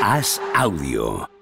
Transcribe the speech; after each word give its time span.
Haz 0.00 0.40
audio. 0.54 1.39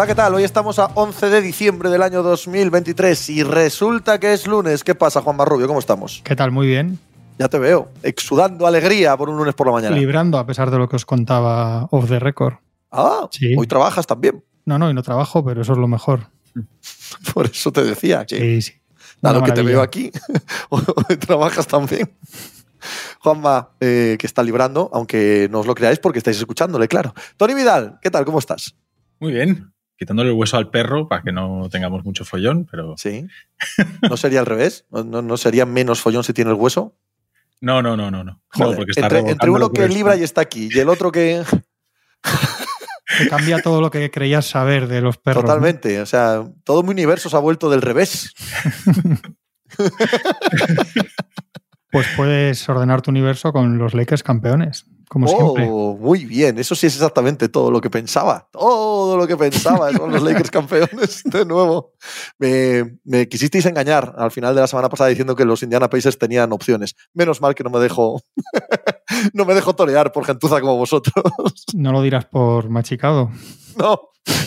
Hola, 0.00 0.06
¿qué 0.06 0.14
tal? 0.14 0.34
Hoy 0.34 0.44
estamos 0.44 0.78
a 0.78 0.86
11 0.94 1.28
de 1.28 1.42
diciembre 1.42 1.90
del 1.90 2.00
año 2.00 2.22
2023 2.22 3.28
y 3.28 3.42
resulta 3.42 4.18
que 4.18 4.32
es 4.32 4.46
lunes. 4.46 4.82
¿Qué 4.82 4.94
pasa, 4.94 5.20
Juan 5.20 5.36
Marrubio? 5.36 5.66
¿Cómo 5.66 5.78
estamos? 5.78 6.22
¿Qué 6.24 6.34
tal? 6.34 6.52
Muy 6.52 6.66
bien. 6.66 6.98
Ya 7.38 7.48
te 7.48 7.58
veo, 7.58 7.90
exudando 8.02 8.66
alegría 8.66 9.14
por 9.18 9.28
un 9.28 9.36
lunes 9.36 9.52
por 9.52 9.66
la 9.66 9.74
mañana. 9.74 9.94
Librando 9.94 10.38
a 10.38 10.46
pesar 10.46 10.70
de 10.70 10.78
lo 10.78 10.88
que 10.88 10.96
os 10.96 11.04
contaba 11.04 11.84
off 11.90 12.08
the 12.08 12.18
record. 12.18 12.54
Ah, 12.90 13.28
Sí. 13.30 13.54
hoy 13.58 13.66
trabajas 13.66 14.06
también. 14.06 14.42
No, 14.64 14.78
no, 14.78 14.88
y 14.88 14.94
no 14.94 15.02
trabajo, 15.02 15.44
pero 15.44 15.60
eso 15.60 15.72
es 15.72 15.78
lo 15.78 15.86
mejor. 15.86 16.28
Por 17.34 17.44
eso 17.44 17.70
te 17.70 17.84
decía 17.84 18.24
que, 18.24 18.38
Sí, 18.38 18.62
sí. 18.62 18.72
dado 19.20 19.42
que 19.42 19.52
te 19.52 19.60
veo 19.60 19.82
aquí, 19.82 20.10
hoy 20.70 21.16
trabajas 21.18 21.66
también. 21.66 22.10
Juanma, 23.20 23.72
eh, 23.80 24.16
que 24.18 24.26
está 24.26 24.42
librando, 24.42 24.88
aunque 24.94 25.46
no 25.50 25.60
os 25.60 25.66
lo 25.66 25.74
creáis 25.74 25.98
porque 25.98 26.20
estáis 26.20 26.38
escuchándole, 26.38 26.88
claro. 26.88 27.12
Tony 27.36 27.52
Vidal, 27.52 27.98
¿qué 28.00 28.10
tal? 28.10 28.24
¿Cómo 28.24 28.38
estás? 28.38 28.74
Muy 29.18 29.32
bien. 29.32 29.70
Quitándole 30.00 30.30
el 30.30 30.34
hueso 30.34 30.56
al 30.56 30.70
perro 30.70 31.08
para 31.08 31.20
que 31.20 31.30
no 31.30 31.68
tengamos 31.70 32.06
mucho 32.06 32.24
follón, 32.24 32.66
pero. 32.70 32.94
Sí. 32.96 33.26
¿No 34.08 34.16
sería 34.16 34.40
al 34.40 34.46
revés? 34.46 34.86
¿No, 34.90 35.36
sería 35.36 35.66
menos 35.66 36.00
follón 36.00 36.24
si 36.24 36.32
tiene 36.32 36.52
el 36.52 36.56
hueso? 36.56 36.96
No, 37.60 37.82
no, 37.82 37.98
no, 37.98 38.10
no. 38.10 38.24
no. 38.24 38.40
Joder, 38.48 38.70
no 38.70 38.76
porque 38.76 38.92
está 38.98 39.18
entre, 39.18 39.50
uno 39.50 39.70
que 39.70 39.86
libra 39.88 40.16
y 40.16 40.22
está 40.22 40.40
aquí 40.40 40.70
y 40.72 40.78
el 40.78 40.88
otro 40.88 41.12
que... 41.12 41.42
Te 43.18 43.28
cambia 43.28 43.60
todo 43.60 43.82
lo 43.82 43.90
que 43.90 44.10
creías 44.10 44.46
saber 44.46 44.88
de 44.88 45.02
los 45.02 45.18
perros. 45.18 45.42
¿no? 45.42 45.48
Totalmente. 45.48 46.00
O 46.00 46.06
sea, 46.06 46.44
todo 46.64 46.82
mi 46.82 46.90
universo 46.90 47.28
se 47.28 47.36
ha 47.36 47.40
vuelto 47.40 47.68
del 47.68 47.82
revés. 47.82 48.32
Pues 51.92 52.06
puedes 52.16 52.68
ordenar 52.68 53.02
tu 53.02 53.10
universo 53.10 53.52
con 53.52 53.76
los 53.76 53.94
Lakers 53.94 54.22
campeones, 54.22 54.86
como 55.10 55.26
siempre. 55.26 55.66
Oh, 55.68 55.96
muy 55.96 56.24
bien. 56.24 56.56
Eso 56.60 56.76
sí 56.76 56.86
es 56.86 56.94
exactamente 56.94 57.48
todo 57.48 57.72
lo 57.72 57.80
que 57.80 57.90
pensaba. 57.90 58.48
Todo 58.52 59.16
lo 59.16 59.26
que 59.26 59.36
pensaba 59.36 59.90
son 59.92 60.12
los 60.12 60.22
Lakers 60.22 60.50
campeones 60.52 61.22
de 61.24 61.44
nuevo. 61.44 61.94
Me, 62.38 62.98
me 63.02 63.28
quisisteis 63.28 63.66
engañar 63.66 64.14
al 64.16 64.30
final 64.30 64.54
de 64.54 64.60
la 64.60 64.68
semana 64.68 64.88
pasada 64.88 65.10
diciendo 65.10 65.34
que 65.34 65.44
los 65.44 65.64
Indiana 65.64 65.90
Pacers 65.90 66.16
tenían 66.16 66.52
opciones. 66.52 66.94
Menos 67.12 67.40
mal 67.40 67.56
que 67.56 67.64
no 67.64 67.70
me 67.70 67.80
dejo, 67.80 68.22
no 69.34 69.44
me 69.44 69.54
dejo 69.54 69.74
torear 69.74 70.12
por 70.12 70.24
gentuza 70.24 70.60
como 70.60 70.76
vosotros. 70.76 71.24
No 71.74 71.90
lo 71.90 72.02
dirás 72.02 72.26
por 72.26 72.68
machicado. 72.70 73.32
No, 73.76 74.00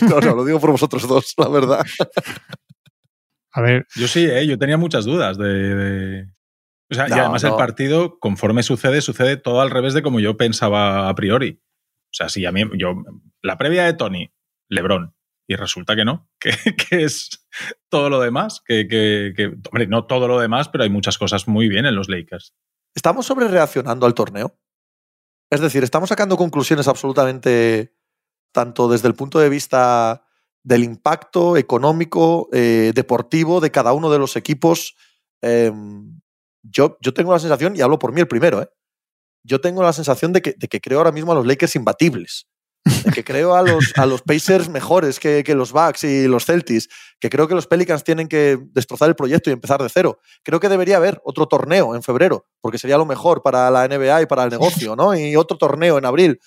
no, 0.08 0.20
no, 0.20 0.34
lo 0.34 0.44
digo 0.46 0.60
por 0.60 0.70
vosotros 0.70 1.06
dos, 1.06 1.34
la 1.36 1.48
verdad. 1.48 1.84
A 3.52 3.60
ver, 3.60 3.86
Yo 3.94 4.08
sí, 4.08 4.24
¿eh? 4.24 4.46
yo 4.46 4.58
tenía 4.58 4.76
muchas 4.78 5.04
dudas 5.04 5.36
de. 5.38 5.44
de- 5.46 6.26
O 6.90 6.94
sea, 6.94 7.08
No, 7.08 7.16
y 7.16 7.18
además 7.18 7.42
no. 7.44 7.50
el 7.50 7.56
partido, 7.56 8.18
conforme 8.18 8.62
sucede, 8.62 9.00
sucede 9.00 9.36
todo 9.36 9.60
al 9.60 9.70
revés 9.70 9.94
de 9.94 10.02
como 10.02 10.20
yo 10.20 10.36
pensaba 10.36 11.08
a 11.08 11.14
priori. 11.14 11.60
O 12.06 12.12
sea, 12.16 12.28
si 12.28 12.44
a 12.46 12.52
mí, 12.52 12.62
yo, 12.78 12.94
la 13.42 13.56
previa 13.58 13.84
de 13.84 13.94
Tony, 13.94 14.32
Lebron, 14.68 15.14
y 15.48 15.56
resulta 15.56 15.96
que 15.96 16.04
no, 16.04 16.28
que, 16.40 16.52
que 16.76 17.04
es 17.04 17.46
todo 17.90 18.08
lo 18.10 18.20
demás, 18.20 18.62
que, 18.64 18.86
que, 18.88 19.32
que- 19.36 19.46
hombre, 19.70 19.86
no 19.86 20.06
todo 20.06 20.28
lo 20.28 20.38
demás, 20.38 20.68
pero 20.68 20.84
hay 20.84 20.90
muchas 20.90 21.18
cosas 21.18 21.48
muy 21.48 21.68
bien 21.68 21.86
en 21.86 21.94
los 21.96 22.08
Lakers. 22.08 22.54
¿Estamos 22.94 23.26
sobre 23.26 23.48
reaccionando 23.48 24.06
al 24.06 24.14
torneo? 24.14 24.56
Es 25.50 25.60
decir, 25.60 25.82
¿estamos 25.84 26.08
sacando 26.08 26.36
conclusiones 26.36 26.86
absolutamente 26.88 27.94
tanto 28.52 28.88
desde 28.88 29.08
el 29.08 29.14
punto 29.14 29.38
de 29.40 29.48
vista 29.48 30.24
del 30.62 30.84
impacto 30.84 31.56
económico, 31.56 32.48
eh, 32.52 32.92
deportivo 32.94 33.60
de 33.60 33.70
cada 33.70 33.92
uno 33.92 34.10
de 34.10 34.18
los 34.18 34.36
equipos? 34.36 34.96
Eh, 35.42 35.72
yo, 36.64 36.98
yo 37.00 37.14
tengo 37.14 37.32
la 37.32 37.38
sensación, 37.38 37.76
y 37.76 37.80
hablo 37.80 37.98
por 37.98 38.12
mí 38.12 38.20
el 38.20 38.28
primero, 38.28 38.62
¿eh? 38.62 38.68
yo 39.44 39.60
tengo 39.60 39.82
la 39.82 39.92
sensación 39.92 40.32
de 40.32 40.42
que, 40.42 40.54
de 40.56 40.68
que 40.68 40.80
creo 40.80 40.98
ahora 40.98 41.12
mismo 41.12 41.32
a 41.32 41.34
los 41.34 41.46
Lakers 41.46 41.76
imbatibles. 41.76 42.48
Que 43.14 43.24
creo 43.24 43.54
a 43.54 43.62
los, 43.62 43.92
a 43.96 44.04
los 44.04 44.20
Pacers 44.20 44.68
mejores 44.68 45.18
que, 45.18 45.42
que 45.42 45.54
los 45.54 45.72
Bucks 45.72 46.04
y 46.04 46.28
los 46.28 46.44
Celtics, 46.44 46.88
que 47.18 47.30
creo 47.30 47.48
que 47.48 47.54
los 47.54 47.66
Pelicans 47.66 48.04
tienen 48.04 48.28
que 48.28 48.58
destrozar 48.72 49.08
el 49.08 49.14
proyecto 49.14 49.48
y 49.48 49.54
empezar 49.54 49.82
de 49.82 49.88
cero. 49.88 50.18
Creo 50.42 50.60
que 50.60 50.68
debería 50.68 50.98
haber 50.98 51.20
otro 51.24 51.46
torneo 51.46 51.94
en 51.94 52.02
febrero, 52.02 52.46
porque 52.60 52.78
sería 52.78 52.98
lo 52.98 53.06
mejor 53.06 53.42
para 53.42 53.70
la 53.70 53.88
NBA 53.88 54.22
y 54.22 54.26
para 54.26 54.44
el 54.44 54.50
negocio, 54.50 54.96
¿no? 54.96 55.14
Y 55.14 55.34
otro 55.36 55.56
torneo 55.56 55.96
en 55.96 56.04
abril. 56.04 56.40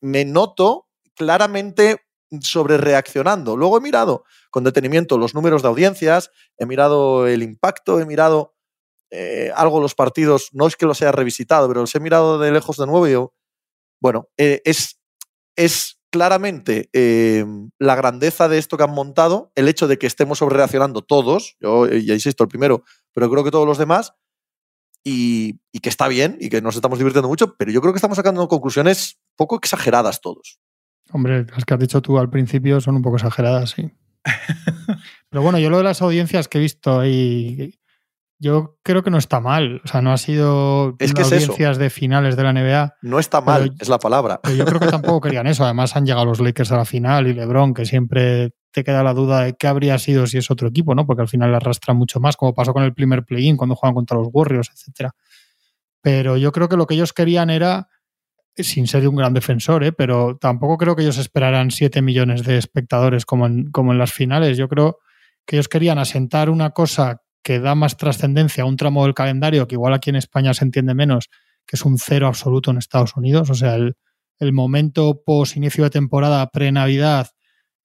Me 0.00 0.24
noto 0.24 0.86
claramente 1.16 2.02
sobre 2.40 2.76
reaccionando. 2.76 3.56
Luego 3.56 3.78
he 3.78 3.80
mirado 3.80 4.24
con 4.50 4.62
detenimiento 4.62 5.18
los 5.18 5.34
números 5.34 5.62
de 5.62 5.68
audiencias, 5.68 6.30
he 6.58 6.66
mirado 6.66 7.26
el 7.26 7.42
impacto, 7.42 8.00
he 8.00 8.06
mirado 8.06 8.54
eh, 9.10 9.50
algo 9.54 9.80
los 9.80 9.94
partidos, 9.94 10.50
no 10.52 10.66
es 10.66 10.76
que 10.76 10.86
los 10.86 11.00
haya 11.02 11.12
revisitado, 11.12 11.68
pero 11.68 11.80
los 11.80 11.94
he 11.94 12.00
mirado 12.00 12.38
de 12.38 12.52
lejos 12.52 12.76
de 12.76 12.86
nuevo 12.86 13.08
y 13.08 13.12
yo, 13.12 13.34
bueno, 14.00 14.28
eh, 14.36 14.60
es, 14.64 15.00
es 15.56 15.98
claramente 16.10 16.88
eh, 16.92 17.44
la 17.78 17.94
grandeza 17.96 18.48
de 18.48 18.58
esto 18.58 18.76
que 18.76 18.84
han 18.84 18.92
montado, 18.92 19.52
el 19.54 19.68
hecho 19.68 19.88
de 19.88 19.98
que 19.98 20.06
estemos 20.06 20.38
sobre 20.38 20.56
reaccionando 20.56 21.02
todos, 21.02 21.56
yo 21.60 21.86
ya 21.86 22.14
insisto, 22.14 22.44
el 22.44 22.48
primero, 22.48 22.84
pero 23.12 23.30
creo 23.30 23.44
que 23.44 23.50
todos 23.50 23.66
los 23.66 23.78
demás, 23.78 24.14
y, 25.04 25.60
y 25.72 25.78
que 25.80 25.88
está 25.88 26.08
bien 26.08 26.36
y 26.40 26.50
que 26.50 26.60
nos 26.60 26.76
estamos 26.76 26.98
divirtiendo 26.98 27.28
mucho, 27.28 27.56
pero 27.56 27.70
yo 27.70 27.80
creo 27.80 27.92
que 27.92 27.98
estamos 27.98 28.16
sacando 28.16 28.46
conclusiones 28.48 29.18
poco 29.36 29.56
exageradas 29.56 30.20
todos. 30.20 30.60
hombre, 31.12 31.46
las 31.46 31.64
que 31.64 31.74
has 31.74 31.80
dicho 31.80 32.02
tú 32.02 32.18
al 32.18 32.28
principio 32.28 32.80
son 32.80 32.96
un 32.96 33.02
poco 33.02 33.16
exageradas, 33.16 33.70
sí. 33.70 33.90
Pero 35.30 35.42
bueno, 35.42 35.58
yo 35.58 35.70
lo 35.70 35.78
de 35.78 35.84
las 35.84 36.02
audiencias 36.02 36.48
que 36.48 36.58
he 36.58 36.60
visto 36.60 37.00
ahí, 37.00 37.78
yo 38.38 38.78
creo 38.82 39.02
que 39.02 39.10
no 39.10 39.18
está 39.18 39.40
mal. 39.40 39.80
O 39.84 39.88
sea, 39.88 40.00
no 40.00 40.12
ha 40.12 40.16
sido 40.16 40.94
Es 40.98 41.12
que 41.12 41.22
es 41.22 41.32
eso. 41.32 41.52
audiencias 41.52 41.78
de 41.78 41.90
finales 41.90 42.36
de 42.36 42.42
la 42.42 42.52
NBA. 42.52 42.94
No 43.02 43.18
está 43.18 43.40
mal, 43.40 43.74
es 43.80 43.88
la 43.88 43.98
palabra. 43.98 44.40
Pero 44.42 44.56
yo 44.56 44.64
creo 44.64 44.80
que 44.80 44.86
tampoco 44.86 45.20
querían 45.22 45.46
eso. 45.46 45.64
Además, 45.64 45.96
han 45.96 46.06
llegado 46.06 46.26
los 46.26 46.40
Lakers 46.40 46.70
a 46.72 46.76
la 46.76 46.84
final 46.84 47.26
y 47.26 47.34
LeBron, 47.34 47.74
que 47.74 47.84
siempre 47.84 48.52
te 48.70 48.84
queda 48.84 49.02
la 49.02 49.14
duda 49.14 49.40
de 49.40 49.54
qué 49.54 49.66
habría 49.66 49.98
sido 49.98 50.26
si 50.26 50.38
es 50.38 50.50
otro 50.50 50.68
equipo, 50.68 50.94
¿no? 50.94 51.06
Porque 51.06 51.22
al 51.22 51.28
final 51.28 51.54
arrastra 51.54 51.94
mucho 51.94 52.20
más, 52.20 52.36
como 52.36 52.54
pasó 52.54 52.72
con 52.72 52.84
el 52.84 52.94
primer 52.94 53.24
play-in 53.24 53.56
cuando 53.56 53.74
juegan 53.74 53.94
contra 53.94 54.16
los 54.16 54.28
Warriors, 54.32 54.70
etcétera. 54.72 55.14
Pero 56.00 56.36
yo 56.36 56.52
creo 56.52 56.68
que 56.68 56.76
lo 56.76 56.86
que 56.86 56.94
ellos 56.94 57.12
querían 57.12 57.50
era, 57.50 57.88
sin 58.54 58.86
ser 58.86 59.08
un 59.08 59.16
gran 59.16 59.34
defensor, 59.34 59.82
¿eh? 59.82 59.92
pero 59.92 60.36
tampoco 60.36 60.78
creo 60.78 60.94
que 60.94 61.02
ellos 61.02 61.18
esperaran 61.18 61.70
7 61.72 62.02
millones 62.02 62.44
de 62.44 62.56
espectadores 62.56 63.26
como 63.26 63.46
en, 63.46 63.70
como 63.72 63.92
en 63.92 63.98
las 63.98 64.12
finales. 64.12 64.56
Yo 64.56 64.68
creo 64.68 64.98
que 65.44 65.56
ellos 65.56 65.68
querían 65.68 65.98
asentar 65.98 66.50
una 66.50 66.70
cosa 66.70 67.22
que 67.48 67.60
da 67.60 67.74
más 67.74 67.96
trascendencia 67.96 68.62
a 68.62 68.66
un 68.66 68.76
tramo 68.76 69.04
del 69.04 69.14
calendario 69.14 69.66
que 69.66 69.74
igual 69.74 69.94
aquí 69.94 70.10
en 70.10 70.16
España 70.16 70.52
se 70.52 70.66
entiende 70.66 70.92
menos, 70.92 71.30
que 71.66 71.76
es 71.76 71.84
un 71.86 71.96
cero 71.96 72.26
absoluto 72.26 72.70
en 72.70 72.76
Estados 72.76 73.16
Unidos. 73.16 73.48
O 73.48 73.54
sea, 73.54 73.74
el, 73.76 73.96
el 74.38 74.52
momento 74.52 75.22
post 75.24 75.56
inicio 75.56 75.84
de 75.84 75.88
temporada, 75.88 76.46
pre-Navidad, 76.50 77.28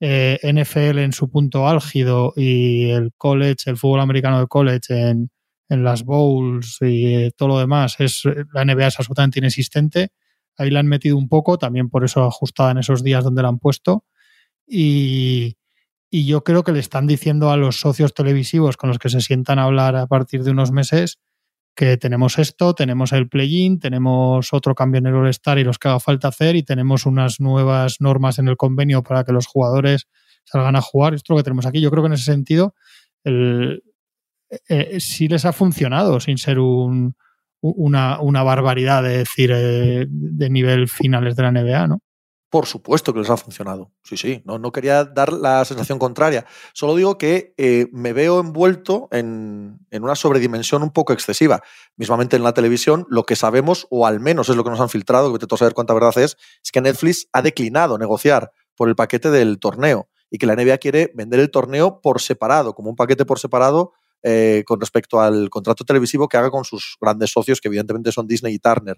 eh, 0.01 0.38
NFL 0.44 1.00
en 1.00 1.13
su 1.13 1.31
punto 1.31 1.66
álgido 1.66 2.34
y 2.35 2.90
el 2.90 3.13
college, 3.16 3.69
el 3.69 3.78
fútbol 3.78 4.01
americano 4.01 4.41
de 4.41 4.47
college 4.47 5.09
en, 5.09 5.31
en 5.69 5.84
las 5.85 6.03
bowls 6.03 6.80
y 6.81 7.16
eh, 7.16 7.31
todo 7.34 7.47
lo 7.47 7.59
demás, 7.59 7.95
es, 8.00 8.24
la 8.51 8.66
NBA 8.66 8.88
es 8.88 9.00
absolutamente 9.00 9.40
inexistente. 9.40 10.09
Ahí 10.57 10.72
la 10.72 10.81
han 10.81 10.88
metido 10.88 11.16
un 11.16 11.30
poco, 11.30 11.57
también 11.57 11.90
por 11.90 12.03
eso 12.03 12.25
ajustada 12.25 12.72
en 12.72 12.80
esos 12.80 13.01
días 13.01 13.24
donde 13.24 13.44
la 13.44 13.47
han 13.47 13.59
puesto. 13.59 14.03
Y, 14.68 15.56
y 16.16 16.28
yo 16.28 16.44
creo 16.44 16.62
que 16.62 16.72
le 16.72 16.79
están 16.79 17.07
diciendo 17.07 17.50
a 17.50 17.57
los 17.57 17.79
socios 17.79 18.13
televisivos 18.13 18.78
con 18.78 18.88
los 18.88 19.00
que 19.00 19.10
se 19.10 19.19
sientan 19.19 19.57
a 19.57 19.63
hablar 19.63 19.95
a 19.95 20.06
partir 20.06 20.44
de 20.44 20.51
unos 20.51 20.71
meses 20.71 21.18
que 21.75 21.98
tenemos 21.98 22.38
esto, 22.38 22.75
tenemos 22.75 23.13
el 23.13 23.27
play-in, 23.27 23.80
tenemos 23.80 24.54
otro 24.54 24.75
cambio 24.75 25.00
en 25.00 25.07
el 25.07 25.15
All-Star 25.15 25.57
y 25.57 25.63
los 25.63 25.80
que 25.80 25.88
haga 25.88 26.00
falta 26.00 26.27
hacer 26.27 26.56
y 26.56 26.62
tenemos 26.62 27.07
unas 27.07 27.39
nuevas 27.39 27.95
normas 28.00 28.38
en 28.38 28.48
el 28.48 28.57
convenio 28.57 29.01
para 29.01 29.24
que 29.24 29.31
los 29.31 29.48
jugadores 29.48 30.07
salgan 30.44 30.75
a 30.75 30.81
jugar. 30.81 31.15
Esto 31.15 31.33
es 31.33 31.36
lo 31.36 31.38
que 31.38 31.45
tenemos 31.45 31.65
aquí. 31.65 31.81
Yo 31.81 31.89
creo 31.89 32.04
que 32.04 32.07
en 32.07 32.13
ese 32.13 32.25
sentido 32.25 32.75
el, 33.24 33.81
eh, 34.69 35.00
sí 35.00 35.27
les 35.27 35.45
ha 35.45 35.51
funcionado 35.51 36.19
sin 36.19 36.38
ser 36.38 36.59
un, 36.59 37.16
una, 37.59 38.21
una, 38.21 38.44
barbaridad 38.44 39.01
de 39.01 39.18
decir 39.18 39.50
eh, 39.51 40.06
de 40.07 40.50
nivel 40.51 40.88
finales 40.88 41.36
de 41.36 41.42
la 41.42 41.51
NBA, 41.51 41.88
¿no? 41.88 42.01
Por 42.53 42.67
supuesto 42.67 43.11
que 43.13 43.19
les 43.19 43.31
ha 43.31 43.38
funcionado. 43.38 43.91
Sí, 44.03 44.15
sí. 44.15 44.44
No, 44.45 44.59
no 44.59 44.71
quería 44.71 45.05
dar 45.05 45.33
la 45.33 45.65
sensación 45.65 45.97
contraria. 45.97 46.45
Solo 46.75 46.95
digo 46.95 47.17
que 47.17 47.55
eh, 47.57 47.88
me 47.91 48.13
veo 48.13 48.39
envuelto 48.39 49.07
en, 49.09 49.79
en, 49.89 50.03
una 50.03 50.13
sobredimensión 50.13 50.83
un 50.83 50.91
poco 50.91 51.13
excesiva. 51.13 51.63
Mismamente 51.97 52.35
en 52.35 52.44
la 52.44 52.53
televisión, 52.53 53.07
lo 53.09 53.23
que 53.23 53.35
sabemos, 53.35 53.88
o 53.89 54.05
al 54.05 54.19
menos 54.19 54.50
es 54.50 54.55
lo 54.55 54.63
que 54.63 54.69
nos 54.69 54.79
han 54.79 54.89
filtrado, 54.89 55.29
que 55.29 55.39
vete 55.39 55.47
a 55.51 55.57
saber 55.57 55.73
cuánta 55.73 55.95
verdad 55.95 56.15
es, 56.19 56.38
es 56.63 56.71
que 56.71 56.79
Netflix 56.79 57.27
ha 57.33 57.41
declinado 57.41 57.97
negociar 57.97 58.51
por 58.75 58.88
el 58.88 58.95
paquete 58.95 59.31
del 59.31 59.57
torneo 59.57 60.07
y 60.29 60.38
que 60.38 60.45
la 60.45 60.56
NBA 60.56 60.77
quiere 60.77 61.11
vender 61.15 61.39
el 61.39 61.49
torneo 61.49 62.01
por 62.01 62.21
separado, 62.21 62.75
como 62.75 62.91
un 62.91 62.95
paquete 62.95 63.25
por 63.25 63.39
separado 63.39 63.94
eh, 64.25 64.63
con 64.65 64.79
respecto 64.79 65.19
al 65.19 65.49
contrato 65.49 65.83
televisivo 65.83 66.29
que 66.29 66.38
haga 66.38 66.49
con 66.49 66.63
sus 66.63 66.95
grandes 67.01 67.29
socios, 67.29 67.59
que 67.59 67.67
evidentemente 67.67 68.09
son 68.13 68.25
Disney 68.25 68.53
y 68.53 68.59
Turner. 68.59 68.95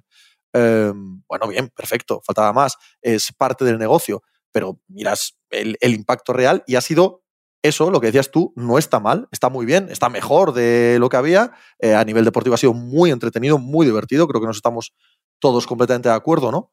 Em, 0.56 1.22
bueno, 1.28 1.50
bien, 1.50 1.70
perfecto, 1.76 2.22
faltaba 2.26 2.54
más. 2.54 2.78
Es 3.02 3.34
parte 3.34 3.66
del 3.66 3.78
negocio, 3.78 4.24
pero 4.54 4.80
miras 4.88 5.38
el, 5.50 5.78
impacto 5.82 6.32
real 6.32 6.64
y 6.66 6.76
ha 6.76 6.82
sido 6.82 7.24
eso, 7.62 7.92
lo 7.92 8.00
que 8.00 8.08
decías 8.08 8.32
tú, 8.32 8.54
no 8.56 8.78
está 8.78 9.02
mal, 9.02 9.28
está 9.32 9.50
muy 9.50 9.66
bien, 9.66 9.90
está 9.90 10.08
mejor 10.08 10.54
de 10.54 10.98
lo 10.98 11.10
que 11.10 11.18
había. 11.18 11.52
Eh, 11.80 11.94
a 11.94 12.06
nivel 12.06 12.24
deportivo 12.24 12.56
ha 12.56 12.58
sido 12.58 12.74
muy 12.74 13.12
entretenido, 13.12 13.58
muy 13.58 13.86
divertido. 13.86 14.28
Creo 14.30 14.40
que 14.40 14.48
nos 14.48 14.56
estamos 14.56 14.94
todos 15.40 15.68
completamente 15.68 16.08
de 16.08 16.16
acuerdo, 16.16 16.52
¿no? 16.52 16.72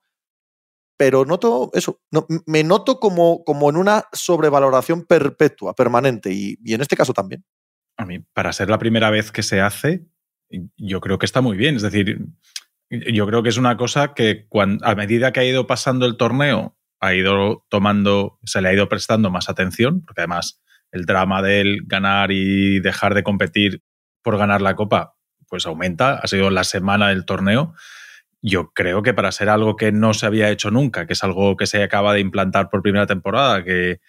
Pero 0.96 1.24
noto 1.24 1.70
eso, 1.72 2.00
me 2.46 2.62
noto 2.62 3.00
como, 3.00 3.42
como 3.42 3.68
en 3.68 3.76
una 3.76 4.04
sobrevaloración 4.12 5.06
perpetua, 5.06 5.74
permanente, 5.74 6.30
y, 6.30 6.56
y 6.62 6.74
en 6.74 6.82
este 6.82 6.94
caso 6.94 7.12
también. 7.12 7.44
A 7.96 8.06
mí, 8.06 8.20
para 8.20 8.52
ser 8.52 8.70
la 8.70 8.78
primera 8.78 9.10
vez 9.10 9.32
que 9.32 9.42
se 9.42 9.60
hace, 9.60 10.06
yo 10.76 11.00
creo 11.00 11.18
que 11.18 11.26
está 11.26 11.40
muy 11.40 11.56
bien. 11.56 11.76
Es 11.76 11.82
decir, 11.82 12.18
yo 12.92 13.26
creo 13.26 13.42
que 13.42 13.48
es 13.48 13.56
una 13.56 13.76
cosa 13.76 14.12
que 14.14 14.46
a 14.82 14.94
medida 14.94 15.32
que 15.32 15.40
ha 15.40 15.44
ido 15.44 15.66
pasando 15.66 16.04
el 16.04 16.16
torneo, 16.16 16.76
ha 17.00 17.14
ido 17.14 17.64
tomando, 17.70 18.38
se 18.44 18.60
le 18.60 18.68
ha 18.68 18.74
ido 18.74 18.88
prestando 18.88 19.30
más 19.30 19.48
atención, 19.48 20.04
porque 20.04 20.20
además 20.20 20.62
el 20.92 21.06
drama 21.06 21.40
del 21.40 21.84
ganar 21.86 22.30
y 22.32 22.80
dejar 22.80 23.14
de 23.14 23.22
competir 23.22 23.82
por 24.22 24.36
ganar 24.36 24.60
la 24.60 24.76
copa, 24.76 25.14
pues 25.48 25.64
aumenta. 25.66 26.14
Ha 26.14 26.26
sido 26.26 26.50
la 26.50 26.64
semana 26.64 27.08
del 27.08 27.24
torneo. 27.24 27.74
Yo 28.42 28.72
creo 28.74 29.02
que 29.02 29.14
para 29.14 29.32
ser 29.32 29.48
algo 29.48 29.76
que 29.76 29.90
no 29.90 30.12
se 30.12 30.26
había 30.26 30.50
hecho 30.50 30.70
nunca, 30.70 31.06
que 31.06 31.14
es 31.14 31.24
algo 31.24 31.56
que 31.56 31.66
se 31.66 31.82
acaba 31.82 32.12
de 32.12 32.20
implantar 32.20 32.68
por 32.68 32.82
primera 32.82 33.06
temporada, 33.06 33.64
que, 33.64 34.00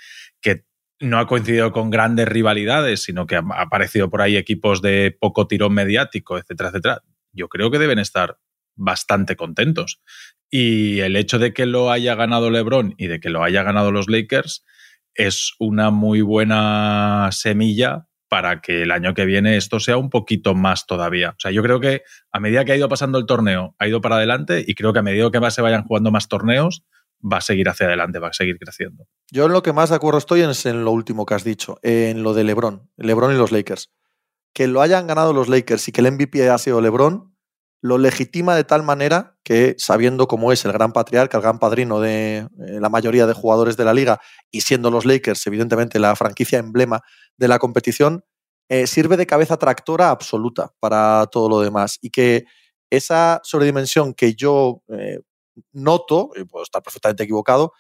que 0.41 0.65
no 1.00 1.19
ha 1.19 1.27
coincidido 1.27 1.71
con 1.71 1.89
grandes 1.89 2.27
rivalidades, 2.27 3.01
sino 3.01 3.27
que 3.27 3.38
ha 3.38 3.44
aparecido 3.57 4.09
por 4.09 4.21
ahí 4.21 4.36
equipos 4.36 4.81
de 4.81 5.15
poco 5.18 5.47
tirón 5.47 5.74
mediático, 5.74 6.38
etcétera, 6.38 6.69
etcétera. 6.69 7.01
Yo 7.31 7.47
creo 7.47 7.71
que 7.71 7.79
deben 7.79 8.00
estar 8.00 8.38
bastante 8.75 9.35
contentos. 9.35 10.01
Y 10.49 10.99
el 10.99 11.15
hecho 11.15 11.39
de 11.39 11.53
que 11.53 11.65
lo 11.65 11.91
haya 11.91 12.15
ganado 12.15 12.51
LeBron 12.51 12.95
y 12.97 13.07
de 13.07 13.19
que 13.19 13.29
lo 13.29 13.43
haya 13.43 13.63
ganado 13.63 13.91
los 13.91 14.07
Lakers 14.07 14.63
es 15.15 15.53
una 15.59 15.91
muy 15.91 16.21
buena 16.21 17.29
semilla 17.31 18.07
para 18.29 18.61
que 18.61 18.81
el 18.81 18.91
año 18.91 19.13
que 19.13 19.25
viene 19.25 19.57
esto 19.57 19.79
sea 19.79 19.97
un 19.97 20.09
poquito 20.09 20.55
más 20.55 20.87
todavía. 20.87 21.31
O 21.31 21.39
sea, 21.39 21.51
yo 21.51 21.61
creo 21.61 21.79
que 21.79 22.01
a 22.31 22.39
medida 22.39 22.65
que 22.65 22.71
ha 22.71 22.75
ido 22.75 22.89
pasando 22.89 23.19
el 23.19 23.27
torneo, 23.27 23.75
ha 23.77 23.87
ido 23.87 24.01
para 24.01 24.15
adelante 24.15 24.63
y 24.65 24.73
creo 24.73 24.91
que 24.91 24.99
a 24.99 25.03
medida 25.03 25.29
que 25.29 25.39
más 25.39 25.53
se 25.53 25.61
vayan 25.61 25.83
jugando 25.83 26.11
más 26.11 26.27
torneos, 26.27 26.83
va 27.23 27.37
a 27.37 27.41
seguir 27.41 27.69
hacia 27.69 27.85
adelante, 27.85 28.19
va 28.19 28.29
a 28.29 28.33
seguir 28.33 28.57
creciendo. 28.57 29.07
Yo 29.31 29.45
en 29.45 29.53
lo 29.53 29.63
que 29.63 29.71
más 29.71 29.89
de 29.89 29.95
acuerdo 29.95 30.17
estoy 30.17 30.41
es 30.41 30.65
en 30.65 30.83
lo 30.83 30.91
último 30.91 31.25
que 31.25 31.35
has 31.35 31.43
dicho, 31.43 31.77
en 31.83 32.23
lo 32.23 32.33
de 32.33 32.43
LeBron, 32.43 32.89
LeBron 32.97 33.33
y 33.33 33.37
los 33.37 33.51
Lakers. 33.51 33.91
Que 34.53 34.67
lo 34.67 34.81
hayan 34.81 35.07
ganado 35.07 35.33
los 35.33 35.47
Lakers 35.47 35.87
y 35.87 35.91
que 35.91 36.01
el 36.01 36.11
MVP 36.11 36.49
ha 36.49 36.57
sido 36.57 36.81
LeBron, 36.81 37.32
lo 37.83 37.97
legitima 37.97 38.56
de 38.56 38.63
tal 38.63 38.81
manera 38.81 39.35
que, 39.44 39.75
sabiendo 39.77 40.25
cómo 40.25 40.53
es 40.53 40.63
el 40.63 40.71
gran 40.71 40.94
patriarca, 40.94 41.35
el 41.35 41.44
gran 41.44 41.59
padrino 41.59 42.00
de 42.00 42.38
eh, 42.38 42.47
la 42.80 42.88
mayoría 42.88 43.27
de 43.27 43.33
jugadores 43.33 43.75
de 43.75 43.83
la 43.83 43.94
liga, 43.94 44.21
y 44.51 44.62
siendo 44.62 44.89
los 44.89 45.06
Lakers, 45.06 45.45
evidentemente, 45.47 46.00
la 46.00 46.15
franquicia 46.15 46.59
emblema 46.59 47.01
de 47.35 47.50
la 47.50 47.59
competición, 47.59 48.24
eh, 48.69 48.88
sirve 48.88 49.18
de 49.18 49.27
cabeza 49.27 49.57
tractora 49.57 50.12
absoluta 50.12 50.71
para 50.80 51.27
todo 51.30 51.50
lo 51.50 51.59
demás. 51.59 52.00
Y 52.01 52.09
que 52.09 52.45
esa 52.89 53.41
sobredimensión 53.44 54.13
que 54.13 54.33
yo 54.33 54.81
eh, 54.88 55.19
noto, 55.74 56.29
y 56.38 56.45
puedo 56.45 56.63
estar 56.63 56.81
perfectamente 56.81 57.24
equivocado, 57.24 57.74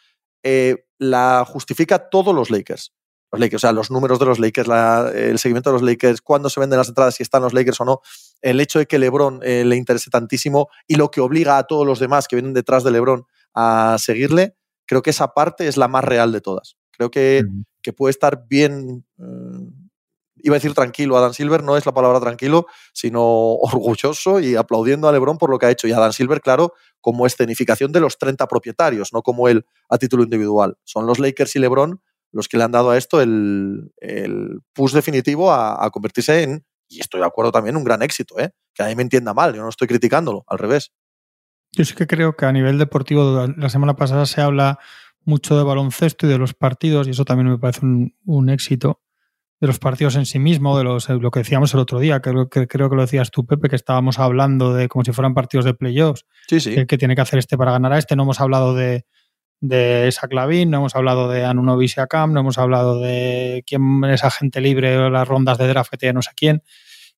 la 0.99 1.45
justifica 1.47 2.09
todos 2.09 2.35
los 2.35 2.51
Lakers 2.51 2.91
los 3.33 3.39
Lakers, 3.39 3.63
o 3.63 3.65
sea, 3.65 3.71
los 3.71 3.89
números 3.89 4.19
de 4.19 4.25
los 4.25 4.37
Lakers, 4.37 4.69
el 5.15 5.39
seguimiento 5.39 5.71
de 5.71 5.73
los 5.73 5.81
Lakers, 5.81 6.21
cuándo 6.21 6.49
se 6.49 6.59
venden 6.59 6.77
las 6.77 6.89
entradas, 6.89 7.15
si 7.15 7.23
están 7.23 7.41
los 7.41 7.53
Lakers 7.53 7.81
o 7.81 7.85
no, 7.85 8.01
el 8.43 8.59
hecho 8.59 8.77
de 8.77 8.85
que 8.85 8.99
LeBron 8.99 9.39
eh, 9.41 9.63
le 9.65 9.77
interese 9.77 10.11
tantísimo 10.11 10.67
y 10.85 10.95
lo 10.95 11.09
que 11.09 11.21
obliga 11.21 11.57
a 11.57 11.63
todos 11.63 11.87
los 11.87 11.99
demás 11.99 12.27
que 12.27 12.35
vienen 12.35 12.53
detrás 12.53 12.83
de 12.83 12.91
LeBron 12.91 13.25
a 13.55 13.95
seguirle, 13.97 14.55
creo 14.85 15.01
que 15.01 15.09
esa 15.09 15.33
parte 15.33 15.67
es 15.67 15.77
la 15.77 15.87
más 15.87 16.03
real 16.03 16.31
de 16.31 16.41
todas. 16.41 16.75
Creo 16.91 17.09
que, 17.09 17.43
que 17.81 17.93
puede 17.93 18.11
estar 18.11 18.45
bien, 18.47 19.05
eh, 19.17 19.23
iba 20.43 20.55
a 20.55 20.59
decir 20.59 20.73
tranquilo, 20.73 21.17
Adam 21.17 21.33
Silver 21.33 21.63
no 21.63 21.77
es 21.77 21.85
la 21.85 21.93
palabra 21.93 22.19
tranquilo, 22.19 22.67
sino 22.93 23.21
orgulloso 23.55 24.39
y 24.41 24.55
aplaudiendo 24.55 25.07
a 25.07 25.13
LeBron 25.13 25.37
por 25.37 25.49
lo 25.49 25.57
que 25.57 25.67
ha 25.67 25.71
hecho. 25.71 25.87
Y 25.87 25.93
Adam 25.93 26.11
Silver, 26.11 26.41
claro, 26.41 26.73
como 26.99 27.25
escenificación 27.25 27.93
de 27.93 28.01
los 28.01 28.17
30 28.17 28.45
propietarios, 28.47 29.13
no 29.13 29.21
como 29.21 29.47
él 29.47 29.65
a 29.89 29.97
título 29.97 30.23
individual. 30.23 30.77
Son 30.83 31.07
los 31.07 31.17
Lakers 31.17 31.55
y 31.55 31.59
LeBron 31.59 32.01
los 32.33 32.49
que 32.49 32.57
le 32.57 32.63
han 32.63 32.71
dado 32.71 32.89
a 32.89 32.97
esto 32.97 33.21
el, 33.21 33.91
push 34.73 34.91
definitivo 34.91 35.53
a, 35.53 35.89
convertirse 35.91 36.43
en, 36.43 36.65
y 36.87 36.99
estoy 36.99 37.21
de 37.21 37.27
acuerdo 37.27 37.51
también, 37.51 37.75
un 37.75 37.83
gran 37.83 38.01
éxito, 38.01 38.39
¿eh? 38.39 38.51
que 38.73 38.83
a 38.83 38.87
mí 38.87 38.95
me 38.95 39.03
entienda 39.03 39.33
mal, 39.33 39.53
yo 39.53 39.61
no 39.61 39.69
estoy 39.69 39.87
criticándolo, 39.87 40.43
al 40.47 40.57
revés. 40.57 40.91
Yo 41.71 41.85
sí 41.85 41.95
que 41.95 42.07
creo 42.07 42.35
que 42.35 42.45
a 42.45 42.51
nivel 42.51 42.77
deportivo, 42.77 43.47
la 43.57 43.69
semana 43.69 43.95
pasada 43.95 44.25
se 44.25 44.41
habla 44.41 44.79
mucho 45.25 45.57
de 45.57 45.63
baloncesto 45.63 46.27
y 46.27 46.29
de 46.29 46.37
los 46.37 46.53
partidos, 46.53 47.07
y 47.07 47.11
eso 47.11 47.25
también 47.25 47.49
me 47.49 47.57
parece 47.57 47.81
un, 47.83 48.49
éxito, 48.49 49.01
de 49.59 49.67
los 49.67 49.79
partidos 49.79 50.15
en 50.15 50.25
sí 50.25 50.39
mismo, 50.39 50.77
de 50.77 50.83
los, 50.83 51.09
lo 51.09 51.31
que 51.31 51.39
decíamos 51.39 51.73
el 51.73 51.79
otro 51.79 51.99
día, 51.99 52.21
que, 52.21 52.31
que, 52.51 52.67
creo 52.67 52.89
que 52.89 52.95
lo 52.95 53.01
decías 53.01 53.31
tú, 53.31 53.45
Pepe, 53.45 53.69
que 53.69 53.75
estábamos 53.75 54.19
hablando 54.19 54.73
de 54.73 54.87
como 54.87 55.03
si 55.05 55.13
fueran 55.13 55.33
partidos 55.33 55.65
de 55.65 55.73
playoffs, 55.73 56.25
sí, 56.47 56.59
sí. 56.59 56.73
El 56.75 56.85
que 56.85 56.97
tiene 56.97 57.15
que 57.15 57.21
hacer 57.21 57.39
este 57.39 57.57
para 57.57 57.71
ganar 57.71 57.93
a 57.93 57.97
este, 57.97 58.15
no 58.15 58.23
hemos 58.23 58.41
hablado 58.41 58.75
de, 58.75 59.05
de 59.63 60.09
esa 60.09 60.27
Clavin, 60.27 60.69
no 60.69 60.79
hemos 60.79 60.93
hablado 60.93 61.29
de 61.29 61.45
Anunobi 61.45 61.87
Siakam, 61.87 62.33
no 62.33 62.41
hemos 62.41 62.57
hablado 62.57 62.99
de 62.99 63.63
quién 63.65 64.03
es 64.03 64.25
agente 64.25 64.59
libre 64.59 64.97
o 64.97 65.09
las 65.09 65.25
rondas 65.25 65.57
de 65.57 65.69
draft 65.69 65.93
que 65.97 66.11
no 66.11 66.21
sé 66.21 66.31
quién. 66.35 66.63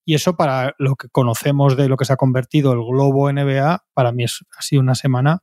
Y 0.06 0.14
eso 0.14 0.36
para 0.38 0.76
lo 0.78 0.96
que 0.96 1.10
conocemos 1.10 1.76
de 1.76 1.90
lo 1.90 1.98
que 1.98 2.06
se 2.06 2.14
ha 2.14 2.18
convertido 2.18 2.74
el 2.74 2.84
globo 2.86 3.32
NBA, 3.32 3.86
para 3.96 4.12
mí 4.12 4.26
es, 4.26 4.46
ha 4.56 4.62
sido 4.62 4.84
una 4.84 4.94
semana 4.94 5.42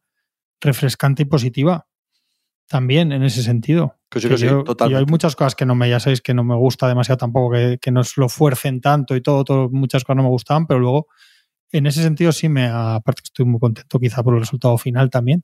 refrescante 0.60 1.25
y 1.25 1.26
positiva. 1.26 1.88
También 2.69 3.10
en 3.10 3.25
ese 3.25 3.43
sentido. 3.43 3.96
Que 4.08 4.20
sí, 4.20 4.28
que 4.28 4.38
sí, 4.38 4.46
yo, 4.46 4.64
hay 4.78 5.04
muchas 5.06 5.34
cosas 5.34 5.56
que 5.56 5.66
no 5.66 5.75
me, 5.75 5.90
ya 5.90 5.99
sabéis 5.99 6.20
que 6.20 6.34
no 6.34 6.44
me 6.44 6.54
gusta 6.54 6.87
demasiado 6.87 7.19
tampoco, 7.19 7.50
que, 7.50 7.78
que 7.82 7.90
nos 7.90 8.16
lo 8.16 8.28
fuercen 8.28 8.81
tanto 8.81 9.16
y 9.16 9.22
todo, 9.22 9.43
todo, 9.43 9.69
muchas 9.70 10.04
cosas 10.04 10.19
no 10.19 10.22
me 10.22 10.28
gustaban, 10.28 10.69
pero 10.69 10.78
luego 10.78 11.08
en 11.72 11.87
ese 11.87 12.00
sentido 12.00 12.31
sí 12.31 12.49
me, 12.49 12.66
aparte 12.66 13.22
estoy 13.25 13.44
muy 13.44 13.58
contento 13.58 13.99
quizá 13.99 14.22
por 14.22 14.34
el 14.34 14.40
resultado 14.40 14.78
final 14.78 15.10
también, 15.10 15.43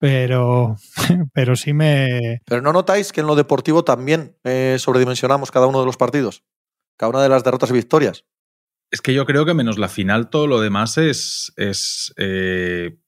pero, 0.00 0.76
pero 1.34 1.54
sí 1.54 1.72
me... 1.72 2.40
Pero 2.46 2.62
no 2.62 2.72
notáis 2.72 3.12
que 3.12 3.20
en 3.20 3.28
lo 3.28 3.36
deportivo 3.36 3.84
también 3.84 4.36
eh, 4.42 4.76
sobredimensionamos 4.80 5.52
cada 5.52 5.66
uno 5.66 5.78
de 5.78 5.86
los 5.86 5.98
partidos, 5.98 6.42
cada 6.96 7.10
una 7.10 7.22
de 7.22 7.28
las 7.28 7.44
derrotas 7.44 7.70
y 7.70 7.74
victorias. 7.74 8.24
Es 8.90 9.02
que 9.02 9.14
yo 9.14 9.26
creo 9.26 9.44
que 9.44 9.54
menos 9.54 9.78
la 9.78 9.88
final, 9.88 10.30
todo 10.30 10.48
lo 10.48 10.60
demás 10.60 10.98
es, 10.98 11.52
es 11.56 12.12
eh, 12.16 12.98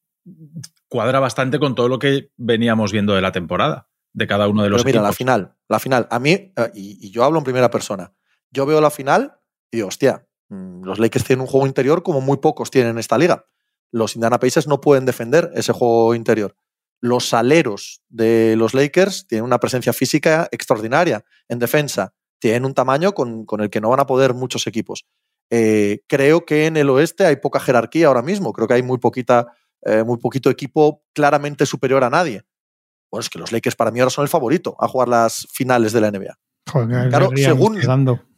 cuadra 0.86 1.18
bastante 1.18 1.58
con 1.58 1.74
todo 1.74 1.88
lo 1.88 1.98
que 1.98 2.30
veníamos 2.36 2.92
viendo 2.92 3.14
de 3.14 3.22
la 3.22 3.32
temporada, 3.32 3.88
de 4.12 4.26
cada 4.26 4.46
uno 4.46 4.62
de 4.62 4.68
los 4.68 4.84
Pero 4.84 5.00
mira, 5.00 5.02
la 5.02 5.14
final, 5.14 5.56
la 5.68 5.80
final, 5.80 6.06
a 6.10 6.20
mí, 6.20 6.30
eh, 6.30 6.70
y, 6.74 7.06
y, 7.06 7.10
yo 7.10 7.24
hablo 7.24 7.38
en 7.38 7.44
primera 7.44 7.70
persona, 7.70 8.12
yo 8.50 8.66
veo 8.66 8.80
la 8.82 8.90
final 8.90 9.38
y 9.72 9.78
digo, 9.78 9.88
hostia, 9.88 10.28
mm, 10.50 10.84
los 10.84 10.98
Lakers 10.98 11.24
tienen 11.24 11.40
un 11.40 11.48
juego 11.48 11.66
interior 11.66 12.02
como 12.02 12.20
muy 12.20 12.36
pocos 12.36 12.70
tienen 12.70 12.92
en 12.92 12.98
esta 12.98 13.16
liga. 13.16 13.46
Los 13.90 14.14
Indiana 14.14 14.38
Pacers 14.38 14.68
no 14.68 14.80
pueden 14.80 15.06
defender 15.06 15.50
ese 15.54 15.72
juego 15.72 16.14
interior 16.14 16.54
los 17.02 17.34
aleros 17.34 18.00
de 18.08 18.54
los 18.56 18.74
Lakers 18.74 19.26
tienen 19.26 19.44
una 19.44 19.58
presencia 19.58 19.92
física 19.92 20.48
extraordinaria 20.52 21.24
en 21.48 21.58
defensa. 21.58 22.14
Tienen 22.38 22.64
un 22.64 22.74
tamaño 22.74 23.12
con, 23.12 23.44
el 23.58 23.70
que 23.70 23.80
no 23.80 23.90
van 23.90 24.00
a 24.00 24.06
poder 24.06 24.34
muchos 24.34 24.66
equipos. 24.68 25.04
Eh, 25.50 26.02
creo 26.06 26.46
que 26.46 26.66
en 26.66 26.76
el 26.76 26.88
oeste 26.88 27.26
hay 27.26 27.36
poca 27.36 27.58
jerarquía 27.58 28.06
ahora 28.06 28.22
mismo. 28.22 28.52
Creo 28.52 28.68
que 28.68 28.74
hay 28.74 28.84
muy, 28.84 28.98
poquita, 28.98 29.48
eh, 29.82 30.04
muy 30.04 30.18
poquito 30.18 30.48
equipo 30.48 31.02
claramente 31.12 31.66
superior 31.66 32.04
a 32.04 32.10
nadie. 32.10 32.44
Bueno, 33.10 33.22
es 33.22 33.28
que 33.28 33.40
los 33.40 33.50
Lakers 33.50 33.74
para 33.74 33.90
mí 33.90 33.98
ahora 33.98 34.10
son 34.10 34.22
el 34.22 34.28
favorito 34.28 34.76
a 34.78 34.86
jugar 34.86 35.08
las 35.08 35.48
finales 35.52 35.92
de 35.92 36.00
la 36.00 36.10
NBA. 36.12 36.38
claro, 37.10 37.30
según, 37.34 37.80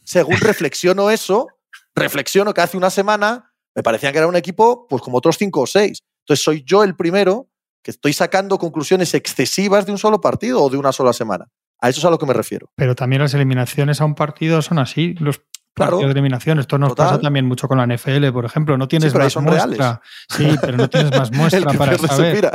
según 0.02 0.36
reflexiono 0.38 1.10
eso, 1.10 1.48
reflexiono 1.94 2.54
que 2.54 2.62
hace 2.62 2.78
una 2.78 2.90
semana 2.90 3.52
me 3.74 3.82
parecía 3.82 4.10
que 4.10 4.18
era 4.18 4.26
un 4.26 4.36
equipo 4.36 4.86
pues 4.88 5.02
como 5.02 5.18
otros 5.18 5.36
cinco 5.36 5.60
o 5.60 5.66
seis. 5.66 5.98
Entonces 6.20 6.42
soy 6.42 6.64
yo 6.66 6.82
el 6.82 6.96
primero 6.96 7.50
que 7.84 7.90
estoy 7.90 8.14
sacando 8.14 8.58
conclusiones 8.58 9.14
excesivas 9.14 9.86
de 9.86 9.92
un 9.92 9.98
solo 9.98 10.20
partido 10.20 10.62
o 10.62 10.70
de 10.70 10.78
una 10.78 10.90
sola 10.90 11.12
semana. 11.12 11.48
A 11.80 11.90
eso 11.90 12.00
es 12.00 12.04
a 12.06 12.10
lo 12.10 12.18
que 12.18 12.26
me 12.26 12.32
refiero. 12.32 12.70
Pero 12.74 12.94
también 12.96 13.20
las 13.20 13.34
eliminaciones 13.34 14.00
a 14.00 14.06
un 14.06 14.14
partido 14.14 14.62
son 14.62 14.78
así. 14.78 15.14
Los 15.20 15.42
partidos 15.74 16.06
de 16.06 16.12
eliminación. 16.12 16.58
Esto 16.58 16.78
nos 16.78 16.94
pasa 16.94 17.20
también 17.20 17.46
mucho 17.46 17.68
con 17.68 17.76
la 17.78 17.86
NFL, 17.86 18.30
por 18.32 18.46
ejemplo. 18.46 18.78
No 18.78 18.88
tienes 18.88 19.14
más 19.14 19.36
muestra. 19.36 20.00
Sí, 20.28 20.56
pero 20.60 20.78
no 20.78 20.88
tienes 20.88 21.10
más 21.10 21.30
muestra 21.36 21.72
para 21.74 21.98
saber. 21.98 22.50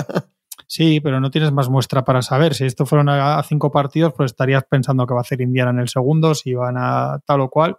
Sí, 0.65 0.99
pero 0.99 1.19
no 1.19 1.29
tienes 1.29 1.51
más 1.51 1.69
muestra 1.69 2.03
para 2.03 2.23
saber. 2.23 2.55
Si 2.55 2.65
esto 2.65 2.87
fueron 2.87 3.09
a 3.09 3.41
cinco 3.43 3.71
partidos, 3.71 4.13
pues 4.17 4.31
estarías 4.31 4.63
pensando 4.63 5.05
que 5.05 5.13
va 5.13 5.19
a 5.19 5.21
hacer 5.21 5.41
Indiana 5.41 5.69
en 5.69 5.79
el 5.79 5.89
segundo, 5.89 6.33
si 6.33 6.55
van 6.55 6.75
a 6.77 7.19
tal 7.25 7.41
o 7.41 7.49
cual. 7.49 7.77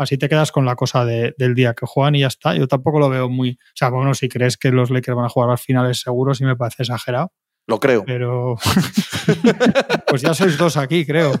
Así 0.00 0.16
te 0.16 0.30
quedas 0.30 0.50
con 0.50 0.64
la 0.64 0.76
cosa 0.76 1.04
del 1.04 1.54
día 1.54 1.74
que 1.74 1.84
juegan 1.84 2.14
y 2.14 2.20
ya 2.20 2.28
está. 2.28 2.56
Yo 2.56 2.66
tampoco 2.66 2.98
lo 2.98 3.10
veo 3.10 3.28
muy. 3.28 3.50
O 3.50 3.74
sea, 3.74 3.90
bueno, 3.90 4.14
si 4.14 4.30
crees 4.30 4.56
que 4.56 4.70
los 4.70 4.88
Lakers 4.88 5.14
van 5.14 5.26
a 5.26 5.28
jugar 5.28 5.50
las 5.50 5.60
finales 5.60 6.00
seguros, 6.00 6.38
sí 6.38 6.44
me 6.44 6.56
parece 6.56 6.84
exagerado. 6.84 7.34
Lo 7.66 7.78
creo. 7.80 8.04
Pero. 8.06 8.56
pues 10.06 10.22
ya 10.22 10.32
sois 10.32 10.56
dos 10.56 10.78
aquí, 10.78 11.04
creo. 11.04 11.34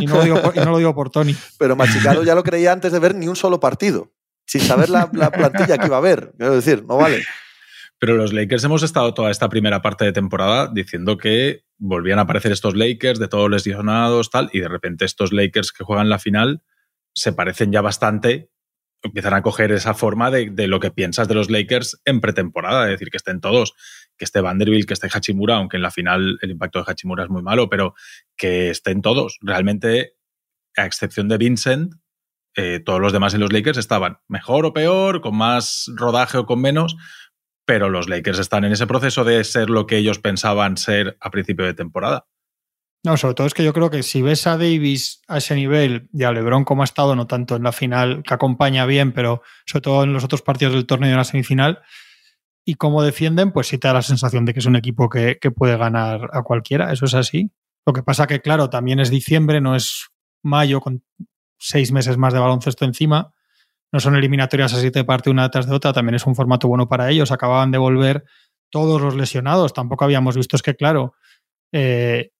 Y 0.00 0.06
no, 0.06 0.14
lo 0.14 0.24
digo 0.24 0.40
por, 0.40 0.56
y 0.56 0.60
no 0.60 0.70
lo 0.70 0.78
digo 0.78 0.94
por 0.94 1.10
Tony. 1.10 1.36
Pero 1.58 1.76
Machicado 1.76 2.24
ya 2.24 2.34
lo 2.34 2.42
creía 2.42 2.72
antes 2.72 2.90
de 2.90 2.98
ver 3.00 3.14
ni 3.14 3.28
un 3.28 3.36
solo 3.36 3.60
partido. 3.60 4.10
Sin 4.46 4.62
saber 4.62 4.88
la, 4.88 5.10
la 5.12 5.30
plantilla 5.30 5.76
que 5.76 5.84
iba 5.84 5.98
a 5.98 6.00
ver. 6.00 6.32
Quiero 6.38 6.54
decir, 6.54 6.82
no 6.86 6.96
vale. 6.96 7.22
Pero 7.98 8.16
los 8.16 8.32
Lakers 8.32 8.64
hemos 8.64 8.82
estado 8.82 9.12
toda 9.12 9.30
esta 9.30 9.50
primera 9.50 9.82
parte 9.82 10.06
de 10.06 10.14
temporada 10.14 10.70
diciendo 10.72 11.18
que 11.18 11.64
volvían 11.76 12.18
a 12.18 12.22
aparecer 12.22 12.50
estos 12.50 12.74
Lakers 12.74 13.18
de 13.18 13.28
todos 13.28 13.50
lesionados, 13.50 14.30
tal, 14.30 14.48
y 14.54 14.60
de 14.60 14.68
repente 14.68 15.04
estos 15.04 15.34
Lakers 15.34 15.70
que 15.70 15.84
juegan 15.84 16.08
la 16.08 16.18
final 16.18 16.62
se 17.20 17.32
parecen 17.32 17.70
ya 17.70 17.82
bastante, 17.82 18.50
empiezan 19.02 19.34
a 19.34 19.42
coger 19.42 19.72
esa 19.72 19.94
forma 19.94 20.30
de, 20.30 20.66
lo 20.66 20.80
que 20.80 20.90
piensas 20.90 21.28
de 21.28 21.34
los 21.34 21.50
Lakers 21.50 22.00
en 22.04 22.20
pretemporada, 22.20 22.84
es 22.84 22.92
decir, 22.92 23.10
que 23.10 23.16
estén 23.18 23.40
todos 23.40 23.74
que 24.16 24.24
esté 24.24 24.40
Vanderbilt, 24.40 24.86
que 24.86 24.94
esté 24.94 25.08
Hachimura, 25.08 25.56
aunque 25.56 25.78
en 25.78 25.82
la 25.82 25.90
final 25.90 26.38
el 26.42 26.50
impacto 26.50 26.78
de 26.78 26.90
Hachimura 26.90 27.24
es 27.24 27.30
muy 27.30 27.42
malo, 27.42 27.70
pero 27.70 27.94
que 28.36 28.68
estén 28.68 29.00
todos. 29.00 29.38
Realmente, 29.40 30.12
a 30.76 30.84
excepción 30.84 31.26
de 31.28 31.38
Vincent, 31.38 31.94
eh, 32.54 32.80
todos 32.84 33.00
los 33.00 33.14
demás 33.14 33.32
en 33.32 33.40
los 33.40 33.52
Lakers 33.52 33.78
estaban 33.78 34.18
mejor 34.28 34.66
o 34.66 34.74
peor, 34.74 35.22
con 35.22 35.36
más 35.36 35.90
rodaje 35.94 36.36
o 36.36 36.44
con 36.44 36.60
menos, 36.60 36.96
pero 37.64 37.88
los 37.88 38.10
Lakers 38.10 38.38
están 38.38 38.64
en 38.64 38.72
ese 38.72 38.86
proceso 38.86 39.24
de 39.24 39.42
ser 39.44 39.70
lo 39.70 39.86
que 39.86 39.96
ellos 39.96 40.18
pensaban 40.18 40.76
ser 40.76 41.16
a 41.20 41.30
principio 41.30 41.64
de 41.64 41.74
temporada. 41.74 42.26
No, 43.02 43.16
sobre 43.16 43.34
todo 43.34 43.46
es 43.46 43.54
que 43.54 43.64
yo 43.64 43.72
creo 43.72 43.88
que 43.88 44.02
si 44.02 44.20
ves 44.20 44.46
a 44.46 44.58
Davis 44.58 45.22
a 45.26 45.38
ese 45.38 45.54
nivel 45.54 46.08
y 46.12 46.24
a 46.24 46.32
LeBron 46.32 46.64
como 46.64 46.82
ha 46.82 46.84
estado, 46.84 47.16
no 47.16 47.26
tanto 47.26 47.56
en 47.56 47.62
la 47.62 47.72
final, 47.72 48.22
que 48.22 48.34
acompaña 48.34 48.84
bien, 48.84 49.12
pero 49.12 49.42
sobre 49.64 49.82
todo 49.82 50.04
en 50.04 50.12
los 50.12 50.22
otros 50.22 50.42
partidos 50.42 50.74
del 50.74 50.86
torneo 50.86 51.08
y 51.08 51.12
en 51.12 51.16
la 51.16 51.24
semifinal, 51.24 51.80
y 52.64 52.74
cómo 52.74 53.02
defienden, 53.02 53.52
pues 53.52 53.68
sí 53.68 53.78
te 53.78 53.88
da 53.88 53.94
la 53.94 54.02
sensación 54.02 54.44
de 54.44 54.52
que 54.52 54.60
es 54.60 54.66
un 54.66 54.76
equipo 54.76 55.08
que, 55.08 55.38
que, 55.40 55.50
puede 55.50 55.78
ganar 55.78 56.28
a 56.32 56.42
cualquiera. 56.42 56.92
Eso 56.92 57.06
es 57.06 57.14
así. 57.14 57.50
Lo 57.86 57.94
que 57.94 58.02
pasa 58.02 58.26
que, 58.26 58.40
claro, 58.40 58.68
también 58.68 59.00
es 59.00 59.10
diciembre, 59.10 59.62
no 59.62 59.74
es 59.74 60.10
mayo 60.42 60.80
con 60.80 61.02
seis 61.58 61.92
meses 61.92 62.18
más 62.18 62.32
de 62.32 62.38
baloncesto 62.38 62.84
encima. 62.84 63.32
No 63.92 63.98
son 63.98 64.14
eliminatorias 64.14 64.72
así 64.72 64.90
de 64.90 65.04
parte 65.04 65.30
una 65.30 65.50
tras 65.50 65.66
de 65.66 65.74
otra. 65.74 65.92
También 65.92 66.14
es 66.14 66.26
un 66.26 66.34
formato 66.34 66.68
bueno 66.68 66.88
para 66.88 67.10
ellos. 67.10 67.32
Acababan 67.32 67.70
de 67.70 67.78
volver 67.78 68.24
todos 68.70 69.00
los 69.00 69.16
lesionados. 69.16 69.72
Tampoco 69.72 70.04
habíamos 70.04 70.36
visto. 70.36 70.54
Es 70.56 70.62
que, 70.62 70.76
claro, 70.76 71.14
eh, 71.72 72.30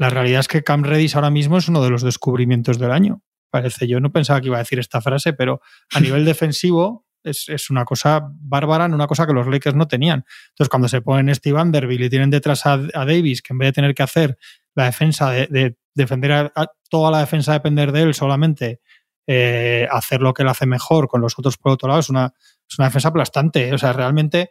la 0.00 0.08
realidad 0.08 0.40
es 0.40 0.48
que 0.48 0.64
Cam 0.64 0.82
Redis 0.82 1.14
ahora 1.14 1.28
mismo 1.28 1.58
es 1.58 1.68
uno 1.68 1.82
de 1.82 1.90
los 1.90 2.02
descubrimientos 2.02 2.78
del 2.78 2.90
año. 2.90 3.22
Parece, 3.50 3.86
yo 3.86 4.00
no 4.00 4.10
pensaba 4.10 4.40
que 4.40 4.46
iba 4.46 4.56
a 4.56 4.60
decir 4.60 4.78
esta 4.78 5.02
frase, 5.02 5.34
pero 5.34 5.60
a 5.94 6.00
nivel 6.00 6.24
defensivo 6.24 7.04
es, 7.22 7.50
es, 7.50 7.68
una 7.68 7.84
cosa 7.84 8.26
bárbara, 8.32 8.86
una 8.86 9.06
cosa 9.06 9.26
que 9.26 9.34
los 9.34 9.46
Lakers 9.46 9.76
no 9.76 9.88
tenían. 9.88 10.24
Entonces, 10.48 10.70
cuando 10.70 10.88
se 10.88 11.02
ponen 11.02 11.34
Steve 11.34 11.52
Vanderbilt 11.52 12.00
y 12.00 12.08
tienen 12.08 12.30
detrás 12.30 12.64
a, 12.64 12.80
a, 12.94 13.04
Davis, 13.04 13.42
que 13.42 13.52
en 13.52 13.58
vez 13.58 13.68
de 13.68 13.72
tener 13.72 13.94
que 13.94 14.02
hacer 14.02 14.38
la 14.74 14.86
defensa, 14.86 15.30
de, 15.32 15.46
de 15.48 15.76
defender 15.94 16.32
a, 16.32 16.52
a, 16.56 16.68
toda 16.88 17.10
la 17.10 17.18
defensa, 17.20 17.52
depender 17.52 17.92
de 17.92 18.00
él 18.00 18.14
solamente, 18.14 18.80
eh, 19.26 19.86
hacer 19.90 20.22
lo 20.22 20.32
que 20.32 20.44
él 20.44 20.48
hace 20.48 20.64
mejor 20.64 21.08
con 21.08 21.20
los 21.20 21.38
otros 21.38 21.58
por 21.58 21.72
otro 21.72 21.88
lado, 21.88 22.00
es 22.00 22.08
una, 22.08 22.32
es 22.66 22.78
una 22.78 22.88
defensa 22.88 23.08
aplastante. 23.08 23.70
O 23.74 23.76
sea, 23.76 23.92
realmente 23.92 24.50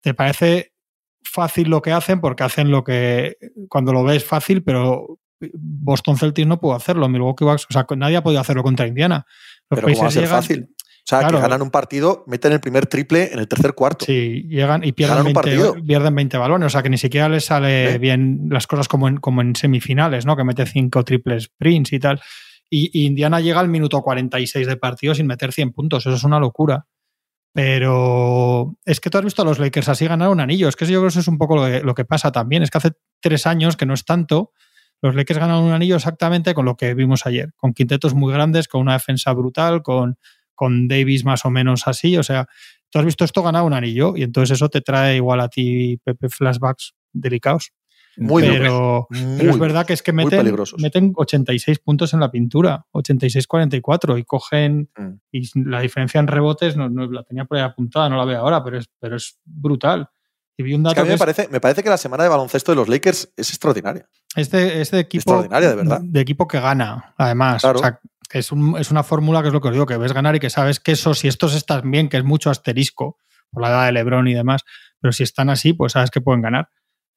te 0.00 0.14
parece 0.14 0.74
fácil 1.22 1.68
lo 1.68 1.82
que 1.82 1.92
hacen 1.92 2.20
porque 2.20 2.44
hacen 2.44 2.70
lo 2.70 2.84
que 2.84 3.36
cuando 3.68 3.92
lo 3.92 4.04
ves 4.04 4.24
fácil, 4.24 4.62
pero 4.62 5.18
Boston 5.40 6.16
Celtics 6.18 6.46
no 6.46 6.60
pudo 6.60 6.74
hacerlo, 6.74 7.08
Milwaukee 7.08 7.44
Bucks, 7.44 7.66
o 7.68 7.72
sea, 7.72 7.86
nadie 7.96 8.16
ha 8.16 8.22
podido 8.22 8.40
hacerlo 8.40 8.62
contra 8.62 8.86
Indiana. 8.86 9.26
Los 9.70 9.80
pero 9.80 9.88
¿cómo 9.88 10.02
va 10.02 10.08
a 10.08 10.10
ser 10.10 10.24
llegan, 10.24 10.42
fácil? 10.42 10.68
O 10.70 11.02
sea, 11.10 11.20
claro. 11.20 11.38
que 11.38 11.42
ganan 11.42 11.62
un 11.62 11.70
partido, 11.70 12.24
meten 12.26 12.52
el 12.52 12.60
primer 12.60 12.86
triple 12.86 13.32
en 13.32 13.38
el 13.38 13.48
tercer 13.48 13.74
cuarto. 13.74 14.04
Sí, 14.04 14.46
llegan 14.48 14.84
y 14.84 14.92
pierden, 14.92 15.24
20, 15.24 15.82
pierden 15.82 16.14
20 16.14 16.36
balones. 16.36 16.66
O 16.66 16.70
sea, 16.70 16.82
que 16.82 16.90
ni 16.90 16.98
siquiera 16.98 17.28
les 17.28 17.46
sale 17.46 17.94
¿Eh? 17.94 17.98
bien 17.98 18.48
las 18.50 18.66
cosas 18.66 18.86
como 18.86 19.08
en, 19.08 19.16
como 19.16 19.40
en 19.40 19.56
semifinales, 19.56 20.26
¿no? 20.26 20.36
Que 20.36 20.44
mete 20.44 20.66
cinco 20.66 21.04
triples 21.04 21.48
Prince 21.56 21.96
y 21.96 21.98
tal. 21.98 22.20
Y, 22.68 22.90
y, 22.92 23.06
Indiana 23.06 23.40
llega 23.40 23.58
al 23.58 23.68
minuto 23.68 24.00
46 24.00 24.66
de 24.66 24.76
partido 24.76 25.14
sin 25.14 25.26
meter 25.26 25.52
100 25.52 25.72
puntos. 25.72 26.06
Eso 26.06 26.14
es 26.14 26.22
una 26.22 26.38
locura. 26.38 26.86
Pero 27.52 28.76
es 28.84 29.00
que 29.00 29.10
tú 29.10 29.18
has 29.18 29.24
visto 29.24 29.42
a 29.42 29.44
los 29.44 29.58
Lakers 29.58 29.88
así 29.88 30.06
ganar 30.06 30.28
un 30.28 30.40
anillo. 30.40 30.68
Es 30.68 30.76
que 30.76 30.84
yo 30.86 31.00
creo 31.00 31.02
que 31.02 31.08
eso 31.08 31.20
es 31.20 31.28
un 31.28 31.38
poco 31.38 31.68
lo 31.68 31.94
que, 31.94 32.04
pasa 32.04 32.30
también. 32.30 32.62
Es 32.62 32.70
que 32.70 32.78
hace 32.78 32.92
tres 33.20 33.46
años, 33.46 33.76
que 33.76 33.86
no 33.86 33.94
es 33.94 34.04
tanto, 34.04 34.52
los 35.02 35.14
Lakers 35.14 35.40
ganan 35.40 35.62
un 35.62 35.72
anillo 35.72 35.96
exactamente 35.96 36.54
con 36.54 36.64
lo 36.64 36.76
que 36.76 36.94
vimos 36.94 37.26
ayer. 37.26 37.52
Con 37.56 37.72
quintetos 37.72 38.14
muy 38.14 38.32
grandes, 38.32 38.68
con 38.68 38.80
una 38.80 38.92
defensa 38.92 39.32
brutal, 39.32 39.82
con 39.82 40.16
con 40.60 40.88
Davis 40.88 41.24
más 41.24 41.46
o 41.46 41.50
menos 41.50 41.88
así. 41.88 42.18
O 42.18 42.22
sea, 42.22 42.46
tú 42.90 42.98
has 42.98 43.06
visto 43.06 43.24
esto 43.24 43.42
ganar 43.42 43.62
un 43.62 43.72
anillo 43.72 44.14
y 44.14 44.24
entonces 44.24 44.56
eso 44.56 44.68
te 44.68 44.82
trae 44.82 45.16
igual 45.16 45.40
a 45.40 45.48
ti, 45.48 45.98
Pepe, 46.04 46.28
flashbacks 46.28 46.92
delicados. 47.14 47.72
Muy 48.16 48.42
pero, 48.42 49.06
muy, 49.10 49.38
pero 49.38 49.50
es 49.50 49.58
verdad 49.58 49.86
que 49.86 49.92
es 49.92 50.02
que 50.02 50.12
meten, 50.12 50.54
meten 50.78 51.12
86 51.14 51.78
puntos 51.78 52.12
en 52.12 52.20
la 52.20 52.30
pintura, 52.30 52.86
86-44 52.92 54.18
y 54.18 54.24
cogen. 54.24 54.90
Mm. 54.96 55.10
Y 55.32 55.60
la 55.68 55.80
diferencia 55.80 56.18
en 56.18 56.26
rebotes 56.26 56.76
no, 56.76 56.88
no, 56.88 57.10
la 57.10 57.22
tenía 57.22 57.44
por 57.44 57.58
ahí 57.58 57.62
apuntada, 57.62 58.08
no 58.08 58.16
la 58.16 58.24
veo 58.24 58.40
ahora, 58.40 58.62
pero 58.64 58.78
es, 58.78 58.90
pero 58.98 59.16
es 59.16 59.38
brutal. 59.44 60.10
Y 60.56 60.62
vi 60.62 60.74
un 60.74 60.82
dato 60.82 60.92
es 60.92 60.94
que 60.94 61.00
a 61.00 61.04
mí 61.04 61.08
me, 61.08 61.14
es, 61.14 61.18
parece, 61.18 61.48
me 61.48 61.60
parece 61.60 61.82
que 61.82 61.88
la 61.88 61.96
semana 61.96 62.24
de 62.24 62.28
baloncesto 62.28 62.72
de 62.72 62.76
los 62.76 62.88
Lakers 62.88 63.32
es 63.36 63.48
extraordinaria. 63.48 64.08
Este, 64.36 64.80
este 64.80 64.98
equipo. 64.98 65.20
Extraordinaria, 65.20 65.70
de 65.70 65.76
verdad. 65.76 66.00
De 66.02 66.20
equipo 66.20 66.46
que 66.46 66.60
gana, 66.60 67.14
además. 67.16 67.62
Claro. 67.62 67.78
O 67.78 67.82
sea, 67.82 68.00
es, 68.32 68.52
un, 68.52 68.76
es, 68.78 68.90
una 68.90 69.02
fórmula 69.02 69.40
que 69.42 69.48
es 69.48 69.54
lo 69.54 69.60
que 69.60 69.68
os 69.68 69.74
digo, 69.74 69.86
que 69.86 69.96
ves 69.96 70.12
ganar 70.12 70.36
y 70.36 70.40
que 70.40 70.50
sabes 70.50 70.78
que 70.78 70.92
eso, 70.92 71.14
si 71.14 71.28
estos 71.28 71.54
están 71.54 71.90
bien, 71.90 72.08
que 72.08 72.18
es 72.18 72.24
mucho 72.24 72.50
asterisco 72.50 73.18
por 73.50 73.62
la 73.62 73.68
edad 73.70 73.86
de 73.86 73.92
Lebron 73.92 74.28
y 74.28 74.34
demás, 74.34 74.62
pero 75.00 75.12
si 75.12 75.22
están 75.22 75.50
así, 75.50 75.72
pues 75.72 75.92
sabes 75.92 76.10
que 76.10 76.20
pueden 76.20 76.42
ganar. 76.42 76.68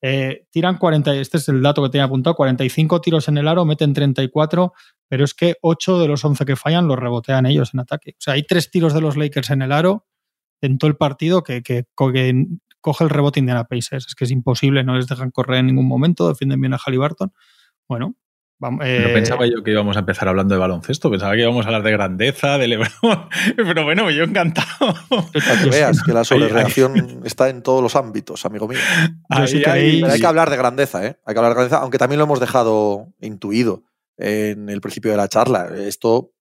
Eh, 0.05 0.47
tiran 0.51 0.77
40, 0.77 1.15
este 1.15 1.37
es 1.37 1.47
el 1.47 1.61
dato 1.61 1.81
que 1.81 1.89
tenía 1.89 2.03
apuntado, 2.03 2.35
45 2.35 2.99
tiros 2.99 3.29
en 3.29 3.37
el 3.37 3.47
aro, 3.47 3.63
meten 3.63 3.93
34, 3.93 4.73
pero 5.07 5.23
es 5.23 5.33
que 5.33 5.55
8 5.61 5.99
de 5.99 6.07
los 6.09 6.25
11 6.25 6.43
que 6.43 6.57
fallan 6.57 6.89
los 6.89 6.99
rebotean 6.99 7.45
ellos 7.45 7.73
en 7.73 7.79
ataque. 7.79 8.11
O 8.11 8.21
sea, 8.21 8.33
hay 8.33 8.43
tres 8.43 8.69
tiros 8.69 8.93
de 8.93 8.99
los 8.99 9.15
Lakers 9.15 9.49
en 9.51 9.61
el 9.61 9.71
aro 9.71 10.05
en 10.59 10.77
todo 10.77 10.89
el 10.89 10.97
partido 10.97 11.41
que, 11.41 11.63
que, 11.63 11.85
que 11.95 12.45
coge 12.81 13.03
el 13.05 13.09
rebote 13.09 13.39
Indiana 13.39 13.63
Pacers. 13.63 14.07
Es 14.07 14.15
que 14.15 14.25
es 14.25 14.31
imposible, 14.31 14.83
no 14.83 14.97
les 14.97 15.07
dejan 15.07 15.31
correr 15.31 15.59
en 15.59 15.67
ningún 15.67 15.87
momento, 15.87 16.27
defienden 16.27 16.59
bien 16.59 16.73
a 16.73 16.79
Halliburton. 16.85 17.31
Bueno, 17.87 18.15
eh... 18.81 19.05
No 19.07 19.13
pensaba 19.13 19.45
yo 19.45 19.63
que 19.63 19.71
íbamos 19.71 19.95
a 19.95 19.99
empezar 19.99 20.27
hablando 20.27 20.55
de 20.55 20.59
baloncesto, 20.59 21.09
pensaba 21.09 21.33
que 21.33 21.41
íbamos 21.41 21.65
a 21.65 21.69
hablar 21.69 21.83
de 21.83 21.91
grandeza, 21.91 22.57
de 22.57 22.67
Lebron, 22.67 22.89
pero 23.55 23.83
bueno, 23.83 24.09
yo 24.11 24.23
encantado. 24.23 24.95
Para 25.09 25.61
que 25.61 25.69
veas 25.69 26.01
que 26.03 26.13
la 26.13 26.23
sobrereacción 26.23 27.21
está 27.25 27.49
en 27.49 27.61
todos 27.61 27.81
los 27.81 27.95
ámbitos, 27.95 28.45
amigo 28.45 28.67
mío. 28.67 28.79
Ahí, 29.29 29.47
sí 29.47 29.63
ahí, 29.65 30.03
hay 30.03 30.19
que 30.19 30.25
hablar 30.25 30.49
de 30.49 30.57
grandeza, 30.57 31.05
¿eh? 31.05 31.17
Hay 31.25 31.33
que 31.33 31.39
hablar 31.39 31.51
de 31.51 31.55
grandeza, 31.55 31.77
aunque 31.81 31.97
también 31.97 32.19
lo 32.19 32.25
hemos 32.25 32.39
dejado 32.39 33.07
intuido 33.19 33.83
en 34.17 34.69
el 34.69 34.81
principio 34.81 35.11
de 35.11 35.17
la 35.17 35.27
charla. 35.27 35.69
Esto, 35.75 36.31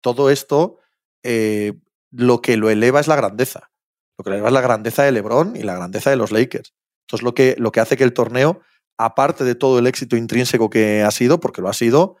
todo 0.00 0.30
esto, 0.30 0.78
eh, 1.22 1.74
lo 2.10 2.40
que 2.40 2.56
lo 2.56 2.70
eleva 2.70 3.00
es 3.00 3.08
la 3.08 3.16
grandeza. 3.16 3.70
Lo 4.16 4.24
que 4.24 4.30
lo 4.30 4.36
eleva 4.36 4.48
es 4.48 4.54
la 4.54 4.60
grandeza 4.60 5.02
de 5.02 5.12
Lebron 5.12 5.56
y 5.56 5.62
la 5.62 5.74
grandeza 5.74 6.10
de 6.10 6.16
los 6.16 6.32
Lakers. 6.32 6.74
Esto 7.02 7.16
es 7.16 7.22
lo 7.22 7.34
que, 7.34 7.54
lo 7.58 7.72
que 7.72 7.80
hace 7.80 7.96
que 7.96 8.04
el 8.04 8.12
torneo 8.12 8.60
aparte 8.98 9.44
de 9.44 9.54
todo 9.54 9.78
el 9.78 9.86
éxito 9.86 10.16
intrínseco 10.16 10.68
que 10.68 11.02
ha 11.02 11.10
sido, 11.12 11.40
porque 11.40 11.62
lo 11.62 11.68
ha 11.68 11.72
sido, 11.72 12.16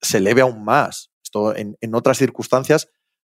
se 0.00 0.18
eleve 0.18 0.40
aún 0.40 0.64
más. 0.64 1.10
Esto 1.22 1.54
en, 1.54 1.76
otras 1.94 2.18
circunstancias 2.18 2.88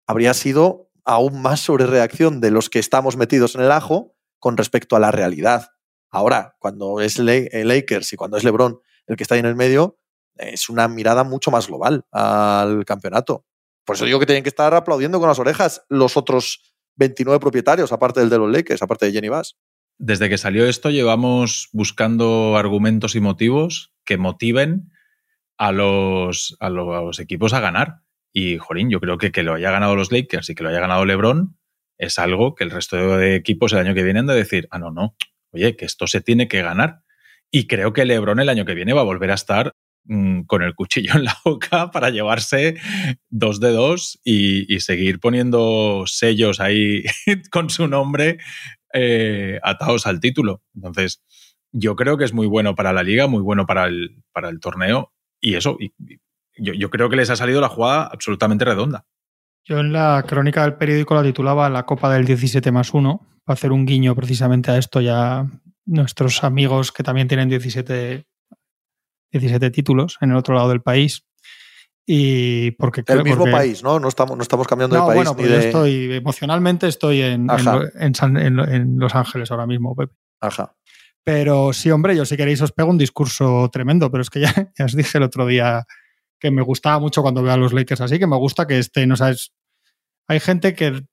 habría 0.07 0.33
sido 0.33 0.89
aún 1.03 1.41
más 1.41 1.59
sobre 1.59 1.87
reacción 1.87 2.39
de 2.39 2.51
los 2.51 2.69
que 2.69 2.79
estamos 2.79 3.17
metidos 3.17 3.55
en 3.55 3.61
el 3.61 3.71
ajo 3.71 4.15
con 4.39 4.57
respecto 4.57 4.95
a 4.95 4.99
la 4.99 5.11
realidad. 5.11 5.69
Ahora, 6.09 6.55
cuando 6.59 7.01
es 7.01 7.17
Le 7.17 7.49
Lakers 7.51 8.13
y 8.13 8.15
cuando 8.15 8.37
es 8.37 8.43
LeBron 8.43 8.79
el 9.07 9.17
que 9.17 9.23
está 9.23 9.35
ahí 9.35 9.39
en 9.39 9.47
el 9.47 9.55
medio, 9.55 9.97
es 10.35 10.69
una 10.69 10.87
mirada 10.87 11.23
mucho 11.23 11.51
más 11.51 11.67
global 11.67 12.05
al 12.11 12.85
campeonato. 12.85 13.45
Por 13.85 13.95
eso 13.95 14.05
digo 14.05 14.19
que 14.19 14.25
tienen 14.25 14.43
que 14.43 14.49
estar 14.49 14.73
aplaudiendo 14.73 15.19
con 15.19 15.27
las 15.27 15.39
orejas 15.39 15.83
los 15.89 16.15
otros 16.15 16.73
29 16.95 17.39
propietarios, 17.39 17.91
aparte 17.91 18.19
del 18.19 18.29
de 18.29 18.37
los 18.37 18.51
Lakers, 18.51 18.81
aparte 18.81 19.07
de 19.07 19.11
Jenny 19.11 19.29
Bass 19.29 19.57
desde 19.97 20.29
que 20.29 20.37
salió 20.37 20.67
esto 20.67 20.89
llevamos 20.89 21.69
buscando 21.71 22.57
argumentos 22.57 23.15
y 23.15 23.21
motivos 23.21 23.93
que 24.05 24.17
motiven 24.17 24.91
a 25.57 25.71
los, 25.71 26.57
a 26.59 26.69
los 26.69 27.19
equipos 27.19 27.53
a 27.53 27.59
ganar. 27.59 28.01
Y, 28.33 28.57
Jorín, 28.57 28.89
yo 28.89 28.99
creo 28.99 29.17
que 29.17 29.31
que 29.31 29.43
lo 29.43 29.53
haya 29.53 29.71
ganado 29.71 29.95
los 29.95 30.11
Lakers 30.11 30.49
y 30.49 30.55
que 30.55 30.63
lo 30.63 30.69
haya 30.69 30.79
ganado 30.79 31.05
LeBron 31.05 31.57
es 31.97 32.17
algo 32.19 32.55
que 32.55 32.63
el 32.63 32.71
resto 32.71 33.17
de 33.17 33.35
equipos 33.35 33.71
el 33.71 33.79
año 33.79 33.93
que 33.93 34.03
viene 34.03 34.19
han 34.19 34.27
de 34.27 34.33
decir, 34.33 34.67
ah, 34.71 34.79
no, 34.79 34.91
no, 34.91 35.15
oye, 35.51 35.75
que 35.75 35.85
esto 35.85 36.07
se 36.07 36.21
tiene 36.21 36.47
que 36.47 36.61
ganar. 36.61 37.01
Y 37.51 37.67
creo 37.67 37.93
que 37.93 38.05
LeBron 38.05 38.39
el 38.39 38.49
año 38.49 38.65
que 38.65 38.73
viene 38.73 38.93
va 38.93 39.01
a 39.01 39.05
volver 39.05 39.29
a 39.29 39.35
estar 39.35 39.73
mmm, 40.05 40.41
con 40.41 40.63
el 40.63 40.73
cuchillo 40.73 41.13
en 41.15 41.25
la 41.25 41.37
boca 41.45 41.91
para 41.91 42.09
llevarse 42.09 42.75
dos 43.29 43.59
de 43.59 43.69
dos 43.69 44.19
y 44.23 44.79
seguir 44.79 45.19
poniendo 45.19 46.05
sellos 46.07 46.59
ahí 46.59 47.03
con 47.51 47.69
su 47.69 47.87
nombre 47.87 48.39
eh, 48.93 49.59
atados 49.63 50.07
al 50.07 50.19
título. 50.19 50.61
Entonces, 50.75 51.21
yo 51.71 51.95
creo 51.95 52.17
que 52.17 52.25
es 52.25 52.33
muy 52.33 52.47
bueno 52.47 52.75
para 52.75 52.93
la 52.93 53.03
liga, 53.03 53.27
muy 53.27 53.41
bueno 53.41 53.65
para 53.65 53.85
el, 53.85 54.23
para 54.31 54.49
el 54.49 54.59
torneo 54.59 55.11
y 55.41 55.55
eso, 55.55 55.77
yo, 56.55 56.89
creo 56.89 57.09
que 57.09 57.17
les 57.17 57.29
ha 57.29 57.35
salido 57.35 57.59
la 57.59 57.67
jugada 57.67 58.05
absolutamente 58.05 58.63
redonda. 58.63 59.05
Yo 59.65 59.79
en 59.79 59.91
la 59.91 60.23
crónica 60.25 60.61
del 60.61 60.75
periódico 60.75 61.15
la 61.15 61.23
titulaba 61.23 61.69
La 61.69 61.85
Copa 61.85 62.13
del 62.13 62.25
17 62.25 62.71
más 62.71 62.93
1, 62.93 63.41
para 63.43 63.53
hacer 63.55 63.71
un 63.73 63.85
guiño 63.85 64.15
precisamente 64.15 64.71
a 64.71 64.77
esto 64.77 65.01
ya 65.01 65.47
nuestros 65.85 66.43
amigos 66.45 66.93
que 66.93 67.03
también 67.03 67.27
tienen 67.27 67.49
17, 67.49 68.25
17 69.31 69.71
títulos 69.71 70.17
en 70.21 70.31
el 70.31 70.37
otro 70.37 70.55
lado 70.55 70.69
del 70.69 70.81
país. 70.81 71.25
Y 72.05 72.71
porque 72.71 73.03
el 73.07 73.23
mismo 73.23 73.39
porque, 73.39 73.51
país, 73.51 73.81
¿no? 73.81 73.99
No 73.99 74.09
estamos, 74.09 74.35
no 74.35 74.43
estamos 74.43 74.67
cambiando 74.67 74.97
no, 74.97 75.03
de 75.03 75.07
país. 75.07 75.15
Bueno, 75.15 75.31
ni 75.31 75.35
pues 75.35 75.49
de... 75.49 75.55
yo 75.55 75.61
estoy 75.61 76.13
emocionalmente 76.13 76.87
estoy 76.87 77.21
en, 77.21 77.49
en, 77.49 77.91
en, 77.99 78.15
San, 78.15 78.35
en, 78.35 78.99
Los 78.99 79.15
Ángeles 79.15 79.51
ahora 79.51 79.65
mismo, 79.65 79.95
Pepe. 79.95 80.13
Ajá. 80.41 80.75
Pero 81.23 81.71
sí, 81.71 81.89
hombre, 81.91 82.15
yo 82.17 82.25
si 82.25 82.35
queréis 82.35 82.61
os 82.61 82.73
pego 82.73 82.89
un 82.89 82.97
discurso 82.97 83.69
tremendo, 83.71 84.11
pero 84.11 84.21
es 84.21 84.29
que 84.29 84.41
ya, 84.41 84.53
ya 84.77 84.85
os 84.85 84.95
dije 84.95 85.17
el 85.17 85.23
otro 85.23 85.45
día 85.45 85.85
que 86.39 86.51
me 86.51 86.61
gustaba 86.61 86.99
mucho 86.99 87.21
cuando 87.21 87.41
veo 87.41 87.53
a 87.53 87.57
los 87.57 87.71
Lakers 87.71 88.01
así, 88.01 88.19
que 88.19 88.27
me 88.27 88.35
gusta 88.35 88.67
que 88.67 88.77
estén, 88.77 89.09
o 89.13 89.15
sea, 89.15 89.29
es, 89.29 89.53
hay 90.27 90.41
gente 90.41 90.75
que, 90.75 91.05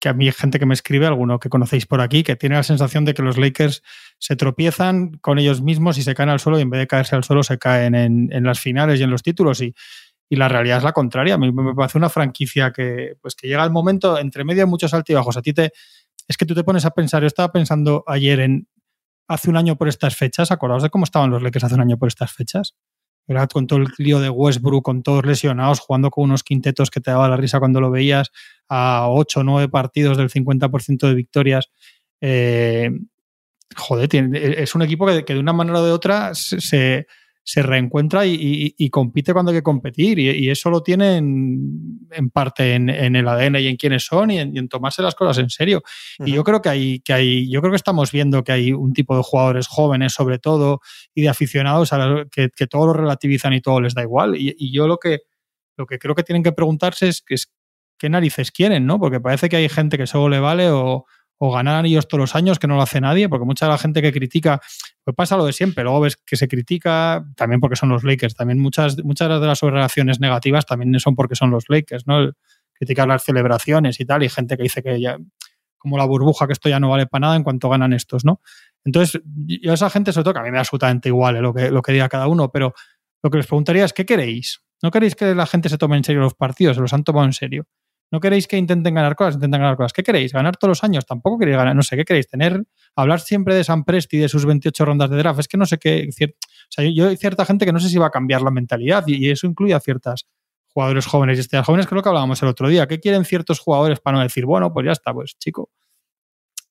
que 0.00 0.08
a 0.08 0.14
mí 0.14 0.32
gente 0.32 0.58
que 0.58 0.64
me 0.64 0.72
escribe, 0.72 1.06
alguno 1.06 1.38
que 1.38 1.50
conocéis 1.50 1.84
por 1.84 2.00
aquí, 2.00 2.22
que 2.22 2.36
tiene 2.36 2.56
la 2.56 2.62
sensación 2.62 3.04
de 3.04 3.12
que 3.12 3.20
los 3.20 3.36
Lakers 3.36 3.82
se 4.18 4.34
tropiezan 4.34 5.18
con 5.18 5.38
ellos 5.38 5.60
mismos 5.60 5.98
y 5.98 6.02
se 6.02 6.14
caen 6.14 6.30
al 6.30 6.40
suelo 6.40 6.58
y 6.58 6.62
en 6.62 6.70
vez 6.70 6.78
de 6.80 6.86
caerse 6.86 7.14
al 7.14 7.24
suelo 7.24 7.42
se 7.42 7.58
caen 7.58 7.94
en, 7.94 8.32
en 8.32 8.44
las 8.44 8.60
finales 8.60 8.98
y 8.98 9.02
en 9.02 9.10
los 9.10 9.22
títulos 9.22 9.60
y, 9.60 9.74
y, 10.32 10.36
la 10.36 10.48
realidad 10.48 10.78
es 10.78 10.84
la 10.84 10.92
contraria. 10.92 11.38
Me 11.38 11.74
parece 11.74 11.98
una 11.98 12.08
franquicia 12.08 12.72
que, 12.72 13.16
pues 13.20 13.34
que 13.34 13.48
llega 13.48 13.64
el 13.64 13.70
momento, 13.70 14.18
entre 14.18 14.44
medio 14.44 14.62
de 14.62 14.66
muchos 14.66 14.94
altibajos, 14.94 15.36
a 15.36 15.42
ti 15.42 15.52
te... 15.52 15.72
Es 16.28 16.36
que 16.36 16.46
tú 16.46 16.54
te 16.54 16.64
pones 16.64 16.84
a 16.84 16.90
pensar, 16.90 17.22
yo 17.22 17.26
estaba 17.26 17.52
pensando 17.52 18.04
ayer 18.06 18.40
en 18.40 18.68
hace 19.28 19.50
un 19.50 19.56
año 19.56 19.76
por 19.76 19.88
estas 19.88 20.16
fechas, 20.16 20.50
acordaos 20.50 20.82
de 20.82 20.90
cómo 20.90 21.04
estaban 21.04 21.30
los 21.30 21.42
Lakers 21.42 21.64
hace 21.64 21.74
un 21.74 21.80
año 21.80 21.98
por 21.98 22.08
estas 22.08 22.32
fechas. 22.32 22.74
¿verdad? 23.26 23.48
Con 23.48 23.66
todo 23.66 23.78
el 23.78 23.88
lío 23.98 24.20
de 24.20 24.30
Westbrook, 24.30 24.82
con 24.82 25.02
todos 25.02 25.24
lesionados, 25.24 25.80
jugando 25.80 26.10
con 26.10 26.24
unos 26.24 26.42
quintetos 26.42 26.90
que 26.90 27.00
te 27.00 27.10
daba 27.10 27.28
la 27.28 27.36
risa 27.36 27.60
cuando 27.60 27.80
lo 27.80 27.90
veías, 27.90 28.30
a 28.68 29.08
8 29.08 29.40
o 29.40 29.44
9 29.44 29.68
partidos 29.68 30.16
del 30.16 30.28
50% 30.28 31.06
de 31.06 31.14
victorias. 31.14 31.70
Eh, 32.20 32.90
joder, 33.76 34.08
es 34.34 34.74
un 34.74 34.82
equipo 34.82 35.06
que, 35.06 35.34
de 35.34 35.38
una 35.38 35.52
manera 35.52 35.80
o 35.80 35.84
de 35.84 35.92
otra 35.92 36.34
se 36.34 37.06
reencuentra 37.62 38.24
y, 38.24 38.34
y, 38.34 38.74
y, 38.78 38.90
compite 38.90 39.32
cuando 39.32 39.50
hay 39.50 39.58
que 39.58 39.62
competir. 39.62 40.18
Y, 40.18 40.30
y 40.30 40.50
eso 40.50 40.70
lo 40.70 40.82
tienen 40.82 42.06
en 42.10 42.30
parte 42.30 42.74
en, 42.74 42.88
en, 42.88 43.16
el 43.16 43.26
ADN 43.26 43.56
y 43.56 43.66
en 43.66 43.76
quiénes 43.76 44.04
son 44.04 44.30
y 44.30 44.38
en, 44.38 44.56
en 44.56 44.68
tomarse 44.68 45.02
las 45.02 45.14
cosas 45.14 45.38
en 45.38 45.50
serio. 45.50 45.82
Uh 46.18 46.24
-huh. 46.24 46.28
Y 46.28 46.32
yo 46.32 46.44
creo 46.44 46.62
que 46.62 46.68
hay, 46.68 47.00
que 47.00 47.12
hay, 47.12 47.50
yo 47.50 47.60
creo 47.60 47.72
que 47.72 47.76
estamos 47.76 48.12
viendo 48.12 48.44
que 48.44 48.52
hay 48.52 48.72
un 48.72 48.92
tipo 48.92 49.16
de 49.16 49.22
jugadores 49.24 49.66
jóvenes, 49.66 50.12
sobre 50.12 50.38
todo, 50.38 50.80
y 51.14 51.22
de 51.22 51.28
aficionados 51.28 51.92
a 51.92 51.98
la, 51.98 52.26
que, 52.30 52.50
que, 52.50 52.66
todo 52.66 52.86
lo 52.86 52.92
relativizan 52.92 53.52
y 53.52 53.60
todo 53.60 53.80
les 53.80 53.94
da 53.94 54.02
igual. 54.02 54.36
Y, 54.36 54.72
yo 54.72 54.86
lo 54.86 54.98
que, 54.98 55.20
lo 55.76 55.86
que 55.86 55.98
creo 55.98 56.14
que 56.14 56.22
tienen 56.22 56.42
que 56.42 56.52
preguntarse 56.52 57.08
es, 57.08 57.24
es 57.28 57.52
qué 57.98 58.08
narices 58.08 58.52
quieren, 58.52 58.86
¿no? 58.86 59.00
Porque 59.00 59.20
parece 59.20 59.48
que 59.48 59.56
hay 59.56 59.68
gente 59.68 59.98
que 59.98 60.06
solo 60.06 60.28
le 60.28 60.38
vale 60.38 60.70
o, 60.70 61.06
o 61.44 61.50
ganar 61.50 61.74
anillos 61.74 62.06
todos 62.06 62.20
los 62.20 62.36
años, 62.36 62.60
que 62.60 62.68
no 62.68 62.76
lo 62.76 62.82
hace 62.82 63.00
nadie, 63.00 63.28
porque 63.28 63.44
mucha 63.44 63.66
de 63.66 63.72
la 63.72 63.78
gente 63.78 64.00
que 64.00 64.12
critica, 64.12 64.60
pues 65.02 65.16
pasa 65.16 65.36
lo 65.36 65.44
de 65.44 65.52
siempre, 65.52 65.82
luego 65.82 65.98
ves 66.02 66.16
que 66.16 66.36
se 66.36 66.46
critica, 66.46 67.24
también 67.34 67.60
porque 67.60 67.74
son 67.74 67.88
los 67.88 68.04
Lakers, 68.04 68.36
también 68.36 68.60
muchas, 68.60 69.02
muchas 69.02 69.28
de 69.40 69.44
las 69.44 69.60
relaciones 69.60 70.20
negativas 70.20 70.66
también 70.66 71.00
son 71.00 71.16
porque 71.16 71.34
son 71.34 71.50
los 71.50 71.64
Lakers, 71.68 72.06
¿no? 72.06 72.20
El, 72.20 72.34
criticar 72.74 73.08
las 73.08 73.24
celebraciones 73.24 73.98
y 73.98 74.04
tal, 74.04 74.22
y 74.22 74.28
gente 74.28 74.56
que 74.56 74.62
dice 74.62 74.84
que 74.84 75.00
ya, 75.00 75.18
como 75.78 75.98
la 75.98 76.04
burbuja, 76.04 76.46
que 76.46 76.52
esto 76.52 76.68
ya 76.68 76.78
no 76.78 76.90
vale 76.90 77.08
para 77.08 77.22
nada 77.22 77.34
en 77.34 77.42
cuanto 77.42 77.68
ganan 77.68 77.92
estos, 77.92 78.24
¿no? 78.24 78.40
Entonces, 78.84 79.20
yo 79.24 79.72
a 79.72 79.74
esa 79.74 79.90
gente, 79.90 80.12
sobre 80.12 80.22
todo, 80.22 80.34
que 80.34 80.40
a 80.40 80.42
mí 80.44 80.50
me 80.50 80.58
da 80.58 80.60
absolutamente 80.60 81.08
igual 81.08 81.34
¿eh? 81.34 81.40
lo, 81.40 81.52
que, 81.52 81.72
lo 81.72 81.82
que 81.82 81.90
diga 81.90 82.08
cada 82.08 82.28
uno, 82.28 82.52
pero 82.52 82.72
lo 83.20 83.30
que 83.30 83.38
les 83.38 83.48
preguntaría 83.48 83.84
es, 83.84 83.92
¿qué 83.92 84.06
queréis? 84.06 84.62
¿No 84.80 84.92
queréis 84.92 85.16
que 85.16 85.34
la 85.34 85.46
gente 85.46 85.68
se 85.68 85.76
tome 85.76 85.96
en 85.96 86.04
serio 86.04 86.20
los 86.20 86.34
partidos? 86.34 86.76
¿Se 86.76 86.82
los 86.82 86.92
han 86.92 87.02
tomado 87.02 87.26
en 87.26 87.32
serio? 87.32 87.66
¿No 88.12 88.20
queréis 88.20 88.46
que 88.46 88.58
intenten 88.58 88.94
ganar 88.94 89.16
cosas? 89.16 89.36
Intenten 89.36 89.62
ganar 89.62 89.76
cosas. 89.76 89.94
¿Qué 89.94 90.02
queréis? 90.02 90.34
¿Ganar 90.34 90.58
todos 90.58 90.68
los 90.68 90.84
años? 90.84 91.06
Tampoco 91.06 91.38
queréis 91.38 91.56
ganar. 91.56 91.74
No 91.74 91.82
sé, 91.82 91.96
¿qué 91.96 92.04
queréis? 92.04 92.28
Tener, 92.28 92.62
hablar 92.94 93.20
siempre 93.20 93.54
de 93.54 93.64
San 93.64 93.84
Presti 93.84 94.18
y 94.18 94.20
de 94.20 94.28
sus 94.28 94.44
28 94.44 94.84
rondas 94.84 95.08
de 95.08 95.16
draft. 95.16 95.40
Es 95.40 95.48
que 95.48 95.56
no 95.56 95.64
sé 95.64 95.78
qué. 95.78 96.10
O 96.10 96.26
sea, 96.68 96.84
yo 96.84 97.08
hay 97.08 97.16
cierta 97.16 97.46
gente 97.46 97.64
que 97.64 97.72
no 97.72 97.80
sé 97.80 97.88
si 97.88 97.96
va 97.96 98.08
a 98.08 98.10
cambiar 98.10 98.42
la 98.42 98.50
mentalidad 98.50 99.04
y, 99.06 99.30
eso 99.30 99.46
incluye 99.46 99.72
a 99.72 99.80
ciertas 99.80 100.26
jugadores 100.68 101.06
jóvenes 101.06 101.38
y 101.38 101.40
estrellas 101.40 101.64
jóvenes, 101.64 101.90
lo 101.90 102.02
que 102.02 102.08
hablábamos 102.10 102.42
el 102.42 102.48
otro 102.48 102.68
día. 102.68 102.86
¿Qué 102.86 103.00
quieren 103.00 103.24
ciertos 103.24 103.60
jugadores 103.60 103.98
para 104.00 104.18
no 104.18 104.22
decir, 104.22 104.44
bueno, 104.44 104.74
pues 104.74 104.84
ya 104.84 104.92
está, 104.92 105.14
pues 105.14 105.38
chico? 105.38 105.70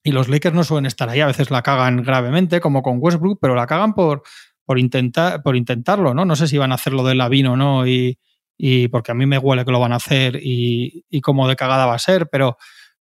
Y 0.03 0.11
los 0.11 0.29
Lakers 0.29 0.53
no 0.53 0.63
suelen 0.63 0.85
estar 0.85 1.09
ahí. 1.09 1.21
A 1.21 1.27
veces 1.27 1.49
la 1.49 1.63
cagan 1.63 2.03
gravemente, 2.03 2.59
como 2.59 2.83
con 2.83 2.97
Westbrook, 2.99 3.39
pero 3.41 3.55
la 3.55 3.65
cagan 3.65 3.95
por, 3.95 4.21
por, 4.63 4.77
intentar, 4.77 5.41
por 5.41 5.55
intentarlo, 5.55 6.13
¿no? 6.13 6.23
No 6.23 6.35
sé 6.35 6.47
si 6.47 6.59
van 6.59 6.71
a 6.71 6.75
hacerlo 6.75 7.03
de 7.03 7.15
Lavino 7.15 7.53
o 7.53 7.57
no 7.57 7.87
y 7.87 8.19
y 8.63 8.89
porque 8.89 9.11
a 9.11 9.15
mí 9.15 9.25
me 9.25 9.39
huele 9.39 9.65
que 9.65 9.71
lo 9.71 9.79
van 9.79 9.91
a 9.91 9.95
hacer 9.95 10.35
y, 10.35 11.03
y 11.09 11.21
como 11.21 11.47
de 11.47 11.55
cagada 11.55 11.87
va 11.87 11.95
a 11.95 11.99
ser, 11.99 12.29
pero, 12.29 12.57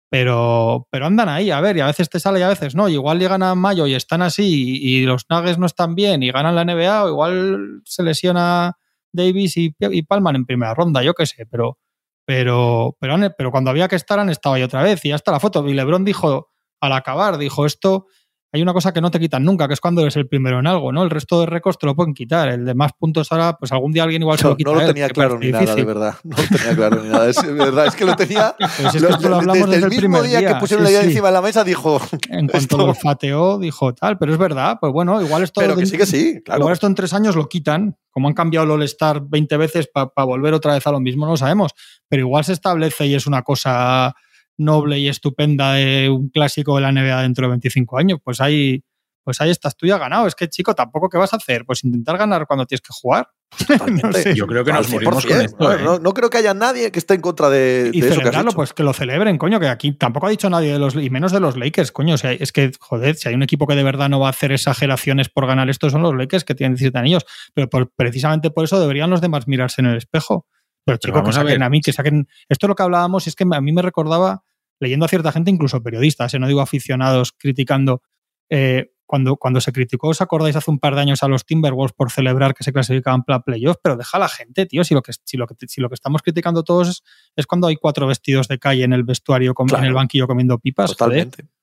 pero, 0.10 0.88
pero 0.90 1.06
andan 1.06 1.28
ahí, 1.28 1.52
a 1.52 1.60
ver, 1.60 1.76
y 1.76 1.82
a 1.82 1.86
veces 1.86 2.10
te 2.10 2.18
sale 2.18 2.40
y 2.40 2.44
a 2.44 2.48
veces 2.48 2.76
no. 2.76 2.88
Y 2.88 2.94
igual 2.94 3.20
llegan 3.20 3.44
a 3.44 3.56
mayo 3.56 3.86
y 3.86 3.94
están 3.94 4.22
así 4.22 4.80
y, 4.82 5.00
y 5.00 5.06
los 5.06 5.26
Nuggets 5.30 5.58
no 5.58 5.66
están 5.66 5.96
bien 5.96 6.24
y 6.24 6.32
ganan 6.32 6.56
la 6.56 6.64
NBA, 6.64 7.04
o 7.04 7.10
igual 7.10 7.82
se 7.84 8.04
lesiona 8.04 8.78
Davis 9.12 9.58
y, 9.58 9.76
y 9.78 10.02
Palman 10.04 10.38
en 10.38 10.46
primera 10.46 10.74
ronda, 10.74 11.04
yo 11.04 11.14
qué 11.14 11.26
sé, 11.26 11.46
pero, 11.46 11.78
pero, 12.26 12.96
pero, 12.98 13.18
pero 13.38 13.52
cuando 13.52 13.70
había 13.70 13.90
que 13.90 13.98
estar 13.98 14.18
han 14.18 14.30
estado 14.30 14.56
ahí 14.56 14.64
otra 14.64 14.82
vez 14.82 15.04
y 15.04 15.12
hasta 15.12 15.34
la 15.34 15.42
foto. 15.42 15.68
Y 15.68 15.74
Lebron 15.74 16.06
dijo 16.06 16.52
al 16.80 16.94
acabar, 16.94 17.38
dijo 17.38 17.66
esto 17.66 18.06
hay 18.52 18.62
una 18.64 18.74
cosa 18.74 18.92
que 18.92 19.00
no 19.00 19.12
te 19.12 19.20
quitan 19.20 19.44
nunca, 19.44 19.68
que 19.68 19.76
es 19.76 19.80
cuando 19.80 20.02
eres 20.02 20.16
el 20.16 20.28
primero 20.28 20.60
en 20.60 20.66
algo, 20.66 20.92
¿no? 20.92 21.04
El 21.04 21.12
resto 21.12 21.40
de 21.42 21.46
récords 21.46 21.78
te 21.78 21.86
lo 21.86 21.96
pueden 21.96 22.16
quitar. 22.16 22.50
El 22.50 22.66
de 22.66 22.74
más 22.74 22.94
puntos 22.94 23.32
ahora, 23.32 23.54
pues 23.54 23.72
algún 23.72 23.92
día 23.92 24.04
alguien 24.04 24.24
igual 24.24 24.40
se 24.40 24.48
lo 24.48 24.58
quita. 24.58 24.72
No 24.72 24.80
lo 24.80 24.88
tenía 24.88 25.06
él, 25.06 25.14
claro 25.14 25.38
ni 25.38 25.48
difícil. 25.48 25.66
nada, 25.68 25.76
de 25.76 25.86
verdad. 25.86 26.16
No 26.24 26.38
lo 26.38 26.58
tenía 26.58 26.76
claro 26.76 27.04
ni 27.04 27.10
nada. 27.10 27.30
Es 27.30 27.54
verdad, 27.56 27.86
es 27.86 27.96
que 27.96 28.06
lo 28.06 28.16
tenía. 28.16 28.56
Pues 28.80 28.96
es 28.96 29.04
que 29.04 29.10
esto 29.10 29.30
lo 29.30 29.36
hablamos 29.36 29.70
desde, 29.70 29.82
desde 29.82 29.96
el, 29.96 30.00
primer 30.00 30.22
día, 30.24 30.40
día, 30.40 30.54
que 30.54 30.60
pusieron 30.60 30.86
sí, 30.86 30.92
la 30.92 30.92
idea 30.92 31.02
sí. 31.02 31.08
encima 31.10 31.28
de 31.28 31.34
la 31.34 31.42
mesa, 31.42 31.64
dijo. 31.64 32.00
En 32.30 32.48
cuanto 32.48 32.58
esto... 32.58 32.78
lo 32.78 32.94
fateó, 32.94 33.58
dijo 33.58 33.94
tal, 33.94 34.18
pero 34.18 34.32
es 34.32 34.38
verdad, 34.38 34.78
pues 34.80 34.94
bueno, 34.94 35.22
igual 35.22 35.44
esto. 35.44 35.60
Pero 35.60 35.76
que 35.76 35.86
sí, 35.86 35.98
que 35.98 36.06
sí, 36.06 36.42
claro. 36.44 36.62
Igual 36.62 36.74
esto 36.74 36.88
en 36.88 36.96
tres 36.96 37.14
años 37.14 37.36
lo 37.36 37.50
quitan, 37.50 37.98
como 38.10 38.28
han 38.28 38.34
cambiado 38.34 38.66
el 38.66 38.72
All-Star 38.72 39.22
20 39.28 39.58
veces 39.58 39.90
para 39.92 40.10
pa 40.10 40.24
volver 40.24 40.54
otra 40.54 40.74
vez 40.74 40.86
a 40.88 40.92
lo 40.92 41.00
mismo, 41.00 41.26
no 41.26 41.32
lo 41.32 41.38
sabemos. 41.38 41.74
Pero 42.08 42.22
igual 42.22 42.46
se 42.46 42.54
establece 42.54 43.06
y 43.06 43.16
es 43.16 43.28
una 43.28 43.42
cosa 43.42 44.16
noble 44.60 45.00
y 45.00 45.08
estupenda 45.08 45.74
de 45.74 46.10
un 46.10 46.30
clásico 46.30 46.76
de 46.76 46.82
la 46.82 46.92
NBA 46.92 47.22
dentro 47.22 47.46
de 47.46 47.50
25 47.50 47.98
años, 47.98 48.20
pues 48.24 48.42
ahí, 48.42 48.84
pues 49.24 49.42
ahí 49.42 49.50
estás 49.50 49.76
tú 49.76 49.86
ya 49.86 49.98
ganado. 49.98 50.28
Es 50.28 50.36
que, 50.36 50.48
chico, 50.48 50.76
tampoco 50.76 51.10
¿qué 51.10 51.18
vas 51.18 51.34
a 51.34 51.38
hacer? 51.38 51.66
Pues 51.66 51.84
intentar 51.84 52.18
ganar 52.18 52.46
cuando 52.48 52.66
tienes 52.66 52.82
que 52.82 52.94
jugar. 52.94 53.30
no 54.04 54.14
sé. 54.14 54.36
Yo 54.36 54.46
creo 54.46 54.64
que 54.64 54.72
nos 54.72 54.90
morimos 54.90 55.26
con 55.26 55.42
esto. 55.42 55.58
No, 55.60 55.74
¿eh? 55.74 55.82
no, 55.84 56.00
no, 56.00 56.14
creo 56.14 56.30
que 56.30 56.38
haya 56.38 56.54
nadie 56.54 56.92
que 56.92 57.00
esté 57.00 57.16
en 57.16 57.22
contra 57.22 57.50
de, 57.50 57.90
y 57.94 58.02
de 58.02 58.08
eso 58.08 58.08
que 58.08 58.08
has 58.08 58.18
celebrarlo, 58.20 58.52
hecho. 58.52 58.56
pues 58.56 58.74
que 58.74 58.84
lo 58.84 58.94
celebren, 58.94 59.38
coño, 59.38 59.60
que 59.60 59.68
aquí 59.68 59.92
tampoco 59.94 60.28
ha 60.28 60.30
dicho 60.30 60.50
nadie 60.50 60.74
de 60.74 60.80
los, 60.80 60.96
y 60.96 61.10
menos 61.10 61.32
de 61.32 61.40
los 61.40 61.58
Lakers, 61.58 61.92
coño. 61.92 62.14
O 62.14 62.18
sea, 62.18 62.32
es 62.32 62.52
que, 62.52 62.72
joder, 62.80 63.16
si 63.16 63.30
hay 63.30 63.36
un 63.36 63.44
equipo 63.44 63.66
que 63.66 63.76
de 63.76 63.84
verdad 63.84 64.10
no 64.10 64.20
va 64.20 64.28
a 64.28 64.32
hacer 64.32 64.52
exageraciones 64.52 65.30
por 65.30 65.48
ganar 65.48 65.70
esto, 65.70 65.90
son 65.90 66.04
los 66.04 66.16
Lakers 66.16 66.44
que 66.44 66.56
tienen 66.56 66.76
17 66.76 66.98
anillos. 66.98 67.26
Pero 67.54 67.70
por, 67.70 67.92
precisamente 67.96 68.52
por 68.52 68.64
eso 68.64 68.80
deberían 68.80 69.10
los 69.10 69.22
demás 69.22 69.48
mirarse 69.48 69.82
en 69.82 69.88
el 69.88 69.98
espejo. 69.98 70.46
Pero, 70.86 70.98
chico, 70.98 71.14
Pero 71.14 71.22
vamos 71.24 71.36
que 71.36 71.40
a 71.40 71.44
saquen 71.44 71.60
ver. 71.60 71.64
a, 71.64 71.70
mí, 71.70 71.82
que 71.82 71.94
saquen. 71.94 72.28
Esto 72.48 72.66
es 72.66 72.70
lo 72.70 72.76
que 72.76 72.84
hablábamos, 72.84 73.28
y 73.28 73.30
es 73.30 73.36
que 73.36 73.46
a 73.52 73.62
mí 73.62 73.72
me 73.72 73.82
recordaba, 73.82 74.44
leyendo 74.80 75.06
a 75.06 75.10
cierta 75.10 75.32
gente, 75.32 75.52
incluso 75.52 75.82
periodistas, 75.84 76.34
eh, 76.34 76.40
no 76.40 76.48
digo 76.48 76.62
aficionados, 76.62 77.32
criticando. 77.32 78.02
Eh, 78.50 78.92
cuando, 79.06 79.38
cuando 79.38 79.60
se 79.60 79.72
criticó, 79.74 80.10
¿os 80.10 80.22
acordáis 80.22 80.56
hace 80.56 80.70
un 80.70 80.78
par 80.78 80.94
de 80.94 81.02
años 81.02 81.24
a 81.24 81.28
los 81.28 81.44
Timberwolves 81.44 81.94
por 81.94 82.12
celebrar 82.12 82.54
que 82.54 82.64
se 82.64 82.72
clasificaban 82.72 83.24
para 83.24 83.42
playoffs? 83.42 83.80
Pero 83.82 83.96
deja 83.98 84.18
a 84.18 84.20
la 84.20 84.30
gente, 84.30 84.68
tío. 84.68 84.84
Si 84.84 84.94
lo 84.94 85.02
que, 85.02 85.14
si 85.24 85.36
lo 85.36 85.48
que, 85.48 85.56
si 85.68 85.82
lo 85.82 85.90
que 85.90 85.96
estamos 85.96 86.22
criticando 86.22 86.64
todos 86.64 86.90
es, 86.90 87.04
es, 87.36 87.48
cuando 87.48 87.66
hay 87.66 87.76
cuatro 87.76 88.06
vestidos 88.06 88.48
de 88.48 88.60
calle 88.60 88.84
en 88.84 88.94
el 88.94 89.04
vestuario, 89.04 89.56
claro. 89.56 89.80
en 89.80 89.86
el 89.86 89.96
banquillo 89.96 90.28
comiendo 90.28 90.60
pipas. 90.60 90.92
Totalmente. 90.92 91.42
Joder. 91.42 91.60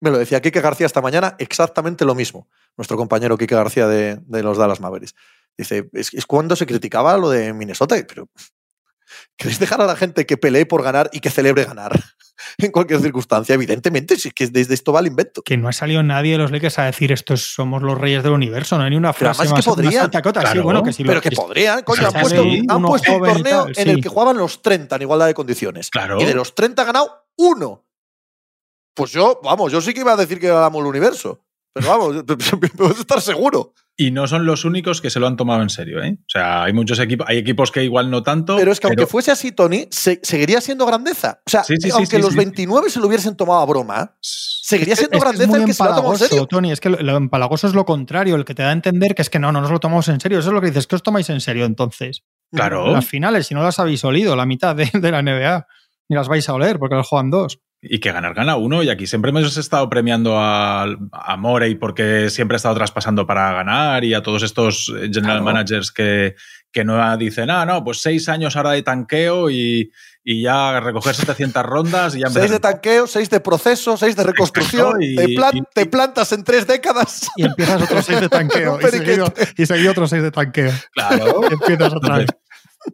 Me 0.00 0.10
lo 0.10 0.18
decía 0.18 0.42
Kike 0.42 0.60
García 0.60 0.84
esta 0.84 1.00
mañana, 1.00 1.34
exactamente 1.38 2.04
lo 2.04 2.14
mismo. 2.14 2.48
Nuestro 2.76 2.98
compañero 2.98 3.38
Kike 3.38 3.54
García 3.54 3.86
de, 3.86 4.16
de 4.16 4.42
los 4.42 4.58
Dallas 4.58 4.80
Mavericks. 4.80 5.14
Dice, 5.56 5.88
es, 5.94 6.12
es, 6.12 6.26
cuando 6.26 6.56
se 6.56 6.66
criticaba 6.66 7.16
lo 7.16 7.30
de 7.30 7.54
Minnesota, 7.54 7.96
pero 8.06 8.28
¿queréis 9.36 9.58
dejar 9.58 9.80
a 9.80 9.86
la 9.86 9.96
gente 9.96 10.26
que 10.26 10.36
pelee 10.36 10.66
por 10.66 10.82
ganar 10.82 11.10
y 11.12 11.20
que 11.20 11.30
celebre 11.30 11.64
ganar? 11.64 12.02
en 12.58 12.70
cualquier 12.70 13.00
circunstancia, 13.00 13.54
evidentemente, 13.54 14.16
si 14.16 14.28
es 14.28 14.34
que 14.34 14.46
desde 14.48 14.74
esto 14.74 14.92
va 14.92 15.00
el 15.00 15.06
invento. 15.06 15.42
Que 15.42 15.56
no 15.56 15.68
ha 15.68 15.72
salido 15.72 16.02
nadie 16.02 16.32
de 16.32 16.38
los 16.38 16.50
Lakers 16.50 16.78
a 16.78 16.84
decir 16.84 17.12
esto 17.12 17.36
somos 17.36 17.82
los 17.82 17.98
reyes 17.98 18.22
del 18.22 18.32
universo, 18.32 18.78
no 18.78 18.84
hay 18.84 18.90
ni 18.90 18.96
una 18.96 19.12
frase 19.12 19.42
pero 19.42 19.50
más, 19.50 19.64
que 19.64 19.70
podrían, 19.70 20.10
más 20.12 20.22
claro, 20.22 20.52
sí, 20.52 20.58
bueno, 20.58 20.82
que 20.82 20.92
sí 20.92 21.04
pero 21.04 21.20
que 21.20 21.30
podrían, 21.30 21.82
coño, 21.82 22.06
han 22.06 22.12
puesto, 22.12 22.42
han 22.42 22.82
puesto 22.82 23.12
un 23.12 23.22
torneo 23.22 23.64
tal, 23.64 23.68
en 23.76 23.84
sí. 23.84 23.90
el 23.90 24.02
que 24.02 24.08
jugaban 24.08 24.36
los 24.36 24.62
30 24.62 24.96
en 24.96 25.02
igualdad 25.02 25.26
de 25.26 25.34
condiciones. 25.34 25.90
Claro. 25.90 26.20
Y 26.20 26.24
de 26.24 26.34
los 26.34 26.54
30 26.54 26.82
ha 26.82 26.84
ganado 26.84 27.26
uno. 27.36 27.84
Pues 28.94 29.10
yo, 29.12 29.40
vamos, 29.42 29.72
yo 29.72 29.80
sí 29.80 29.94
que 29.94 30.00
iba 30.00 30.12
a 30.12 30.16
decir 30.16 30.38
que 30.38 30.48
ganamos 30.48 30.80
el 30.80 30.86
universo. 30.86 31.40
Pero 31.72 31.88
vamos, 31.88 32.24
puedes 32.76 32.98
estar 32.98 33.20
seguro. 33.20 33.72
Y 33.94 34.10
no 34.10 34.26
son 34.26 34.46
los 34.46 34.64
únicos 34.64 35.02
que 35.02 35.10
se 35.10 35.20
lo 35.20 35.26
han 35.26 35.36
tomado 35.36 35.62
en 35.62 35.68
serio, 35.68 36.02
¿eh? 36.02 36.16
O 36.18 36.28
sea, 36.28 36.64
hay 36.64 36.72
muchos 36.72 36.98
equipos, 36.98 37.26
hay 37.28 37.36
equipos 37.36 37.70
que 37.70 37.84
igual 37.84 38.10
no 38.10 38.22
tanto. 38.22 38.56
Pero 38.56 38.72
es 38.72 38.80
que 38.80 38.88
pero... 38.88 39.02
aunque 39.02 39.10
fuese 39.10 39.30
así, 39.30 39.52
Tony, 39.52 39.86
se, 39.90 40.18
seguiría 40.22 40.62
siendo 40.62 40.86
grandeza. 40.86 41.42
O 41.46 41.50
sea, 41.50 41.62
sí, 41.62 41.74
sí, 41.78 41.90
aunque 41.90 42.16
sí, 42.16 42.22
los 42.22 42.34
29 42.34 42.88
se 42.88 43.00
lo 43.00 43.06
hubiesen 43.06 43.36
tomado 43.36 43.60
a 43.60 43.66
broma, 43.66 44.16
seguiría 44.20 44.96
siendo 44.96 45.18
es 45.18 45.22
grandeza 45.22 45.52
es 45.52 45.58
el 45.58 45.64
que 45.66 45.74
se 45.74 45.84
lo 45.84 45.90
ha 45.90 45.96
tomado 45.96 46.14
en 46.14 46.18
serio. 46.20 46.46
Tony, 46.46 46.72
es 46.72 46.80
que 46.80 46.88
lo, 46.88 47.02
lo, 47.02 47.16
empalagoso 47.16 47.66
es 47.66 47.74
lo 47.74 47.84
contrario, 47.84 48.34
el 48.36 48.46
que 48.46 48.54
te 48.54 48.62
da 48.62 48.70
a 48.70 48.72
entender 48.72 49.14
que 49.14 49.22
es 49.22 49.28
que 49.28 49.38
no, 49.38 49.52
no 49.52 49.60
nos 49.60 49.70
lo 49.70 49.78
tomamos 49.78 50.08
en 50.08 50.20
serio. 50.20 50.38
Eso 50.38 50.48
es 50.48 50.54
lo 50.54 50.60
que 50.62 50.68
dices, 50.68 50.86
que 50.86 50.96
os 50.96 51.02
tomáis 51.02 51.28
en 51.28 51.42
serio 51.42 51.66
entonces. 51.66 52.24
Claro. 52.50 52.90
Las 52.90 53.06
finales, 53.06 53.46
si 53.46 53.54
no 53.54 53.62
las 53.62 53.78
habéis 53.78 54.02
olido, 54.04 54.36
la 54.36 54.46
mitad 54.46 54.74
de, 54.74 54.90
de 54.92 55.10
la 55.10 55.20
NBA, 55.22 55.66
ni 56.08 56.16
las 56.16 56.28
vais 56.28 56.48
a 56.48 56.54
oler 56.54 56.78
porque 56.78 56.96
las 56.96 57.06
juegan 57.06 57.30
dos. 57.30 57.60
Y 57.84 57.98
que 57.98 58.12
ganar 58.12 58.32
gana 58.34 58.54
uno. 58.56 58.82
Y 58.84 58.88
aquí 58.90 59.06
siempre 59.08 59.30
hemos 59.30 59.56
estado 59.56 59.88
premiando 59.90 60.38
a, 60.38 60.84
a 60.84 61.36
Morey 61.36 61.74
porque 61.74 62.30
siempre 62.30 62.54
ha 62.54 62.58
estado 62.58 62.76
traspasando 62.76 63.26
para 63.26 63.52
ganar 63.52 64.04
y 64.04 64.14
a 64.14 64.22
todos 64.22 64.42
estos 64.44 64.88
eh, 64.96 65.08
general 65.12 65.22
Claro. 65.40 65.44
managers 65.44 65.90
que, 65.90 66.36
que 66.70 66.84
no 66.84 67.16
dicen, 67.16 67.50
ah, 67.50 67.66
no, 67.66 67.82
pues 67.84 68.00
seis 68.00 68.28
años 68.28 68.54
ahora 68.56 68.70
de 68.70 68.82
tanqueo 68.82 69.50
y, 69.50 69.90
y 70.24 70.42
ya 70.42 70.78
recoger 70.78 71.16
700 71.16 71.62
rondas 71.64 72.14
y 72.14 72.20
ya 72.20 72.28
Seis 72.30 72.52
de 72.52 72.60
tanqueo, 72.60 73.06
seis 73.08 73.28
de 73.28 73.40
proceso, 73.40 73.96
seis 73.96 74.14
de 74.14 74.22
reconstrucción. 74.22 75.02
y- 75.02 75.16
te, 75.16 75.28
plan- 75.34 75.56
y- 75.56 75.62
te 75.74 75.86
plantas 75.86 76.32
en 76.32 76.44
tres 76.44 76.66
décadas. 76.68 77.28
Y 77.36 77.44
empiezas 77.46 77.82
otros 77.82 78.06
seis 78.06 78.20
de 78.20 78.28
tanqueo. 78.30 78.78
Y, 78.80 78.86
seguido, 78.90 79.34
y 79.56 79.66
seguido 79.66 79.90
otros 79.90 80.08
seis 80.08 80.22
de 80.22 80.30
tanqueo. 80.30 80.72
Claro. 80.94 81.40
Y 81.50 81.52
empiezas 81.54 81.92
otra 81.92 82.18
vez. 82.18 82.28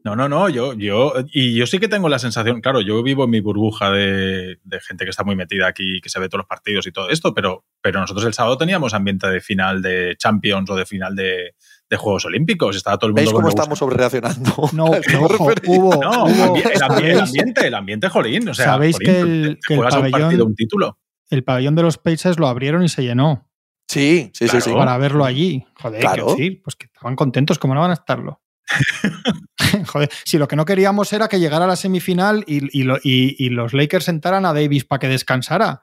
No, 0.05 0.15
no, 0.17 0.29
no, 0.29 0.49
yo, 0.49 0.75
yo, 0.75 1.15
y 1.33 1.55
yo 1.55 1.67
sí 1.67 1.79
que 1.79 1.89
tengo 1.89 2.09
la 2.09 2.19
sensación, 2.19 2.61
claro, 2.61 2.81
yo 2.83 3.03
vivo 3.03 3.25
en 3.25 3.31
mi 3.31 3.41
burbuja 3.41 3.91
de, 3.91 4.59
de 4.63 4.81
gente 4.81 5.05
que 5.05 5.11
está 5.11 5.25
muy 5.25 5.35
metida 5.35 5.67
aquí, 5.67 6.01
que 6.03 6.09
se 6.11 6.21
ve 6.21 6.29
todos 6.29 6.41
los 6.41 6.47
partidos 6.47 6.87
y 6.87 6.93
todo 6.93 7.09
esto, 7.11 7.33
pero, 7.35 7.65
pero 7.81 7.99
nosotros 8.01 8.27
el 8.27 8.35
sábado 8.35 8.59
teníamos 8.59 8.93
ambiente 8.95 9.27
de 9.29 9.41
final 9.41 9.81
de 9.81 10.15
Champions 10.19 10.69
o 10.71 10.77
de 10.77 10.85
final 10.85 11.17
de, 11.17 11.55
de 11.89 11.97
Juegos 11.97 12.27
Olímpicos, 12.27 12.77
estaba 12.77 12.99
todo 12.99 13.09
el 13.09 13.13
mundo 13.15 13.23
¿Veis 13.31 13.33
cómo 13.33 13.49
estamos 13.49 13.79
sobrereaccionando? 13.79 14.53
No, 14.75 14.87
¿A 14.95 15.01
qué 15.01 15.17
ojo, 15.17 15.49
hubo, 15.67 15.95
No, 16.03 16.25
hubo- 16.25 16.57
ambi- 16.57 16.67
el, 16.67 16.81
ambi- 16.81 17.05
el 17.05 17.17
¿sabéis, 17.17 17.19
ambiente, 17.21 17.67
el 17.67 17.75
ambiente, 17.75 18.09
jolín. 18.11 18.49
O 18.49 18.55
sea, 18.55 18.65
Sabéis 18.67 18.97
jolín, 18.97 19.11
que 19.13 19.21
el- 19.21 19.43
te- 19.43 19.55
te 19.55 19.61
que 19.69 19.75
el 19.75 19.79
juegas 19.79 19.95
un 19.95 20.01
pabellón- 20.03 20.21
partido, 20.21 20.47
un 20.47 20.55
título. 20.55 20.99
el 21.31 21.45
pabellón 21.45 21.75
de 21.77 21.83
los 21.83 21.97
Pacers 21.99 22.39
lo 22.39 22.47
abrieron 22.49 22.83
y 22.85 22.89
se 22.89 23.03
llenó 23.03 23.49
Sí, 23.91 24.31
sí, 24.35 24.49
sí, 24.49 24.61
sí. 24.61 24.71
Para 24.75 24.99
verlo 24.99 25.25
allí. 25.25 25.65
Joder, 25.81 26.01
Claro. 26.03 26.15
quiero 26.27 26.31
decir, 26.37 26.61
pues 26.63 26.77
que 26.77 26.87
estaban 26.87 27.17
contentos, 27.17 27.59
¿cómo 27.59 27.75
no 27.75 27.81
van 27.81 27.91
a 27.91 27.95
estarlo? 27.95 28.43
Joder, 29.87 30.09
si 30.25 30.39
lo 30.39 30.49
que 30.49 30.57
no 30.57 30.65
queríamos 30.65 31.13
era 31.13 31.29
que 31.29 31.41
llegara 31.41 31.65
a 31.65 31.69
la 31.69 31.77
semifinal 31.77 32.45
y, 32.47 32.79
y 32.79 32.83
lo- 32.85 32.99
y- 33.03 33.35
y 33.39 33.51
los 33.51 33.73
Lakers 33.75 34.05
sentaran 34.05 34.45
a 34.47 34.53
Davis 34.53 34.85
para 34.85 35.01
que 35.01 35.09
descansara. 35.09 35.83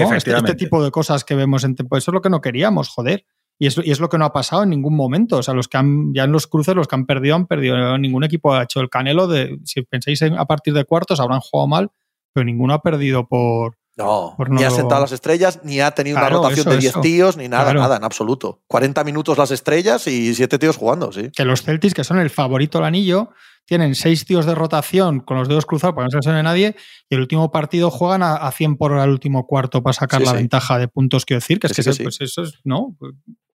¿no? 0.00 0.08
Este, 0.16 0.30
este 0.38 0.52
tipo 0.64 0.84
de 0.84 0.90
cosas 0.90 1.24
que 1.24 1.34
vemos 1.34 1.64
en 1.64 1.74
pues 1.76 2.02
eso 2.04 2.10
es 2.10 2.14
lo 2.14 2.20
que 2.22 2.30
no 2.30 2.40
queríamos, 2.40 2.88
joder. 2.88 3.24
Y 3.58 3.68
es, 3.68 3.78
y 3.82 3.90
es 3.90 4.00
lo 4.00 4.08
que 4.10 4.18
no 4.18 4.24
ha 4.26 4.32
pasado 4.32 4.64
en 4.64 4.70
ningún 4.70 4.94
momento. 4.94 5.38
O 5.38 5.42
sea, 5.42 5.54
los 5.54 5.68
que 5.68 5.78
han, 5.78 6.12
ya 6.12 6.24
en 6.24 6.32
los 6.32 6.46
cruces, 6.46 6.74
los 6.74 6.88
que 6.88 6.94
han 6.96 7.06
perdido, 7.06 7.36
han 7.36 7.46
perdido. 7.46 7.96
Ningún 7.96 8.24
equipo 8.24 8.52
ha 8.52 8.64
hecho 8.64 8.80
el 8.80 8.90
canelo 8.90 9.28
de, 9.28 9.58
si 9.64 9.80
pensáis 9.82 10.20
en- 10.22 10.34
a 10.38 10.44
partir 10.44 10.74
de 10.74 10.84
cuartos, 10.84 11.20
habrán 11.20 11.40
jugado 11.40 11.66
mal, 11.68 11.90
pero 12.34 12.44
ninguno 12.44 12.74
ha 12.74 12.82
perdido 12.82 13.26
por. 13.26 13.78
No, 13.96 14.34
Por 14.36 14.50
ni 14.50 14.60
no 14.60 14.66
ha 14.66 14.70
lo- 14.70 14.76
sentado 14.76 15.00
las 15.00 15.12
estrellas, 15.12 15.60
ni 15.64 15.80
ha 15.80 15.90
tenido 15.92 16.18
Claro, 16.18 16.40
una 16.40 16.48
rotación 16.50 16.66
eso, 16.68 16.70
de 16.70 16.76
10 16.78 16.90
eso. 16.90 17.00
tíos, 17.00 17.36
ni 17.38 17.48
nada, 17.48 17.64
Claro. 17.64 17.80
nada, 17.80 17.96
en 17.96 18.04
absoluto. 18.04 18.60
40 18.66 19.02
minutos 19.04 19.38
las 19.38 19.50
estrellas 19.50 20.06
y 20.06 20.34
7 20.34 20.58
tíos 20.58 20.76
jugando, 20.76 21.12
sí. 21.12 21.30
Que 21.34 21.44
los 21.46 21.62
Celtics, 21.62 21.94
que 21.94 22.04
son 22.04 22.18
el 22.18 22.28
favorito 22.28 22.76
al 22.78 22.84
anillo, 22.84 23.30
tienen 23.64 23.94
seis 23.94 24.24
tíos 24.26 24.44
de 24.46 24.54
rotación 24.54 25.20
con 25.20 25.38
los 25.38 25.48
dedos 25.48 25.64
cruzados 25.66 25.94
para 25.96 26.06
que 26.06 26.14
no 26.14 26.22
se 26.22 26.28
lesione 26.28 26.42
nadie, 26.42 26.76
y 27.08 27.14
el 27.14 27.20
último 27.22 27.50
partido 27.50 27.90
juegan 27.90 28.22
a, 28.22 28.34
a 28.36 28.52
100 28.52 28.76
por 28.76 28.92
el 28.96 29.08
último 29.08 29.46
cuarto 29.46 29.82
para 29.82 29.94
sacar 29.94 30.20
Sí, 30.20 30.26
la 30.26 30.32
sí. 30.32 30.36
ventaja 30.36 30.78
de 30.78 30.88
puntos, 30.88 31.24
quiero 31.24 31.38
decir, 31.40 31.58
que 31.58 31.66
es 31.68 31.72
Que 31.72 31.76
que, 31.76 31.82
sí, 31.84 31.88
que 31.90 31.94
se- 31.96 32.02
pues 32.04 32.20
eso 32.20 32.42
es, 32.42 32.60
¿no? 32.64 32.96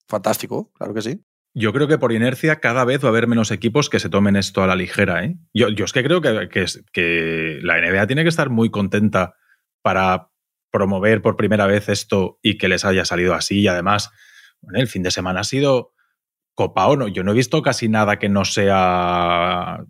Fantástico, 0.08 0.72
claro 0.74 0.94
que 0.94 1.02
sí. 1.02 1.22
Yo 1.54 1.74
creo 1.74 1.88
que 1.88 1.98
por 1.98 2.12
inercia 2.12 2.60
cada 2.60 2.86
vez 2.86 3.04
va 3.04 3.08
a 3.08 3.10
haber 3.12 3.28
menos 3.28 3.52
equipos 3.52 3.90
que 3.90 4.00
se 4.00 4.10
tomen 4.10 4.36
esto 4.36 4.64
a 4.64 4.68
la 4.68 4.76
ligera. 4.76 5.24
¿eh? 5.26 5.36
Yo, 5.54 5.70
yo 5.70 5.86
es 5.86 5.92
que 5.94 6.04
creo 6.04 6.22
que, 6.22 6.48
que 6.50 6.62
es- 6.64 6.84
que 6.94 7.60
la 7.64 7.78
NBA 7.80 8.08
tiene 8.08 8.24
que 8.24 8.30
estar 8.30 8.50
muy 8.50 8.70
contenta 8.70 9.36
para 9.82 10.30
promover 10.72 11.22
por 11.22 11.36
primera 11.36 11.66
vez 11.68 11.90
esto 11.90 12.40
y 12.42 12.58
que 12.58 12.68
les 12.68 12.86
haya 12.86 13.06
salido 13.06 13.34
así. 13.34 13.62
Y 13.62 13.68
además, 13.68 14.12
bueno, 14.62 14.80
el 14.80 14.88
fin 14.88 15.04
de 15.04 15.12
semana 15.12 15.40
ha 15.42 15.44
sido 15.44 15.94
copao. 16.54 16.96
¿no? 16.96 17.08
Yo 17.08 17.24
no 17.24 17.32
he 17.32 17.36
visto 17.36 17.62
casi 17.62 17.88
nada 17.90 18.20
que 18.20 18.30
no 18.30 18.46
sea 18.46 19.84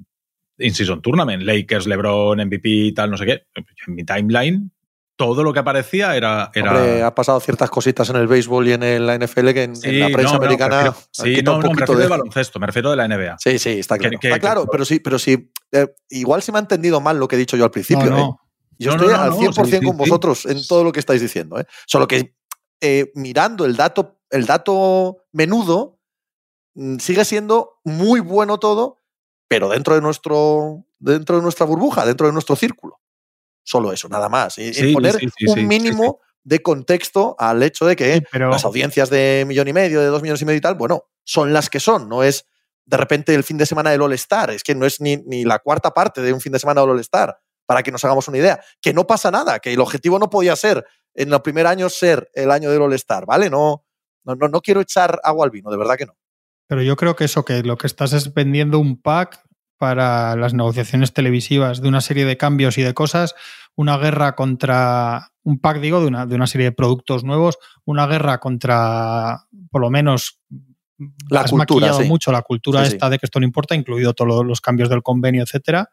in-season 0.58 1.02
tournament. 1.02 1.44
Lakers, 1.44 1.88
LeBron, 1.88 2.38
MVP 2.46 2.70
y 2.70 2.92
tal, 2.94 3.12
no 3.12 3.18
sé 3.18 3.26
qué. 3.26 3.44
En 3.56 3.96
mi 3.96 4.04
timeline, 4.04 4.72
todo 5.18 5.44
lo 5.44 5.52
que 5.52 5.60
aparecía 5.60 6.16
era... 6.16 6.50
era 6.54 6.72
Hombre, 6.72 7.04
ha 7.04 7.14
pasado 7.14 7.40
ciertas 7.42 7.70
cositas 7.70 8.10
en 8.10 8.16
el 8.18 8.28
béisbol 8.28 8.68
y 8.68 8.72
en 8.74 8.84
el- 8.84 9.06
la 9.08 9.16
NFL 9.18 9.50
que 9.52 9.64
en, 9.64 10.00
la 10.00 10.08
prensa 10.08 10.34
no, 10.34 10.40
no, 10.40 10.46
americana 10.46 10.82
prefiero- 10.82 10.96
sí, 11.12 11.42
no, 11.44 11.52
no, 11.52 11.58
un 11.58 11.60
me 11.64 11.64
poquito 11.64 11.80
refiero 11.82 11.98
de 12.00 12.04
de... 12.06 12.10
baloncesto, 12.10 12.60
me 12.60 12.68
refiero 12.68 12.90
de 12.92 12.96
la 12.96 13.08
NBA. 13.08 13.36
Sí, 13.40 13.60
sí, 13.60 13.70
está 13.80 13.98
claro. 13.98 14.12
Que- 14.12 14.18
que- 14.20 14.28
Está 14.28 14.38
que- 14.38 14.42
claro, 14.42 14.66
pero 14.72 14.86
sí, 14.86 15.00
pero 15.02 15.20
sí. 15.20 15.52
eh, 15.74 15.88
igual 16.10 16.42
se 16.42 16.52
me 16.54 16.58
ha 16.60 16.62
entendido 16.62 17.02
mal 17.02 17.18
lo 17.20 17.28
que 17.28 17.36
he 17.36 17.40
dicho 17.40 17.58
yo 17.58 17.66
al 17.66 17.72
principio. 17.72 18.06
no, 18.10 18.18
¿eh? 18.18 18.49
Yo 18.80 18.92
No, 18.92 18.96
estoy 18.96 19.14
no, 19.14 19.22
al 19.22 19.30
no, 19.32 19.38
100% 19.38 19.66
sí, 19.66 19.72
sí, 19.72 19.86
con 19.86 19.98
vosotros 19.98 20.46
en 20.46 20.66
todo 20.66 20.84
lo 20.84 20.92
que 20.92 21.02
estáis 21.02 21.22
diciendo. 21.22 21.60
¿eh? 21.60 21.66
Solo 21.86 22.08
que 22.08 22.34
eh, 22.82 23.12
mirando 23.14 23.66
el 23.66 23.76
dato, 23.76 24.22
el 24.30 24.46
dato 24.46 25.26
menudo, 25.34 26.00
mm, 26.76 26.98
sigue 26.98 27.26
siendo 27.26 27.80
muy 27.84 28.22
bueno 28.22 28.58
todo, 28.58 28.98
pero 29.50 29.68
dentro 29.70 29.96
de, 29.96 30.02
nuestro, 30.02 30.86
dentro 30.98 31.36
de 31.36 31.42
nuestra 31.42 31.66
burbuja, 31.66 32.06
dentro 32.06 32.28
de 32.28 32.34
nuestro 32.34 32.56
círculo. 32.56 33.02
Solo 33.64 33.92
eso, 33.92 34.08
nada 34.08 34.30
más. 34.30 34.58
Y, 34.58 34.74
Sí, 34.74 34.94
poner 34.94 35.18
un 35.48 35.68
mínimo 35.68 36.22
de 36.44 36.62
contexto 36.62 37.36
al 37.38 37.62
hecho 37.62 37.86
de 37.86 37.96
que 37.96 38.24
pero 38.32 38.50
las 38.50 38.64
audiencias 38.64 39.10
de 39.10 39.44
millón 39.46 39.68
y 39.68 39.74
medio, 39.74 40.00
de 40.00 40.08
dos 40.08 40.22
millones 40.22 40.42
y 40.42 40.46
medio 40.46 40.58
y 40.58 40.62
tal, 40.62 40.76
bueno, 40.76 41.04
son 41.26 41.52
las 41.52 41.70
que 41.70 41.82
son, 41.82 42.08
no 42.08 42.24
es 42.24 42.46
de 42.86 42.98
repente 42.98 43.36
el 43.36 43.44
fin 43.44 43.58
de 43.58 43.66
semana 43.66 43.92
del 43.92 44.02
All-Star, 44.02 44.50
es 44.50 44.64
que 44.64 44.74
no 44.74 44.86
es 44.86 45.02
ni, 45.02 45.18
ni 45.18 45.44
la 45.44 45.60
cuarta 45.60 45.94
parte 45.94 46.22
de 46.22 46.34
un 46.34 46.42
fin 46.42 46.52
de 46.52 46.60
semana 46.60 46.82
del 46.82 46.92
All-Star, 46.92 47.38
para 47.70 47.84
que 47.84 47.92
nos 47.92 48.04
hagamos 48.04 48.28
una 48.28 48.40
idea, 48.40 48.60
que 48.82 48.96
no 48.96 49.06
pasa 49.06 49.30
nada, 49.30 49.60
que 49.60 49.72
el 49.72 49.80
objetivo 49.80 50.18
no 50.18 50.28
podía 50.28 50.56
ser 50.56 50.84
en 51.14 51.32
el 51.32 51.40
primer 51.44 51.68
año 51.68 51.88
ser 51.88 52.28
el 52.34 52.50
año 52.50 52.72
del 52.72 52.82
All-Star, 52.82 53.28
¿vale? 53.28 53.48
No, 53.48 53.86
no, 54.26 54.34
no, 54.34 54.48
no 54.48 54.60
quiero 54.62 54.82
echar 54.82 55.22
agua 55.24 55.46
al 55.46 55.52
vino, 55.52 55.70
de 55.70 55.78
verdad 55.78 55.96
que 55.96 56.08
no. 56.08 56.18
Pero 56.66 56.82
yo 56.82 56.96
creo 56.96 57.16
que 57.16 57.26
eso, 57.26 57.46
que 57.46 57.62
lo 57.62 57.78
que 57.78 57.86
estás 57.86 58.14
es 58.14 58.34
vendiendo 58.34 58.80
un 58.80 59.00
pack 59.00 59.44
para 59.78 60.36
las 60.36 60.56
negociaciones 60.56 61.14
televisivas 61.14 61.80
de 61.80 61.90
una 61.90 62.02
serie 62.02 62.26
de 62.26 62.38
cambios 62.38 62.80
y 62.80 62.82
de 62.82 62.96
cosas, 62.96 63.36
una 63.76 64.00
guerra 64.00 64.36
contra, 64.36 65.30
un 65.44 65.60
pack 65.60 65.80
digo, 65.80 66.02
de 66.02 66.08
una, 66.08 66.26
de 66.26 66.34
una 66.34 66.48
serie 66.48 66.66
de 66.66 66.72
productos 66.72 67.24
nuevos, 67.24 67.60
una 67.86 68.08
guerra 68.08 68.40
contra, 68.40 69.46
por 69.70 69.82
lo 69.82 69.92
menos, 69.92 70.42
La 71.30 71.42
has 71.42 71.52
cultura, 71.52 71.86
maquillado 71.86 72.02
sí. 72.02 72.08
mucho 72.08 72.32
la 72.32 72.42
cultura 72.42 72.80
Sí, 72.80 72.90
sí. 72.90 72.96
esta 72.96 73.12
de 73.12 73.20
que 73.20 73.28
esto 73.28 73.40
no 73.40 73.46
importa, 73.46 73.76
incluido 73.76 74.16
todos 74.16 74.44
los 74.44 74.60
cambios 74.60 74.90
del 74.90 75.04
convenio, 75.04 75.44
etcétera. 75.44 75.92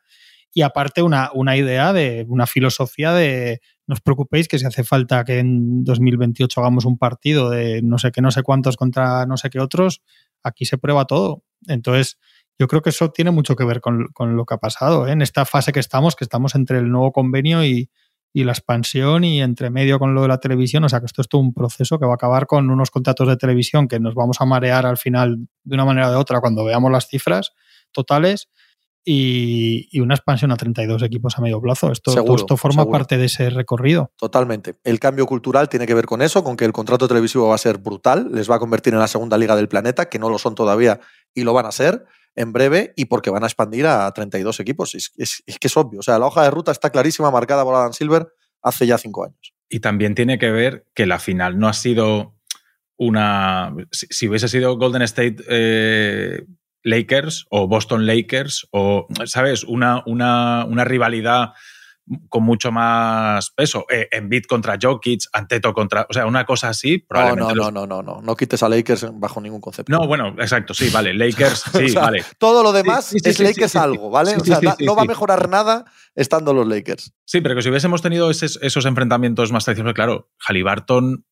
Y 0.52 0.62
aparte 0.62 1.02
una, 1.02 1.30
una 1.34 1.56
idea 1.56 1.92
de 1.92 2.24
una 2.28 2.46
filosofía 2.46 3.12
de 3.12 3.60
no 3.86 3.92
os 3.92 4.00
preocupéis 4.00 4.48
que 4.48 4.58
si 4.58 4.66
hace 4.66 4.84
falta 4.84 5.24
que 5.24 5.38
en 5.38 5.84
2028 5.84 6.60
hagamos 6.60 6.84
un 6.84 6.98
partido 6.98 7.50
de 7.50 7.82
no 7.82 7.98
sé 7.98 8.10
qué, 8.10 8.20
no 8.20 8.30
sé 8.30 8.42
cuántos 8.42 8.76
contra 8.76 9.26
no 9.26 9.36
sé 9.36 9.50
qué 9.50 9.60
otros, 9.60 10.02
aquí 10.42 10.64
se 10.64 10.78
prueba 10.78 11.04
todo. 11.04 11.44
Entonces, 11.68 12.18
yo 12.58 12.68
creo 12.68 12.82
que 12.82 12.90
eso 12.90 13.10
tiene 13.10 13.30
mucho 13.30 13.54
que 13.54 13.64
ver 13.64 13.80
con, 13.80 14.08
con 14.14 14.36
lo 14.36 14.44
que 14.46 14.54
ha 14.54 14.58
pasado 14.58 15.06
¿eh? 15.06 15.12
en 15.12 15.22
esta 15.22 15.44
fase 15.44 15.72
que 15.72 15.80
estamos, 15.80 16.16
que 16.16 16.24
estamos 16.24 16.54
entre 16.54 16.78
el 16.78 16.90
nuevo 16.90 17.12
convenio 17.12 17.64
y, 17.64 17.90
y 18.36 18.44
la 18.44 18.52
expansión 18.52 19.24
y 19.24 19.40
entre 19.40 19.70
medio 19.70 19.98
con 19.98 20.14
lo 20.14 20.20
de 20.20 20.28
la 20.28 20.38
televisión. 20.38 20.84
O 20.84 20.88
sea, 20.88 21.00
que 21.00 21.06
esto 21.06 21.22
es 21.22 21.28
todo 21.28 21.40
un 21.40 21.54
proceso 21.54 21.98
que 21.98 22.04
va 22.04 22.12
a 22.12 22.16
acabar 22.16 22.46
con 22.46 22.70
unos 22.70 22.90
contratos 22.90 23.28
de 23.28 23.38
televisión 23.38 23.88
que 23.88 23.98
nos 23.98 24.14
vamos 24.14 24.40
a 24.40 24.44
marear 24.44 24.84
al 24.84 24.98
final 24.98 25.48
de 25.64 25.74
una 25.74 25.86
manera 25.86 26.08
o 26.08 26.10
de 26.10 26.16
otra 26.16 26.40
cuando 26.40 26.62
veamos 26.62 26.92
las 26.92 27.08
cifras 27.08 27.52
totales 27.92 28.50
y, 29.08 29.88
y 29.92 30.00
una 30.00 30.16
expansión 30.16 30.50
a 30.50 30.56
32 30.56 31.00
equipos 31.04 31.38
a 31.38 31.40
medio 31.40 31.60
plazo. 31.60 31.92
Esto, 31.92 32.10
todo 32.10 32.14
Seguro, 32.24 32.34
esto 32.42 32.56
forma 32.56 32.82
seguro. 32.82 32.98
parte 32.98 33.16
de 33.16 33.26
ese 33.26 33.48
recorrido. 33.50 34.10
Totalmente. 34.16 34.74
El 34.82 34.98
cambio 34.98 35.26
cultural 35.26 35.68
tiene 35.68 35.86
que 35.86 35.94
ver 35.94 36.06
con 36.06 36.22
eso, 36.22 36.42
con 36.42 36.56
que 36.56 36.64
el 36.64 36.72
contrato 36.72 37.06
televisivo 37.06 37.48
va 37.48 37.54
a 37.54 37.58
ser 37.58 37.78
brutal, 37.78 38.28
les 38.32 38.50
va 38.50 38.56
a 38.56 38.58
convertir 38.58 38.92
en 38.94 38.98
la 38.98 39.06
segunda 39.06 39.38
liga 39.38 39.54
del 39.54 39.68
planeta, 39.68 40.08
que 40.08 40.18
no 40.18 40.28
lo 40.28 40.38
son 40.38 40.56
todavía 40.56 40.98
y 41.32 41.44
lo 41.44 41.52
van 41.52 41.66
a 41.66 41.72
ser 41.72 42.04
en 42.34 42.52
breve, 42.52 42.92
y 42.96 43.04
porque 43.06 43.30
van 43.30 43.44
a 43.44 43.46
expandir 43.46 43.86
a 43.86 44.12
32 44.12 44.58
equipos. 44.60 44.94
Es, 44.96 45.12
es- 45.16 45.42
es 45.46 45.58
que 45.58 45.68
es 45.68 45.76
obvio. 45.76 46.00
O 46.00 46.02
sea, 46.02 46.18
la 46.18 46.26
hoja 46.26 46.42
de 46.42 46.50
ruta 46.50 46.72
está 46.72 46.90
clarísima, 46.90 47.30
marcada 47.30 47.62
por 47.64 47.74
Adam 47.76 47.92
Silver 47.92 48.26
hace 48.60 48.86
ya 48.88 48.98
cinco 48.98 49.24
años. 49.24 49.54
Y 49.68 49.78
también 49.80 50.14
tiene 50.16 50.36
que 50.38 50.50
ver 50.50 50.84
que 50.94 51.06
la 51.06 51.18
final 51.20 51.58
no 51.58 51.68
ha 51.68 51.72
sido 51.72 52.34
una. 52.96 53.74
Si, 53.92 54.06
si 54.10 54.28
hubiese 54.28 54.48
sido 54.48 54.76
Golden 54.76 55.02
State 55.02 55.36
eh, 55.48 56.44
Lakers 56.86 57.46
o 57.50 57.66
Boston 57.68 58.06
Lakers 58.06 58.68
o, 58.70 59.06
¿sabes? 59.26 59.64
Una, 59.64 60.02
una, 60.06 60.64
una 60.64 60.84
rivalidad 60.84 61.52
con 62.28 62.44
mucho 62.44 62.70
más 62.70 63.50
peso. 63.50 63.84
Eh, 63.90 64.06
Embiid 64.12 64.44
contra 64.44 64.78
Jokic, 64.80 65.22
Anteto 65.32 65.74
contra. 65.74 66.06
O 66.08 66.12
sea, 66.12 66.24
una 66.26 66.44
cosa 66.46 66.68
así, 66.68 66.98
No, 66.98 67.04
probablemente. 67.08 67.54
no, 67.56 67.64
los- 67.64 67.72
no, 67.72 67.86
no, 67.88 68.02
no, 68.02 68.14
no. 68.14 68.22
No 68.22 68.36
quites 68.36 68.62
a 68.62 68.68
Lakers 68.68 69.08
bajo 69.14 69.40
ningún 69.40 69.60
concepto. 69.60 69.90
No, 69.90 70.06
bueno, 70.06 70.28
exacto, 70.38 70.72
sí, 70.72 70.88
vale. 70.90 71.12
Lakers, 71.14 71.64
sí, 71.72 71.86
O 71.86 71.88
sea, 71.88 72.02
vale. 72.02 72.24
Todo 72.38 72.62
lo 72.62 72.70
demás 72.72 73.06
Sí, 73.06 73.18
sí, 73.18 73.28
es 73.30 73.36
sí, 73.36 73.42
Lakers 73.42 73.74
algo, 73.74 74.08
¿vale? 74.10 74.36
o 74.36 74.44
sea, 74.44 74.60
no 74.84 74.94
va 74.94 75.02
a 75.02 75.06
mejorar 75.06 75.48
nada 75.48 75.84
estando 76.14 76.54
los 76.54 76.68
Lakers. 76.68 77.12
Sí, 77.24 77.40
pero 77.40 77.56
que 77.56 77.62
si 77.62 77.70
hubiésemos 77.70 78.02
tenido 78.02 78.30
esos, 78.30 78.60
esos 78.62 78.86
enfrentamientos 78.86 79.50
más 79.50 79.64
tradicionales, 79.64 79.96
claro, 79.96 80.30
Halliburton 80.38 81.24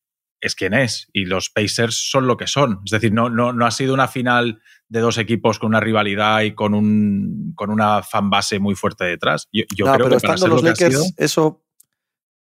es 0.45 0.55
quien 0.55 0.75
es 0.75 1.09
y 1.13 1.25
los 1.25 1.51
Pacers 1.51 2.11
son 2.11 2.27
lo 2.27 2.37
que 2.37 2.47
son. 2.47 2.81
Es 2.85 2.91
decir, 2.91 3.13
no, 3.13 3.31
no, 3.31 3.53
no 3.53 3.67
ha 3.67 3.71
sido 3.71 3.95
una 3.95 4.09
final 4.09 4.61
de 4.89 5.01
dos 5.01 5.19
equipos 5.19 5.59
con 5.59 5.69
una 5.69 5.81
rivalidad 5.81 6.43
y 6.43 6.55
con, 6.55 6.75
un, 6.75 7.53
con 7.57 7.71
una 7.71 8.03
fanbase 8.03 8.59
muy 8.59 8.75
fuerte 8.75 9.05
detrás. 9.05 9.49
Yo, 9.53 9.65
yo 9.75 9.87
no, 9.87 9.95
creo 9.95 10.07
pero 10.07 10.21
que 10.21 10.27
para 10.27 10.39
ser 10.39 10.49
los 10.49 10.63
lo 10.63 10.75
que 10.75 10.85
ha 10.85 10.89
Lakers, 10.89 11.03
sido, 11.03 11.15
eso 11.17 11.65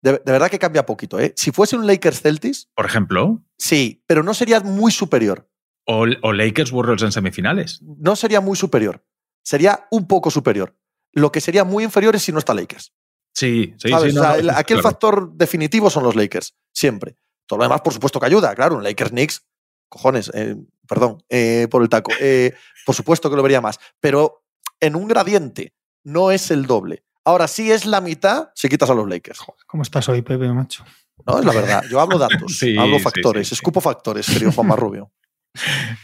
de, 0.02 0.14
de 0.14 0.32
verdad 0.32 0.50
que 0.50 0.60
cambia 0.60 0.86
poquito. 0.86 1.20
¿eh? 1.20 1.34
Si 1.36 1.52
fuese 1.52 1.76
un 1.76 1.86
Lakers 1.86 2.22
Celtics, 2.22 2.70
por 2.76 2.86
ejemplo, 2.86 3.44
sí, 3.58 4.04
pero 4.08 4.24
no 4.24 4.34
sería 4.34 4.60
muy 4.60 4.92
superior. 4.92 5.48
o, 5.86 6.06
o 6.22 6.34
Lakers 6.34 6.72
Warriors 6.72 7.04
en 7.04 7.12
semifinales. 7.12 7.82
No 7.84 8.16
sería 8.16 8.42
muy 8.42 8.58
superior. 8.58 9.06
Sería 9.44 9.88
un 9.92 10.08
poco 10.08 10.32
superior. 10.32 10.76
Lo 11.14 11.32
que 11.32 11.42
sería 11.42 11.64
muy 11.64 11.84
inferior 11.84 12.16
es 12.16 12.24
si 12.24 12.32
no 12.32 12.40
está 12.40 12.54
Lakers. 12.54 12.94
Sí, 13.34 13.74
sí, 13.78 13.90
¿sabes? 13.90 14.14
sí. 14.14 14.20
O 14.20 14.22
sea, 14.22 14.42
no, 14.42 14.52
aquí 14.56 14.74
el 14.74 14.82
factor 14.82 15.34
definitivo 15.34 15.90
son 15.90 16.04
los 16.04 16.16
Lakers, 16.16 16.56
siempre. 16.74 17.16
Todo 17.52 17.58
lo 17.58 17.66
demás, 17.66 17.82
por 17.82 17.92
supuesto, 17.92 18.18
que 18.18 18.28
ayuda, 18.28 18.56
claro. 18.56 18.78
Un 18.78 18.84
Lakers 18.86 19.10
Knicks, 19.10 19.46
cojones, 19.90 20.32
eh, 20.34 20.56
perdón 20.88 21.22
eh, 21.28 21.68
por 21.70 21.82
el 21.82 21.90
taco. 21.90 22.10
Eh, 22.18 22.54
por 22.86 22.96
supuesto 22.96 23.30
que 23.30 23.36
lo 23.36 23.44
vería 23.44 23.60
más. 23.60 23.78
Pero 24.00 24.46
en 24.80 24.96
un 24.96 25.06
gradiente 25.06 25.74
no 26.06 26.32
es 26.32 26.50
el 26.50 26.66
doble. 26.66 27.04
Ahora, 27.26 27.50
sí 27.50 27.70
es 27.70 27.86
la 27.86 28.00
mitad 28.00 28.52
si 28.56 28.70
quitas 28.70 28.90
a 28.90 28.94
los 28.94 29.06
Lakers. 29.06 29.42
¿Cómo 29.68 29.84
estás 29.84 30.08
hoy, 30.08 30.22
Pepe, 30.22 30.48
macho? 30.48 30.86
No, 31.28 31.40
es 31.40 31.46
la 31.46 31.52
verdad. 31.52 31.84
Yo 31.92 32.00
hablo 32.00 32.18
datos, 32.18 32.56
Sí, 32.58 32.78
hablo 32.78 33.00
factores, 33.00 33.50
sí, 33.50 33.54
sí. 33.54 33.60
escupo 33.60 33.82
factores, 33.82 34.28
querido 34.28 34.54
Juan 34.54 34.70
Rubio. 34.78 35.12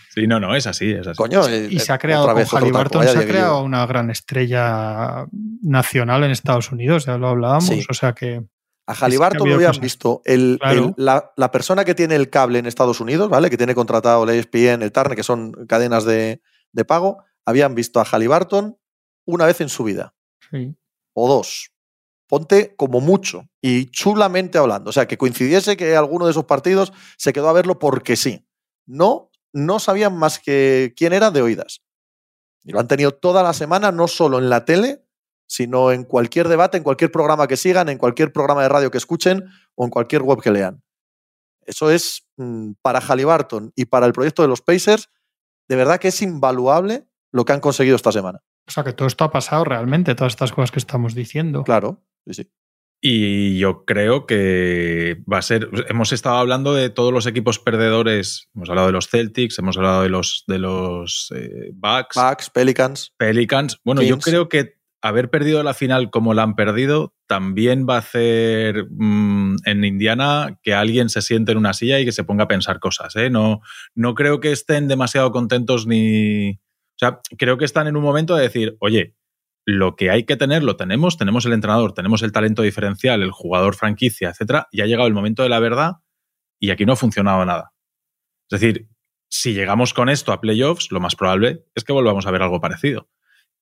Sí, 0.10 0.25
no, 0.25 0.39
no, 0.39 0.55
es 0.55 0.65
así, 0.65 0.89
es 0.89 1.05
así. 1.05 1.15
Coño, 1.15 1.47
Y 1.47 1.79
se 1.79 1.93
ha 1.93 1.99
creado 1.99 2.23
otra 2.23 2.33
con 2.33 2.41
vez 2.41 2.49
taco, 2.49 3.03
se 3.03 3.19
ha 3.19 3.27
creado 3.27 3.62
una 3.62 3.86
gran 3.86 4.10
estrella 4.10 5.27
nacional 5.62 6.23
en 6.23 6.31
Estados 6.31 6.71
Unidos, 6.71 7.05
ya 7.05 7.19
lo 7.19 7.27
hablábamos. 7.27 7.86
O 7.88 7.93
sea 7.93 8.13
que 8.13 8.43
A 8.88 8.93
Halliburton 8.93 9.47
lo 9.50 9.56
habían 9.56 9.71
visto. 9.82 10.21
El, 10.26 10.58
Claro. 10.62 10.86
el- 10.86 10.93
la, 10.97 11.32
la 11.36 11.52
persona 11.52 11.84
que 11.86 11.93
tiene 11.93 12.15
el 12.15 12.30
cable 12.30 12.60
en 12.60 12.65
Estados 12.65 13.00
Unidos, 13.02 13.30
¿vale? 13.30 13.50
Que 13.50 13.58
tiene 13.58 13.76
contratado 13.76 14.23
el 14.23 14.30
E 14.30 14.39
ESPN, 14.39 14.82
el 14.82 14.91
Turner, 14.91 15.15
que 15.15 15.23
son 15.23 15.52
cadenas 15.67 16.06
de, 16.06 16.41
de 16.71 16.86
pago, 16.86 17.23
habían 17.45 17.76
visto 17.76 18.00
a 18.00 18.06
Halliburton 18.06 18.78
una 19.26 19.45
vez 19.45 19.62
en 19.62 19.69
su 19.69 19.84
vida. 19.84 20.15
sí. 20.52 20.76
O 21.19 21.28
dos. 21.28 21.71
Ponte 22.28 22.76
como 22.76 23.00
mucho. 23.02 23.47
Y 23.62 23.86
chulamente 23.86 24.58
hablando. 24.58 24.89
O 24.89 24.93
sea, 24.93 25.08
que 25.08 25.17
coincidiese 25.17 25.76
que 25.78 25.95
alguno 25.95 26.26
de 26.26 26.32
esos 26.32 26.43
partidos 26.45 26.93
se 27.17 27.34
quedó 27.34 27.50
a 27.50 27.54
verlo 27.54 27.80
porque 27.80 28.15
sí. 28.15 28.45
No, 28.86 29.32
no 29.54 29.80
sabían 29.80 30.15
más 30.15 30.38
que 30.39 30.93
quién 30.95 31.13
era 31.13 31.32
de 31.32 31.41
oídas. 31.41 31.82
Y 32.63 32.71
lo 32.71 32.80
han 32.80 32.88
tenido 32.88 33.12
toda 33.13 33.41
la 33.43 33.54
semana, 33.54 33.91
no 33.91 34.08
solo 34.08 34.38
en 34.39 34.50
la 34.50 34.63
tele, 34.65 35.07
sino 35.47 35.91
en 35.91 36.03
cualquier 36.03 36.47
debate, 36.47 36.77
en 36.77 36.83
cualquier 36.83 37.12
programa 37.12 37.47
que 37.47 37.57
sigan, 37.57 37.89
en 37.89 37.97
cualquier 37.97 38.31
programa 38.31 38.62
de 38.62 38.69
radio 38.69 38.91
que 38.91 38.97
escuchen 38.97 39.45
o 39.75 39.86
en 39.86 39.89
cualquier 39.89 40.21
web 40.21 40.41
que 40.41 40.51
lean. 40.51 40.83
Eso 41.65 41.89
es 41.89 42.27
mm, 42.38 42.73
para 42.81 43.01
Halliburton 43.01 43.71
y 43.75 43.86
para 43.86 44.05
el 44.05 44.13
proyecto 44.13 44.41
de 44.41 44.47
los 44.47 44.62
Pacers, 44.62 45.10
de 45.67 45.75
verdad 45.75 45.99
que 45.99 46.10
es 46.10 46.21
invaluable 46.21 47.07
lo 47.31 47.45
que 47.45 47.53
han 47.53 47.60
conseguido 47.60 47.95
esta 47.95 48.12
semana. 48.12 48.41
O 48.67 48.71
sea 48.71 48.83
que 48.83 48.93
todo 48.93 49.07
esto 49.07 49.23
ha 49.23 49.31
pasado 49.31 49.63
realmente, 49.63 50.15
todas 50.15 50.33
estas 50.33 50.51
cosas 50.51 50.71
que 50.71 50.79
estamos 50.79 51.15
diciendo. 51.15 51.63
Claro, 51.63 52.03
sí, 52.25 52.33
sí. 52.33 52.51
Y 52.99 53.60
yo 53.60 53.86
creo 53.86 54.25
que 54.25 55.23
va 55.31 55.38
a 55.38 55.41
ser. 55.43 55.69
Hemos 55.88 56.12
estado 56.13 56.38
hablando 56.38 56.73
de 56.73 56.89
todos 56.89 57.13
los 57.13 57.27
equipos 57.27 57.60
perdedores. 57.60 58.49
Hemos 58.55 58.69
hablado 58.69 58.88
de 58.88 58.93
los 58.93 59.07
Celtics, 59.07 59.60
hemos 59.60 59.77
hablado 59.77 60.01
de 60.01 60.10
los, 60.10 60.45
de 60.47 60.57
los 60.57 61.31
eh, 61.36 61.71
Bucks, 61.75 62.15
Bucks, 62.15 62.49
Pelicans. 62.49 63.13
Pelicans. 63.17 63.79
Bueno, 63.83 64.01
yo 64.01 64.17
creo 64.17 64.49
que 64.49 64.77
haber 65.01 65.29
perdido 65.29 65.62
la 65.63 65.73
final 65.73 66.10
como 66.10 66.33
la 66.33 66.43
han 66.43 66.55
perdido 66.55 67.13
también 67.27 67.86
va 67.88 67.95
a 67.95 67.99
hacer 67.99 68.88
mm, 68.89 69.57
en 69.65 69.83
Indiana 69.83 70.60
que 70.63 70.73
alguien 70.73 71.10
se 71.10 71.21
siente 71.21 71.51
en 71.51 71.57
una 71.57 71.73
silla 71.73 71.99
y 71.99 72.05
que 72.05 72.12
se 72.12 72.23
ponga 72.23 72.45
a 72.45 72.47
pensar 72.47 72.79
cosas. 72.79 73.15
¿eh? 73.15 73.29
No, 73.29 73.62
no 73.95 74.15
creo 74.15 74.39
que 74.39 74.51
estén 74.51 74.88
demasiado 74.88 75.31
contentos 75.31 75.88
ni. 75.88 76.51
O 76.51 76.99
sea, 76.99 77.19
creo 77.38 77.57
que 77.57 77.65
están 77.65 77.88
en 77.88 77.95
un 77.95 78.03
momento 78.03 78.36
de 78.36 78.43
decir, 78.43 78.75
oye, 78.79 79.15
lo 79.65 79.95
que 79.95 80.10
hay 80.10 80.23
que 80.23 80.38
tener 80.38 80.63
lo 80.63 80.77
tenemos, 80.77 81.17
tenemos 81.17 81.45
el 81.45 81.53
entrenador, 81.53 81.93
tenemos 81.93 82.23
el 82.23 82.31
talento 82.31 82.62
diferencial, 82.62 83.21
el 83.21 83.31
jugador 83.31 83.75
franquicia, 83.75 84.29
etcétera, 84.29 84.67
y 84.71 84.81
ha 84.81 84.86
llegado 84.86 85.07
el 85.07 85.13
momento 85.13 85.43
de 85.43 85.49
la 85.49 85.60
verdad 85.60 85.97
y 86.60 86.71
aquí 86.71 86.86
no 86.86 86.93
ha 86.93 86.95
funcionado 86.95 87.45
nada. 87.45 87.73
Es 88.49 88.62
decir, 88.62 88.88
si 89.29 89.53
llegamos 89.53 89.93
con 89.93 90.10
esto 90.10 90.31
a 90.31 90.39
playoffs, 90.39 90.91
lo 90.91 91.01
más 91.01 91.15
probable 91.15 91.65
es 91.75 91.83
que 91.83 91.93
volvamos 91.93 92.25
a 92.25 92.31
ver 92.31 92.41
algo 92.41 92.62
parecido. 92.62 93.10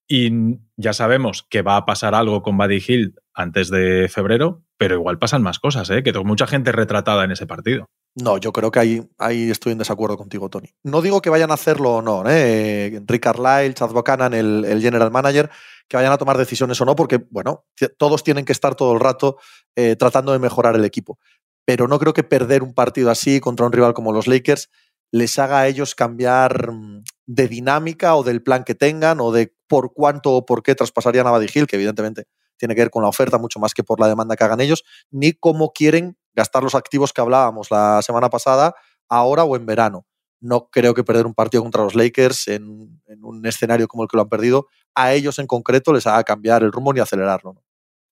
Y 0.08 0.30
ya 0.76 0.92
sabemos 0.92 1.44
que 1.48 1.62
va 1.62 1.76
a 1.76 1.86
pasar 1.86 2.14
algo 2.14 2.42
con 2.42 2.56
Buddy 2.56 2.82
Hill 2.86 3.14
antes 3.34 3.70
de 3.70 4.08
febrero, 4.08 4.62
pero 4.78 4.94
igual 4.94 5.18
pasan 5.18 5.42
más 5.42 5.58
cosas, 5.58 5.90
¿eh? 5.90 6.02
que 6.02 6.12
tengo 6.12 6.24
mucha 6.24 6.46
gente 6.46 6.72
retratada 6.72 7.24
en 7.24 7.32
ese 7.32 7.46
partido. 7.46 7.86
No, 8.14 8.38
yo 8.38 8.50
creo 8.50 8.70
que 8.70 8.78
ahí, 9.18 9.50
estoy 9.50 9.72
en 9.72 9.78
desacuerdo 9.78 10.16
contigo, 10.16 10.48
Tony. 10.48 10.70
No 10.82 11.02
digo 11.02 11.20
que 11.20 11.28
vayan 11.28 11.50
a 11.50 11.54
hacerlo 11.54 11.96
o 11.96 12.02
no, 12.02 12.24
¿eh? 12.26 13.02
Rick 13.06 13.24
Carlisle, 13.24 13.74
Chad 13.74 13.90
Buchanan, 13.90 14.32
el, 14.32 14.64
el 14.64 14.80
general 14.80 15.10
manager, 15.10 15.50
que 15.86 15.98
vayan 15.98 16.12
a 16.12 16.18
tomar 16.18 16.38
decisiones 16.38 16.80
o 16.80 16.86
no, 16.86 16.96
porque, 16.96 17.26
bueno, 17.28 17.66
todos 17.98 18.24
tienen 18.24 18.46
que 18.46 18.52
estar 18.52 18.74
todo 18.74 18.94
el 18.94 19.00
rato 19.00 19.36
eh, 19.76 19.96
tratando 19.96 20.32
de 20.32 20.38
mejorar 20.38 20.76
el 20.76 20.84
equipo. 20.86 21.18
Pero 21.66 21.88
no 21.88 21.98
creo 21.98 22.14
que 22.14 22.22
perder 22.22 22.62
un 22.62 22.72
partido 22.72 23.10
así 23.10 23.38
contra 23.38 23.66
un 23.66 23.72
rival 23.72 23.92
como 23.92 24.12
los 24.12 24.26
Lakers 24.26 24.70
les 25.12 25.38
haga 25.38 25.60
a 25.60 25.68
ellos 25.68 25.94
cambiar 25.94 26.72
mm, 26.72 27.04
de 27.26 27.48
dinámica 27.48 28.16
o 28.16 28.22
del 28.22 28.42
plan 28.42 28.64
que 28.64 28.74
tengan 28.74 29.20
o 29.20 29.32
de 29.32 29.54
por 29.68 29.92
cuánto 29.92 30.32
o 30.32 30.46
por 30.46 30.62
qué 30.62 30.74
traspasarían 30.74 31.26
a 31.26 31.38
Hill, 31.42 31.66
que 31.66 31.76
evidentemente 31.76 32.26
tiene 32.56 32.74
que 32.74 32.82
ver 32.82 32.90
con 32.90 33.02
la 33.02 33.08
oferta 33.08 33.38
mucho 33.38 33.58
más 33.58 33.74
que 33.74 33.84
por 33.84 34.00
la 34.00 34.08
demanda 34.08 34.36
que 34.36 34.44
hagan 34.44 34.60
ellos, 34.60 34.84
ni 35.10 35.32
cómo 35.32 35.72
quieren 35.72 36.16
gastar 36.34 36.62
los 36.62 36.74
activos 36.74 37.12
que 37.12 37.20
hablábamos 37.20 37.70
la 37.70 38.00
semana 38.02 38.30
pasada, 38.30 38.74
ahora 39.08 39.44
o 39.44 39.56
en 39.56 39.66
verano. 39.66 40.06
No 40.40 40.68
creo 40.68 40.94
que 40.94 41.02
perder 41.02 41.26
un 41.26 41.34
partido 41.34 41.62
contra 41.62 41.82
los 41.82 41.94
Lakers 41.94 42.48
en, 42.48 43.00
un 43.22 43.46
escenario 43.46 43.88
como 43.88 44.02
el 44.02 44.08
que 44.08 44.16
lo 44.16 44.22
han 44.22 44.28
perdido, 44.28 44.66
a 44.94 45.12
ellos 45.12 45.38
en 45.38 45.46
concreto 45.46 45.92
les 45.92 46.06
haga 46.06 46.22
cambiar 46.24 46.62
el 46.62 46.72
rumbo 46.72 46.92
ni 46.92 47.00
acelerarlo. 47.00 47.54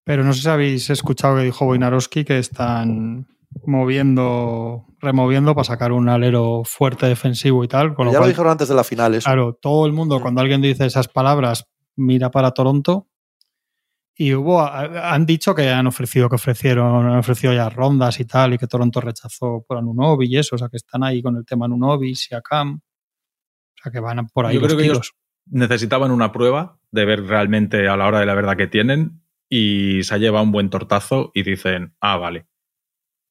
Pero 0.04 0.24
no 0.24 0.32
sé 0.32 0.42
si 0.42 0.48
habéis 0.48 0.90
escuchado 0.90 1.36
que 1.36 1.44
dijo 1.44 1.64
Wojnarowski 1.66 2.24
que 2.24 2.38
están 2.38 3.26
moviendo, 3.66 4.86
removiendo 5.00 5.54
para 5.54 5.64
sacar 5.64 5.92
un 5.92 6.08
alero 6.08 6.62
fuerte 6.64 7.06
defensivo 7.06 7.64
y 7.64 7.68
tal. 7.68 7.94
Con 7.94 8.06
lo 8.06 8.12
ya 8.12 8.20
lo 8.20 8.26
dijeron 8.26 8.52
antes 8.52 8.68
de 8.68 8.74
la 8.74 8.84
final 8.84 9.14
eso. 9.14 9.24
claro, 9.26 9.54
todo 9.60 9.86
el 9.86 9.92
mundo, 9.92 10.20
cuando 10.20 10.40
alguien 10.40 10.60
dice 10.62 10.86
esas 10.86 11.08
palabras, 11.08 11.66
mira 11.96 12.30
para 12.30 12.50
Toronto. 12.52 13.08
Y 14.16 14.32
hubo, 14.34 14.60
a- 14.60 15.12
han 15.12 15.26
dicho 15.26 15.54
que 15.54 15.70
han 15.70 15.86
ofrecido, 15.88 16.28
que 16.28 16.36
ofrecieron, 16.36 17.04
han 17.06 17.18
ofrecido 17.18 17.52
ya 17.52 17.68
rondas 17.68 18.20
y 18.20 18.24
tal, 18.24 18.54
y 18.54 18.58
que 18.58 18.68
Toronto 18.68 19.00
rechazó 19.00 19.64
por 19.66 19.76
Anunobi 19.78 20.26
y 20.28 20.38
eso, 20.38 20.54
o 20.54 20.58
sea 20.58 20.68
que 20.68 20.76
están 20.76 21.02
ahí 21.02 21.20
con 21.20 21.36
el 21.36 21.44
tema 21.44 21.66
Anunobi, 21.66 22.14
Siakam. 22.14 22.76
O 22.76 23.82
sea 23.82 23.90
que 23.92 23.98
van 24.00 24.26
por 24.28 24.46
ahí 24.46 24.54
Yo 24.54 24.60
los 24.60 24.68
creo 24.68 24.78
que 24.78 24.82
tiros. 24.84 24.96
ellos 24.98 25.12
necesitaban 25.46 26.10
una 26.12 26.30
prueba 26.32 26.78
de 26.92 27.04
ver 27.04 27.24
realmente 27.24 27.88
a 27.88 27.96
la 27.96 28.06
hora 28.06 28.20
de 28.20 28.26
la 28.26 28.34
verdad 28.34 28.56
que 28.56 28.66
tienen 28.68 29.20
y 29.48 30.02
se 30.04 30.14
ha 30.14 30.18
llevado 30.18 30.44
un 30.44 30.52
buen 30.52 30.70
tortazo 30.70 31.32
y 31.34 31.42
dicen, 31.42 31.94
ah, 32.00 32.16
vale. 32.16 32.46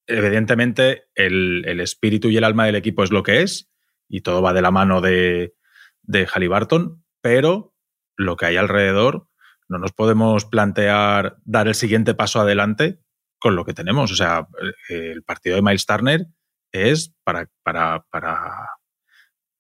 Evidentemente 0.08 1.06
el, 1.16 1.64
el 1.66 1.80
espíritu 1.80 2.30
y 2.30 2.38
el 2.38 2.44
alma 2.44 2.66
del 2.66 2.76
equipo 2.76 3.04
es 3.04 3.12
lo 3.12 3.24
que 3.24 3.42
es 3.42 3.70
y 4.08 4.22
todo 4.22 4.42
va 4.42 4.54
de 4.54 4.62
la 4.62 4.72
mano 4.72 5.02
de, 5.02 5.54
de 6.02 6.28
Halliburton, 6.28 7.04
pero 7.22 7.74
lo 8.16 8.36
que 8.36 8.46
hay 8.46 8.58
alrededor 8.58 9.28
no 9.70 9.80
nos 9.80 9.94
podemos 9.94 10.46
plantear 10.46 11.38
dar 11.46 11.68
el 11.68 11.76
siguiente 11.76 12.14
paso 12.14 12.42
adelante 12.42 13.00
con 13.40 13.56
lo 13.56 13.66
que 13.66 13.74
tenemos. 13.74 14.12
O 14.12 14.16
sea, 14.16 14.48
el, 14.90 14.98
el 14.98 15.24
partido 15.24 15.56
de 15.56 15.62
Miles 15.62 15.86
Turner 15.86 16.28
es 16.72 17.14
para, 17.24 17.50
para, 17.64 18.06
para 18.10 18.70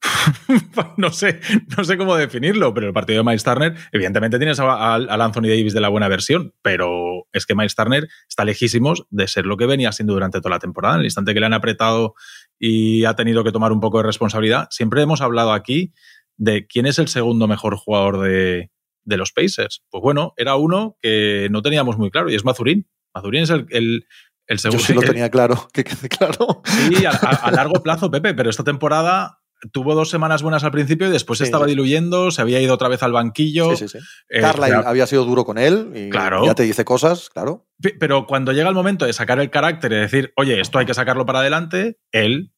no 0.97 1.11
sé, 1.11 1.39
no 1.77 1.83
sé 1.83 1.97
cómo 1.97 2.15
definirlo, 2.15 2.73
pero 2.73 2.87
el 2.87 2.93
partido 2.93 3.19
de 3.19 3.23
Miles 3.23 3.43
Turner, 3.43 3.75
evidentemente 3.91 4.37
tienes 4.37 4.59
a- 4.59 4.93
al 4.95 5.21
Anthony 5.21 5.43
Davis 5.47 5.73
de 5.73 5.81
la 5.81 5.89
buena 5.89 6.07
versión, 6.07 6.53
pero 6.61 7.25
es 7.31 7.45
que 7.45 7.55
Miles 7.55 7.75
Turner 7.75 8.07
está 8.27 8.45
lejísimos 8.45 9.05
de 9.09 9.27
ser 9.27 9.45
lo 9.45 9.57
que 9.57 9.65
venía 9.65 9.91
siendo 9.91 10.13
durante 10.13 10.39
toda 10.39 10.51
la 10.55 10.59
temporada. 10.59 10.95
En 10.95 10.99
el 11.01 11.05
instante 11.05 11.33
que 11.33 11.39
le 11.39 11.45
han 11.45 11.53
apretado 11.53 12.15
y 12.59 13.05
ha 13.05 13.15
tenido 13.15 13.43
que 13.43 13.51
tomar 13.51 13.71
un 13.71 13.79
poco 13.79 13.97
de 13.97 14.03
responsabilidad, 14.03 14.67
siempre 14.71 15.01
hemos 15.01 15.21
hablado 15.21 15.53
aquí 15.53 15.93
de 16.37 16.65
quién 16.67 16.85
es 16.85 16.99
el 16.99 17.07
segundo 17.07 17.47
mejor 17.47 17.75
jugador 17.77 18.19
de, 18.21 18.71
de 19.03 19.17
los 19.17 19.31
Pacers. 19.31 19.83
Pues 19.89 20.01
bueno, 20.01 20.33
era 20.37 20.55
uno 20.55 20.97
que 21.01 21.47
no 21.51 21.61
teníamos 21.61 21.97
muy 21.97 22.09
claro 22.11 22.29
y 22.29 22.35
es 22.35 22.43
Mazurín. 22.45 22.87
Mazurín 23.13 23.43
es 23.43 23.49
el, 23.51 23.65
el, 23.69 24.07
el 24.47 24.57
Yo 24.57 24.61
segundo. 24.61 24.83
sí 24.83 24.93
lo 24.93 25.01
tenía 25.01 25.29
claro, 25.29 25.67
que 25.73 25.83
quede 25.83 26.09
claro. 26.09 26.61
Sí, 26.65 27.05
a, 27.05 27.11
a- 27.11 27.35
a 27.47 27.51
largo 27.51 27.81
plazo, 27.83 28.09
Pepe, 28.09 28.33
pero 28.33 28.49
esta 28.49 28.63
temporada 28.63 29.39
tuvo 29.71 29.95
dos 29.95 30.09
semanas 30.09 30.41
buenas 30.43 30.63
al 30.63 30.71
principio 30.71 31.07
y 31.07 31.11
después 31.11 31.37
se 31.37 31.45
Sí, 31.45 31.47
estaba 31.47 31.65
sí. 31.65 31.71
diluyendo, 31.71 32.31
se 32.31 32.41
había 32.41 32.59
ido 32.61 32.73
otra 32.73 32.87
vez 32.89 33.01
al 33.03 33.11
banquillo. 33.13 33.75
Sí, 33.75 33.87
sí, 33.87 33.97
sí. 33.99 34.05
eh, 34.29 34.41
Carlisle 34.41 34.83
había 34.85 35.07
sido 35.07 35.25
duro 35.25 35.45
con 35.45 35.57
él 35.57 35.91
y 35.95 36.09
Claro. 36.09 36.45
ya 36.45 36.55
te 36.55 36.63
dice 36.63 36.83
cosas, 36.85 37.29
claro. 37.29 37.67
Pe- 37.81 37.95
Pero 37.99 38.25
cuando 38.27 38.51
llega 38.51 38.69
el 38.69 38.75
momento 38.75 39.05
de 39.05 39.13
sacar 39.13 39.39
el 39.39 39.49
carácter 39.49 39.91
y 39.91 39.95
decir, 39.95 40.33
oye, 40.35 40.59
esto 40.59 40.79
hay 40.79 40.85
que 40.85 40.93
sacarlo 40.93 41.25
para 41.25 41.39
adelante, 41.39 41.97
él, 42.11 42.51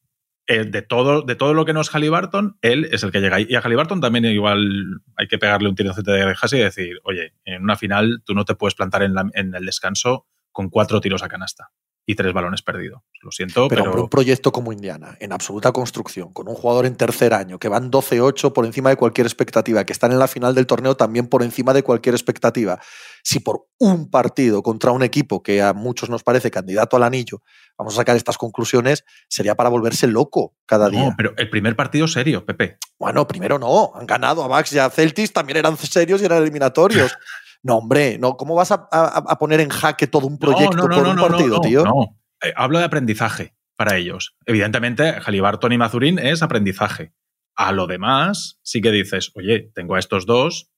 eh, 0.48 0.64
de, 0.66 0.82
todo, 0.84 1.22
de 1.24 1.36
todo 1.36 1.54
lo 1.56 1.66
que 1.66 1.74
no 1.74 1.82
es 1.82 1.90
Halliburton, 1.90 2.58
él 2.62 2.88
es 2.92 3.02
el 3.04 3.12
que 3.12 3.20
llega. 3.20 3.40
Y 3.42 3.56
a 3.56 3.62
Halliburton 3.62 4.00
también 4.02 4.26
igual 4.26 5.02
hay 5.18 5.28
que 5.28 5.38
pegarle 5.40 5.70
un 5.70 5.76
tirocete 5.76 6.12
de 6.12 6.24
orejas 6.24 6.54
y 6.54 6.60
decir, 6.60 7.00
oye, 7.04 7.34
en 7.46 7.64
una 7.64 7.76
final 7.76 8.22
tú 8.26 8.34
no 8.36 8.46
te 8.46 8.54
puedes 8.56 8.76
plantar 8.76 9.02
en, 9.04 9.14
la- 9.16 9.30
en 9.34 9.56
el 9.56 9.66
descanso 9.66 10.28
con 10.52 10.70
cuatro 10.70 11.02
tiros 11.02 11.24
a 11.24 11.28
canasta 11.28 11.72
y 12.06 12.16
tres 12.16 12.34
balones 12.34 12.62
perdidos. 12.62 13.02
Lo 13.22 13.32
siento, 13.32 13.68
Pero, 13.68 13.86
pero... 13.86 14.04
un 14.04 14.10
proyecto 14.10 14.52
como 14.52 14.72
Indiana, 14.72 15.18
en 15.20 15.32
absoluta 15.34 15.72
construcción, 15.72 16.32
con 16.34 16.48
un 16.48 16.54
jugador 16.54 16.86
en 16.86 16.96
tercer 16.96 17.34
año, 17.34 17.58
que 17.58 17.68
van 17.68 17.90
12-8 17.92 18.54
por 18.54 18.66
encima 18.66 18.90
de 18.92 18.96
cualquier 18.96 19.26
expectativa, 19.26 19.84
que 19.84 19.94
están 19.94 20.12
en 20.12 20.20
la 20.20 20.28
final 20.28 20.54
del 20.54 20.68
torneo 20.68 20.96
también 20.96 21.28
por 21.28 21.42
encima 21.42 21.74
de 21.74 21.82
cualquier 21.82 22.14
expectativa. 22.14 22.80
Si 23.24 23.40
por 23.40 23.66
un 23.80 24.12
partido 24.12 24.62
contra 24.62 24.92
un 24.92 25.02
equipo 25.02 25.42
que 25.42 25.64
a 25.64 25.74
muchos 25.74 26.10
nos 26.12 26.22
parece 26.22 26.52
candidato 26.52 26.96
al 26.96 27.04
anillo, 27.04 27.42
vamos 27.78 27.96
a 27.96 27.98
sacar 27.98 28.16
estas 28.16 28.38
conclusiones, 28.38 29.04
sería 29.28 29.56
para 29.56 29.70
volverse 29.70 30.06
loco 30.06 30.54
cada 30.68 30.86
No, 30.86 30.92
día. 30.92 31.14
pero 31.18 31.34
el 31.38 31.50
primer 31.50 31.76
partido 31.76 32.08
serio, 32.08 32.46
Pepe. 32.46 32.78
Bueno, 33.00 33.28
primero 33.28 33.58
no, 33.58 33.92
han 33.96 34.06
ganado 34.06 34.44
a 34.44 34.48
Max 34.48 34.72
y 34.74 34.78
a 34.78 34.90
Celtics, 34.92 35.34
también 35.34 35.58
eran 35.58 35.76
serios 35.78 36.22
y 36.22 36.26
eran 36.26 36.44
eliminatorios. 36.44 37.12
No, 37.66 37.78
hombre, 37.78 38.20
no. 38.20 38.38
¿Cómo 38.38 38.54
vas 38.54 38.72
a, 38.72 39.38
poner 39.40 39.60
en 39.60 39.70
jaque 39.70 40.06
todo 40.06 40.28
un 40.28 40.38
proyecto 40.38 40.88
por 40.88 41.08
un 41.08 41.16
partido, 41.16 41.60
tío? 41.62 41.84
No, 41.84 42.16
eh, 42.44 42.54
hablo 42.56 42.78
de 42.78 42.86
aprendizaje 42.86 43.56
para 43.76 43.98
ellos. 43.98 44.36
Evidentemente, 44.46 45.16
Halliburton 45.20 45.72
y 45.72 45.78
Mazurín 45.80 46.20
es 46.20 46.44
aprendizaje. 46.44 47.16
A 47.56 47.72
lo 47.72 47.88
demás, 47.88 48.60
sí 48.62 48.82
que 48.82 48.92
dices, 48.92 49.32
oye, 49.34 49.72
tengo 49.74 49.96
a 49.96 50.00
estos 50.00 50.28
dos, 50.28 50.70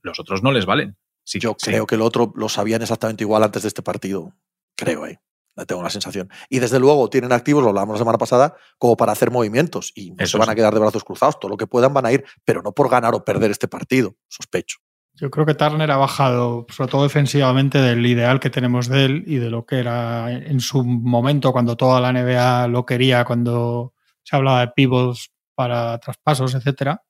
los 0.00 0.18
otros 0.18 0.42
no 0.42 0.52
les 0.52 0.64
valen. 0.64 0.96
Sí, 1.22 1.38
Yo 1.38 1.54
creo 1.54 1.86
que 1.86 1.96
el 1.96 2.02
otro 2.02 2.32
lo 2.34 2.48
sabían 2.48 2.80
exactamente 2.80 3.22
igual 3.22 3.42
antes 3.42 3.60
de 3.60 3.68
este 3.68 3.82
partido. 3.82 4.32
Creo, 4.74 5.06
¿eh? 5.06 5.20
Tengo 5.66 5.82
la 5.82 5.90
sensación. 5.90 6.30
Y 6.48 6.60
desde 6.60 6.80
luego 6.80 7.10
tienen 7.10 7.32
activos, 7.32 7.62
lo 7.62 7.68
hablábamos 7.68 7.96
la 7.96 7.98
semana 7.98 8.16
pasada, 8.16 8.56
como 8.78 8.96
para 8.96 9.12
hacer 9.12 9.30
movimientos. 9.30 9.92
Y 9.94 10.12
no 10.12 10.26
se 10.26 10.38
van 10.38 10.48
a 10.48 10.54
quedar 10.54 10.72
de 10.72 10.80
brazos 10.80 11.04
cruzados. 11.04 11.38
Todo 11.38 11.50
lo 11.50 11.56
que 11.58 11.66
puedan 11.66 11.92
van 11.92 12.06
a 12.06 12.12
ir, 12.12 12.24
pero 12.46 12.62
no 12.62 12.72
por 12.72 12.88
ganar 12.88 13.14
o 13.14 13.22
perder 13.22 13.50
este 13.50 13.68
partido, 13.68 14.16
sospecho. 14.28 14.78
Yo 15.18 15.30
creo 15.30 15.46
que 15.46 15.54
Turner 15.54 15.90
ha 15.90 15.96
bajado, 15.96 16.66
sobre 16.68 16.90
todo 16.90 17.02
defensivamente, 17.04 17.78
del 17.78 18.04
ideal 18.04 18.38
que 18.38 18.50
tenemos 18.50 18.86
de 18.86 19.06
él 19.06 19.24
y 19.26 19.36
de 19.36 19.48
lo 19.48 19.64
que 19.64 19.78
era 19.78 20.30
en 20.30 20.60
su 20.60 20.84
momento, 20.84 21.52
cuando 21.52 21.74
toda 21.74 22.00
la 22.02 22.12
NBA 22.12 22.68
lo 22.68 22.84
quería, 22.84 23.24
cuando 23.24 23.94
se 24.22 24.36
hablaba 24.36 24.60
de 24.60 24.68
pivots 24.68 25.32
para 25.54 25.98
traspasos, 25.98 26.54
etcétera. 26.54 27.02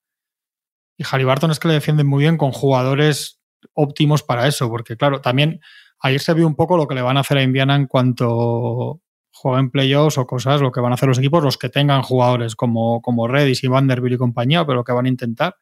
Y 0.97 1.03
Halliburton 1.03 1.51
es 1.51 1.59
que 1.59 1.67
le 1.67 1.75
defienden 1.75 2.07
muy 2.07 2.23
bien 2.23 2.37
con 2.37 2.53
jugadores 2.53 3.41
óptimos 3.75 4.23
para 4.23 4.47
eso, 4.47 4.69
porque 4.69 4.97
claro, 4.97 5.21
también 5.21 5.61
ayer 5.99 6.21
se 6.21 6.33
vio 6.33 6.47
un 6.47 6.55
poco 6.55 6.77
lo 6.77 6.87
que 6.87 6.95
le 6.95 7.03
van 7.03 7.17
a 7.17 7.21
hacer 7.21 7.39
a 7.39 7.43
Indiana 7.43 7.75
en 7.75 7.89
cuanto 7.89 9.01
jueguen 9.33 9.71
playoffs 9.71 10.17
o 10.17 10.27
cosas, 10.29 10.61
lo 10.61 10.71
que 10.71 10.81
van 10.81 10.93
a 10.93 10.95
hacer 10.95 11.09
los 11.09 11.19
equipos, 11.19 11.43
los 11.43 11.59
que 11.59 11.71
tengan 11.71 12.03
jugadores 12.03 12.55
como, 12.55 13.03
como 13.03 13.27
Redis 13.27 13.65
y 13.65 13.67
Vanderbilt 13.67 14.15
y 14.15 14.19
compañía, 14.19 14.65
pero 14.65 14.77
lo 14.77 14.85
que 14.85 14.93
van 14.93 15.07
a 15.07 15.09
intentar 15.09 15.57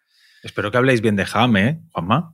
Espero 0.44 0.70
que 0.70 0.76
habléis 0.76 1.00
bien 1.00 1.16
de 1.16 1.26
Ham, 1.32 1.56
¿eh, 1.56 1.80
Juanma? 1.90 2.33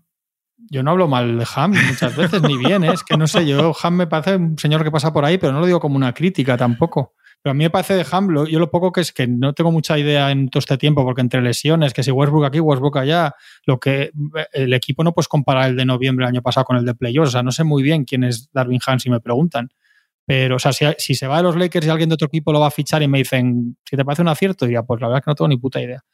Yo 0.68 0.82
no 0.82 0.90
hablo 0.90 1.08
mal 1.08 1.38
de 1.38 1.46
Ham 1.54 1.72
muchas 1.88 2.16
veces, 2.16 2.42
ni 2.42 2.56
bien, 2.56 2.84
¿eh? 2.84 2.92
es 2.92 3.02
que 3.02 3.16
no 3.16 3.26
sé, 3.26 3.46
yo 3.46 3.74
Ham 3.82 3.94
me 3.94 4.06
parece 4.06 4.36
un 4.36 4.58
señor 4.58 4.84
que 4.84 4.90
pasa 4.90 5.12
por 5.12 5.24
ahí, 5.24 5.38
pero 5.38 5.52
no 5.52 5.60
lo 5.60 5.66
digo 5.66 5.80
como 5.80 5.96
una 5.96 6.12
crítica 6.12 6.56
tampoco. 6.56 7.14
Pero 7.42 7.52
a 7.52 7.54
mí 7.54 7.64
me 7.64 7.70
parece 7.70 7.94
de 7.94 8.04
Ham, 8.10 8.46
yo 8.46 8.58
lo 8.58 8.70
poco 8.70 8.92
que 8.92 9.00
es 9.00 9.12
que 9.12 9.26
no 9.26 9.54
tengo 9.54 9.72
mucha 9.72 9.98
idea 9.98 10.30
en 10.30 10.50
todo 10.50 10.58
este 10.58 10.76
tiempo, 10.76 11.04
porque 11.04 11.22
entre 11.22 11.40
lesiones, 11.40 11.94
que 11.94 12.02
si 12.02 12.10
Westbrook 12.10 12.44
aquí, 12.44 12.60
Westbrook 12.60 12.98
allá, 12.98 13.34
lo 13.64 13.80
que 13.80 14.10
el 14.52 14.74
equipo 14.74 15.02
no 15.02 15.12
puedes 15.14 15.28
comparar 15.28 15.70
el 15.70 15.76
de 15.76 15.86
noviembre 15.86 16.26
del 16.26 16.34
año 16.34 16.42
pasado 16.42 16.66
con 16.66 16.76
el 16.76 16.84
de 16.84 16.94
playoffs. 16.94 17.30
O 17.30 17.32
sea, 17.32 17.42
no 17.42 17.50
sé 17.50 17.64
muy 17.64 17.82
bien 17.82 18.04
quién 18.04 18.24
es 18.24 18.50
Darwin 18.52 18.80
Ham 18.86 19.00
si 19.00 19.08
me 19.08 19.20
preguntan. 19.20 19.70
Pero, 20.26 20.56
o 20.56 20.58
sea, 20.58 20.72
si, 20.74 20.84
si, 20.98 21.14
se 21.14 21.26
va 21.26 21.38
de 21.38 21.44
los 21.44 21.56
Lakers 21.56 21.86
y 21.86 21.90
alguien 21.90 22.10
de 22.10 22.14
otro 22.14 22.26
equipo 22.26 22.52
lo 22.52 22.60
va 22.60 22.66
a 22.66 22.70
fichar 22.70 23.02
y 23.02 23.08
me 23.08 23.18
dicen, 23.18 23.78
si 23.88 23.96
te 23.96 24.04
parece 24.04 24.20
un 24.22 24.28
acierto, 24.28 24.66
diría, 24.66 24.82
pues 24.82 25.00
la 25.00 25.08
verdad 25.08 25.20
es 25.20 25.24
que 25.24 25.30
no 25.30 25.34
tengo 25.34 25.48
ni 25.48 25.56
puta 25.56 25.80
idea 25.80 26.04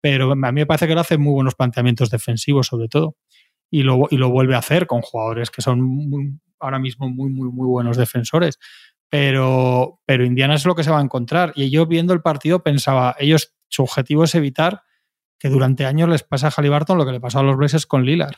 pero 0.00 0.32
a 0.32 0.34
mí 0.34 0.60
me 0.60 0.66
parece 0.66 0.86
que 0.86 0.94
lo 0.94 1.00
hace 1.00 1.18
muy 1.18 1.32
buenos 1.32 1.54
planteamientos 1.54 2.10
defensivos, 2.10 2.68
sobre 2.68 2.88
todo, 2.88 3.16
y 3.70 3.82
lo, 3.82 4.06
y 4.10 4.16
lo 4.16 4.30
vuelve 4.30 4.54
a 4.54 4.58
hacer 4.58 4.86
con 4.86 5.02
jugadores 5.02 5.50
que 5.50 5.62
son 5.62 6.40
ahora 6.60 6.78
mismo 6.78 7.08
muy, 7.08 7.30
muy, 7.30 7.50
muy 7.50 7.66
buenos 7.66 7.96
defensores. 7.96 8.58
Pero, 9.10 10.00
pero 10.04 10.24
Indiana 10.24 10.54
es 10.54 10.66
lo 10.66 10.74
que 10.74 10.84
se 10.84 10.90
va 10.90 10.98
a 10.98 11.02
encontrar. 11.02 11.52
Y 11.54 11.70
yo 11.70 11.86
viendo 11.86 12.12
el 12.12 12.20
partido 12.20 12.62
pensaba, 12.62 13.16
ellos, 13.18 13.54
su 13.68 13.82
objetivo 13.82 14.24
es 14.24 14.34
evitar 14.34 14.82
que 15.38 15.48
durante 15.48 15.86
años 15.86 16.08
les 16.08 16.22
pase 16.22 16.46
a 16.46 16.50
Halliburton 16.50 16.98
lo 16.98 17.06
que 17.06 17.12
le 17.12 17.20
pasó 17.20 17.38
a 17.38 17.42
los 17.42 17.56
Blazers 17.56 17.86
con 17.86 18.04
Lillard. 18.04 18.36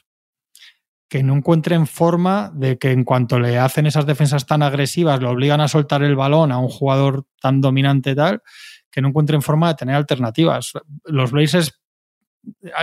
Que 1.09 1.25
no 1.25 1.35
encuentren 1.35 1.88
forma 1.88 2.53
de 2.55 2.79
que 2.79 2.93
en 2.93 3.03
cuanto 3.05 3.40
le 3.40 3.59
hacen 3.59 3.87
esas 3.87 4.07
defensas 4.07 4.47
tan 4.47 4.62
agresivas, 4.62 5.21
lo 5.21 5.31
obligan 5.31 5.61
a 5.61 5.66
soltar 5.66 6.05
el 6.05 6.14
balón 6.14 6.53
a 6.53 6.59
un 6.59 6.69
jugador 6.69 7.27
tan 7.40 7.61
dominante 7.61 8.14
tal, 8.14 8.43
que 8.93 9.01
no 9.01 9.09
encuentren 9.09 9.43
forma 9.43 9.69
de 9.69 9.75
tener 9.75 9.97
alternativas. 9.97 10.73
Los 11.05 11.33
Blazers 11.33 11.80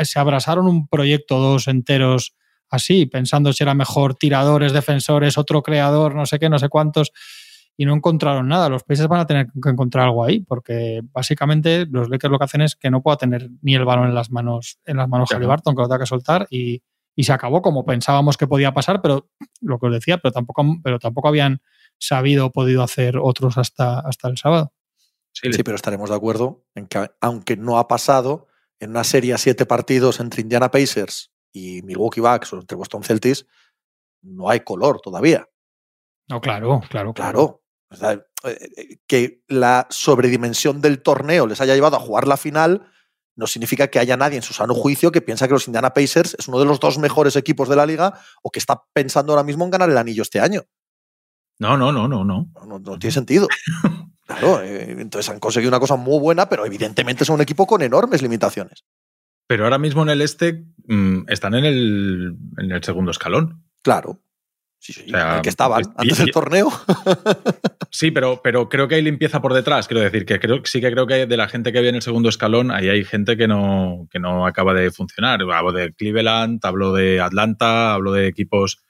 se 0.04 0.20
abrazaron 0.20 0.68
un 0.68 0.88
proyecto 0.88 1.40
dos 1.40 1.68
enteros 1.68 2.36
así, 2.70 3.06
pensando 3.06 3.54
si 3.54 3.64
era 3.64 3.74
mejor 3.74 4.16
tiradores, 4.16 4.74
defensores, 4.74 5.38
otro 5.38 5.62
creador, 5.64 6.16
no 6.16 6.26
sé 6.26 6.40
qué, 6.40 6.50
no 6.50 6.60
sé 6.60 6.70
cuántos, 6.70 7.12
y 7.78 7.86
no 7.86 7.94
encontraron 7.94 8.48
nada. 8.48 8.70
Los 8.70 8.84
Blazers 8.86 9.08
van 9.08 9.22
a 9.22 9.28
tener 9.28 9.48
que 9.62 9.70
encontrar 9.70 10.06
algo 10.06 10.24
ahí, 10.24 10.40
porque 10.42 11.02
básicamente 11.12 11.86
los 11.90 12.10
Lakers 12.10 12.32
lo 12.32 12.40
que 12.40 12.46
hacen 12.46 12.62
es 12.62 12.76
que 12.76 12.90
no 12.90 13.02
pueda 13.02 13.18
tener 13.18 13.50
ni 13.62 13.76
el 13.76 13.86
balón 13.86 14.08
en 14.10 14.16
las 14.16 14.32
manos, 14.32 14.80
en 14.86 14.98
las 14.98 15.08
manos 15.08 15.30
claro. 15.30 15.48
Barton, 15.48 15.76
que 15.76 15.82
lo 15.82 15.88
tenga 15.88 16.00
que 16.00 16.06
soltar, 16.06 16.48
y, 16.50 16.82
y, 17.16 17.24
se 17.24 17.34
acabó 17.34 17.62
como 17.62 17.86
pensábamos 17.86 18.36
que 18.38 18.48
podía 18.48 18.74
pasar, 18.74 19.02
pero 19.02 19.30
lo 19.62 19.80
que 19.80 19.88
os 19.88 19.94
decía, 19.94 20.18
pero 20.18 20.32
tampoco, 20.32 20.66
pero 20.84 21.00
tampoco 21.00 21.28
habían 21.28 21.62
sabido 22.00 22.48
o 22.48 22.52
podido 22.52 22.84
hacer 22.84 23.18
otros 23.18 23.58
hasta, 23.58 24.00
hasta 24.00 24.28
el 24.28 24.38
sábado. 24.38 24.74
Sí, 25.32 25.50
pero 25.64 25.76
estaremos 25.76 26.10
de 26.10 26.16
acuerdo 26.16 26.66
en 26.74 26.88
que, 26.88 27.12
aunque 27.22 27.58
no 27.58 27.78
ha 27.78 27.88
pasado, 27.88 28.47
en 28.80 28.92
una 28.92 29.04
serie 29.04 29.34
a 29.34 29.38
siete 29.38 29.66
partidos 29.66 30.20
entre 30.20 30.42
Indiana 30.42 30.72
Pacers 30.72 31.32
y 31.52 31.82
Milwaukee 31.84 32.22
Bucks 32.22 32.54
o 32.54 32.60
entre 32.60 32.78
Boston 32.78 33.04
Celtics, 33.04 33.46
no 34.22 34.50
hay 34.50 34.62
color 34.62 35.02
todavía. 35.02 35.48
No, 36.28 36.42
claro, 36.42 36.82
claro, 36.90 37.14
claro. 37.14 37.64
Eh, 38.02 38.20
eh, 38.44 38.98
que 39.08 39.42
la 39.48 39.88
sobredimensión 39.90 40.82
del 40.82 41.02
torneo 41.02 41.48
les 41.48 41.62
haya 41.62 41.74
llevado 41.74 41.96
a 41.96 42.02
jugar 42.02 42.28
la 42.28 42.36
final 42.36 42.92
no 43.36 43.48
significa 43.48 43.88
que 43.88 44.00
haya 44.00 44.18
nadie 44.18 44.38
en 44.38 44.44
su 44.44 44.54
sano 44.54 44.74
juicio 44.74 45.12
que 45.12 45.22
piensa 45.22 45.48
que 45.48 45.54
los 45.54 45.68
Indiana 45.68 45.94
Pacers 45.94 46.36
es 46.38 46.48
uno 46.48 46.60
de 46.60 46.66
los 46.66 46.80
dos 46.80 46.98
mejores 46.98 47.36
equipos 47.36 47.70
de 47.70 47.76
la 47.76 47.86
liga 47.86 48.20
o 48.42 48.52
que 48.52 48.60
está 48.60 48.84
pensando 48.94 49.32
ahora 49.32 49.44
mismo 49.44 49.64
en 49.64 49.72
ganar 49.72 49.90
el 49.90 49.98
anillo 49.98 50.24
este 50.24 50.40
año. 50.40 50.64
No, 51.60 51.78
no, 51.78 51.92
no, 51.92 52.08
no, 52.08 52.24
no. 52.24 52.50
No, 52.66 52.80
no 52.80 53.00
tiene 53.00 53.14
sentido. 53.14 53.48
Claro, 54.40 54.62
eh, 54.62 54.96
entonces 55.00 55.30
han 55.32 55.40
conseguido 55.40 55.70
una 55.70 55.80
cosa 55.80 55.96
muy 55.96 56.20
buena, 56.20 56.50
pero 56.50 56.66
evidentemente 56.66 57.26
son 57.26 57.36
un 57.36 57.42
equipo 57.42 57.66
con 57.66 57.82
enormes 57.82 58.22
limitaciones. 58.22 58.84
Pero 59.48 59.64
ahora 59.64 59.78
mismo 59.78 60.04
en 60.04 60.10
el 60.10 60.22
este 60.22 60.66
mm, 60.88 61.30
están 61.30 61.56
en 61.56 61.66
el, 61.66 62.36
en 62.58 62.72
el, 62.72 62.84
segundo 62.84 63.12
escalón. 63.12 63.64
Claro. 63.82 64.22
Sí, 64.80 64.94
sí, 64.94 65.06
el 65.08 65.42
que 65.42 65.50
estaban 65.50 65.84
antes 65.96 66.20
del 66.20 66.32
torneo. 66.32 66.70
sí, 67.92 68.12
pero, 68.12 68.42
pero 68.44 68.70
creo 68.70 68.88
que 68.88 68.96
hay 68.96 69.02
limpieza 69.02 69.42
por 69.42 69.54
detrás. 69.54 69.88
Quiero 69.88 70.02
decir 70.02 70.26
que 70.26 70.40
creo, 70.40 70.62
sí 70.66 70.80
que 70.82 70.92
creo 70.92 71.08
que 71.08 71.26
de 71.26 71.38
la 71.38 71.48
gente 71.48 71.72
que 71.72 71.80
había 71.80 71.90
en 71.90 71.96
el 71.96 72.02
segundo 72.04 72.30
escalón, 72.30 72.70
ahí 72.70 72.88
hay 72.88 73.04
gente 73.04 73.38
que 73.38 73.48
no, 73.48 74.08
que 74.12 74.20
no 74.20 74.46
acaba 74.46 74.74
de 74.74 74.92
funcionar. 74.92 75.42
Hablo 75.42 75.72
de 75.72 75.94
Cleveland, 75.94 76.60
hablo 76.64 76.94
de 76.94 77.20
Atlanta, 77.20 77.94
hablo 77.94 78.12
de 78.12 78.28
equipos 78.28 78.84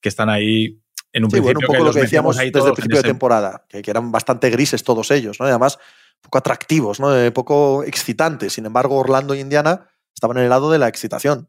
que 0.00 0.10
están 0.10 0.28
ahí 0.28 0.80
en 1.12 1.24
un 1.24 1.30
sí, 1.30 1.40
bueno, 1.40 1.60
un 1.60 1.66
poco 1.66 1.84
lo 1.84 1.92
que 1.92 2.00
decíamos 2.00 2.36
desde 2.36 2.48
el 2.48 2.74
principio 2.74 2.98
de 2.98 3.08
temporada, 3.08 3.64
que, 3.68 3.82
eran 3.84 4.12
bastante 4.12 4.50
grises 4.50 4.84
todos 4.84 5.10
ellos, 5.10 5.40
¿no? 5.40 5.46
Y 5.46 5.50
además, 5.50 5.78
poco 6.20 6.38
atractivos, 6.38 7.00
¿no? 7.00 7.16
Eh, 7.16 7.30
poco 7.32 7.82
excitantes. 7.84 8.52
Sin 8.52 8.66
embargo, 8.66 8.96
Orlando 8.96 9.34
y 9.34 9.40
Indiana 9.40 9.88
estaban 10.14 10.36
en 10.38 10.44
el 10.44 10.50
lado 10.50 10.70
de 10.70 10.78
la 10.78 10.88
excitación. 10.88 11.48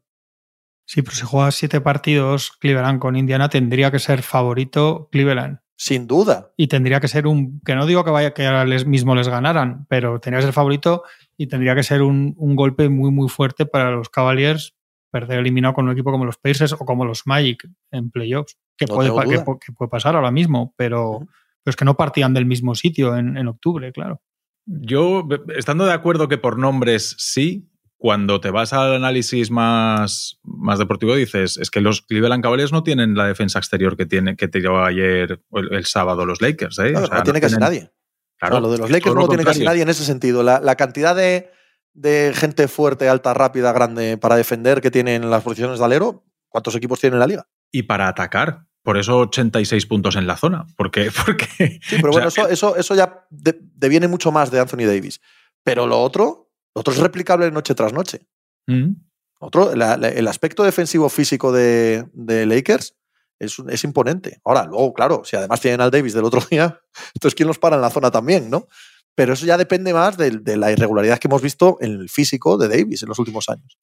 Sí, 0.84 1.02
pero 1.02 1.14
si 1.14 1.22
juegas 1.24 1.54
siete 1.54 1.80
partidos 1.80 2.52
Cleveland 2.58 2.98
con 2.98 3.16
Indiana, 3.16 3.48
tendría 3.48 3.90
que 3.90 3.98
ser 3.98 4.22
favorito 4.22 5.08
Cleveland. 5.12 5.60
Sin 5.76 6.06
duda. 6.06 6.52
Y 6.56 6.68
tendría 6.68 7.00
que 7.00 7.08
ser 7.08 7.26
un. 7.26 7.60
Que 7.64 7.74
no 7.74 7.86
digo 7.86 8.04
que 8.04 8.10
vaya 8.10 8.34
que 8.34 8.46
ahora 8.46 8.64
les 8.64 8.86
mismo 8.86 9.14
les 9.14 9.28
ganaran, 9.28 9.86
pero 9.88 10.20
tendría 10.20 10.40
que 10.40 10.46
ser 10.46 10.52
favorito 10.52 11.02
y 11.36 11.46
tendría 11.46 11.74
que 11.74 11.82
ser 11.82 12.02
un, 12.02 12.34
un 12.36 12.56
golpe 12.56 12.88
muy, 12.88 13.10
muy 13.10 13.28
fuerte 13.28 13.66
para 13.66 13.90
los 13.90 14.08
Cavaliers 14.08 14.74
perder 15.12 15.38
eliminado 15.38 15.74
con 15.74 15.84
un 15.84 15.92
equipo 15.92 16.10
como 16.10 16.24
los 16.24 16.38
Pacers 16.38 16.72
o 16.72 16.78
como 16.78 17.04
los 17.04 17.26
Magic 17.26 17.68
en 17.92 18.10
playoffs 18.10 18.56
que, 18.76 18.86
puede, 18.86 19.10
puede, 19.10 19.90
pasar 19.90 20.16
ahora 20.16 20.30
mismo, 20.30 20.74
pero, 20.76 21.28
es 21.64 21.76
que 21.76 21.84
no 21.84 21.96
partían 21.96 22.34
del 22.34 22.46
mismo 22.46 22.74
sitio 22.74 23.16
en, 23.16 23.46
octubre, 23.46 23.92
claro. 23.92 24.20
Yo, 24.64 25.28
estando 25.54 25.84
de 25.84 25.92
acuerdo 25.92 26.28
que 26.28 26.38
por 26.38 26.58
nombres 26.58 27.14
sí, 27.18 27.68
cuando 27.98 28.40
te 28.40 28.50
vas 28.50 28.72
al 28.72 28.94
análisis 28.94 29.50
más, 29.50 30.40
más 30.42 30.78
deportivo 30.78 31.14
dices, 31.14 31.58
es 31.58 31.70
que 31.70 31.80
los 31.80 32.02
Cleveland 32.02 32.42
Cavaliers 32.42 32.72
no 32.72 32.82
tienen 32.82 33.14
la 33.14 33.26
defensa 33.26 33.58
exterior 33.58 33.96
que, 33.96 34.06
tiene, 34.06 34.34
que 34.36 34.48
te 34.48 34.60
llevó 34.60 34.82
ayer 34.82 35.40
el, 35.52 35.84
sábado 35.84 36.24
los 36.24 36.40
Lakers. 36.40 36.78
¿eh? 36.78 36.92
no, 36.92 37.22
tiene 37.22 37.40
casi 37.40 37.56
nadie. 37.56 37.92
Claro, 38.38 38.58
lo 38.60 38.72
de 38.72 38.78
los 38.78 38.90
Lakers 38.90 39.14
no 39.14 39.20
lo 39.20 39.28
tiene 39.28 39.44
casi 39.44 39.62
nadie 39.62 39.82
en 39.82 39.88
ese 39.88 40.04
sentido. 40.04 40.42
La, 40.42 40.74
cantidad 40.74 41.14
de, 41.14 41.50
de, 41.94 42.32
gente 42.34 42.68
fuerte, 42.68 43.08
alta, 43.08 43.34
rápida, 43.34 43.72
grande 43.72 44.16
para 44.18 44.36
defender 44.36 44.80
que 44.80 44.90
tienen 44.90 45.30
las 45.30 45.42
posiciones 45.42 45.78
de 45.78 45.84
alero, 45.84 46.24
¿cuántos 46.48 46.74
equipos 46.74 47.00
tienen 47.00 47.14
en 47.16 47.20
la 47.20 47.26
liga? 47.26 47.46
y 47.72 47.82
para 47.84 48.06
atacar. 48.06 48.66
Por 48.84 48.98
eso 48.98 49.18
86 49.20 49.86
puntos 49.86 50.16
en 50.16 50.26
la 50.26 50.36
zona. 50.36 50.66
Porque, 50.76 51.10
porque, 51.10 51.80
sí, 51.82 51.96
pero 51.96 52.12
bueno, 52.12 52.28
eso, 52.28 52.48
eso, 52.48 52.76
eso, 52.76 52.94
ya 52.94 53.26
deviene 53.30 54.08
mucho 54.08 54.30
más 54.30 54.50
de 54.50 54.60
Anthony 54.60 54.86
Davis. 54.86 55.20
Pero 55.64 55.86
lo 55.86 56.00
otro, 56.00 56.50
lo 56.74 56.80
otro 56.80 56.92
es 56.92 57.00
replicable 57.00 57.50
noche 57.50 57.74
tras 57.74 57.92
noche. 57.92 58.26
Mm. 58.66 58.92
Otro, 59.38 59.72
el 59.72 60.28
aspecto 60.28 60.62
defensivo 60.62 61.08
físico 61.08 61.52
de, 61.52 62.08
de 62.12 62.46
Lakers 62.46 62.96
es, 63.38 63.56
es, 63.68 63.84
imponente. 63.84 64.40
Ahora, 64.44 64.64
luego, 64.66 64.92
claro, 64.92 65.22
si 65.24 65.36
además 65.36 65.60
tienen 65.60 65.80
al 65.80 65.90
Davis 65.90 66.14
del 66.14 66.24
otro 66.24 66.40
día, 66.50 66.80
entonces 67.14 67.34
¿quién 67.34 67.48
los 67.48 67.58
para 67.58 67.76
en 67.76 67.82
la 67.82 67.90
zona 67.90 68.10
también, 68.10 68.50
no? 68.50 68.68
Pero 69.14 69.34
eso 69.34 69.46
ya 69.46 69.58
depende 69.58 69.92
más 69.92 70.16
de, 70.16 70.56
la 70.56 70.72
irregularidad 70.72 71.18
que 71.18 71.28
hemos 71.28 71.42
visto 71.42 71.76
en 71.80 71.92
el 71.92 72.08
físico 72.08 72.56
de 72.56 72.68
Davis 72.68 73.02
en 73.02 73.08
los 73.08 73.18
últimos 73.18 73.48
años. 73.48 73.78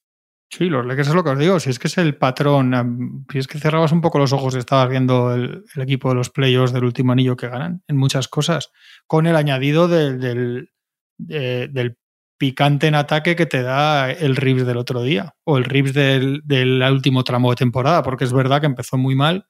Sí, 0.52 0.66
los 0.66 0.84
Lakers 0.84 1.10
es 1.10 1.14
lo 1.14 1.24
que 1.24 1.30
os 1.30 1.38
digo. 1.38 1.60
Si 1.60 1.70
es 1.70 1.78
que 1.78 1.88
es 1.88 1.98
el 2.00 2.18
patrón, 2.18 3.26
si 3.32 3.38
es 3.38 3.48
que 3.48 3.60
cerrabas 3.60 3.92
un 3.92 4.02
poco 4.02 4.18
los 4.18 4.34
ojos 4.34 4.56
y 4.56 4.58
estabas 4.58 4.90
viendo 4.90 5.34
el, 5.36 5.64
equipo 5.76 6.10
de 6.10 6.16
los 6.16 6.32
playoffs 6.32 6.74
del 6.74 6.86
último 6.86 7.12
anillo 7.12 7.36
que 7.36 7.48
ganan 7.48 7.84
en 7.88 7.98
muchas 7.98 8.28
cosas, 8.28 8.72
con 9.06 9.28
el 9.28 9.36
añadido 9.36 9.88
del, 9.88 10.72
picante 12.40 12.88
en 12.88 12.96
ataque 12.96 13.36
que 13.36 13.46
te 13.46 13.62
da 13.62 14.10
el 14.10 14.36
Rips 14.36 14.66
del 14.66 14.78
otro 14.78 15.04
día 15.04 15.36
o 15.44 15.58
el 15.58 15.66
Rips 15.66 15.94
del 15.94 16.84
último 16.92 17.24
tramo 17.24 17.52
de 17.52 17.58
temporada, 17.58 18.02
porque 18.02 18.24
es 18.24 18.34
verdad 18.34 18.60
que 18.60 18.66
empezó 18.66 18.98
muy 18.98 19.14
mal. 19.14 19.46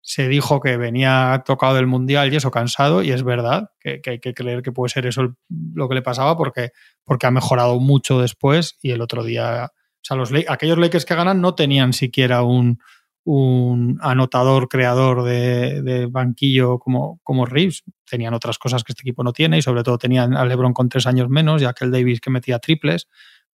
Se 0.00 0.28
dijo 0.28 0.60
que 0.60 0.76
venía 0.76 1.42
tocado 1.44 1.74
del 1.74 1.86
Mundial 1.86 2.32
y 2.32 2.36
eso 2.36 2.50
cansado, 2.50 3.02
y 3.02 3.10
es 3.10 3.22
verdad 3.22 3.70
que, 3.80 4.00
hay 4.06 4.20
que 4.20 4.34
creer 4.34 4.62
que 4.62 4.72
puede 4.72 4.88
ser 4.88 5.06
eso 5.06 5.34
lo 5.74 5.88
que 5.88 5.94
le 5.94 6.02
pasaba 6.02 6.36
porque, 6.36 6.70
porque 7.04 7.26
ha 7.26 7.30
mejorado 7.30 7.78
mucho 7.80 8.20
después 8.20 8.78
y 8.80 8.92
el 8.92 9.02
otro 9.02 9.24
día, 9.24 9.70
o 9.72 10.00
sea, 10.02 10.16
los, 10.16 10.32
aquellos 10.48 10.78
Lakers 10.78 11.04
que 11.04 11.14
ganan 11.14 11.40
no 11.40 11.54
tenían 11.54 11.92
siquiera 11.92 12.42
un, 12.42 12.78
un 13.24 13.98
anotador, 14.00 14.68
creador 14.68 15.24
de, 15.24 15.82
de, 15.82 16.06
banquillo 16.06 16.78
como, 16.78 17.20
como 17.22 17.44
Reeves. 17.44 17.84
Tenían 18.08 18.32
otras 18.32 18.58
cosas 18.58 18.84
que 18.84 18.92
este 18.92 19.02
equipo 19.02 19.22
no 19.22 19.34
tiene 19.34 19.58
y 19.58 19.62
sobre 19.62 19.82
todo 19.82 19.98
tenían 19.98 20.34
a 20.34 20.46
LeBron 20.46 20.72
con 20.72 20.88
tres 20.88 21.06
años 21.06 21.28
menos 21.28 21.60
y 21.60 21.66
a 21.66 21.70
aquel 21.70 21.90
Davis 21.90 22.20
que 22.20 22.30
metía 22.30 22.58
triples, 22.58 23.08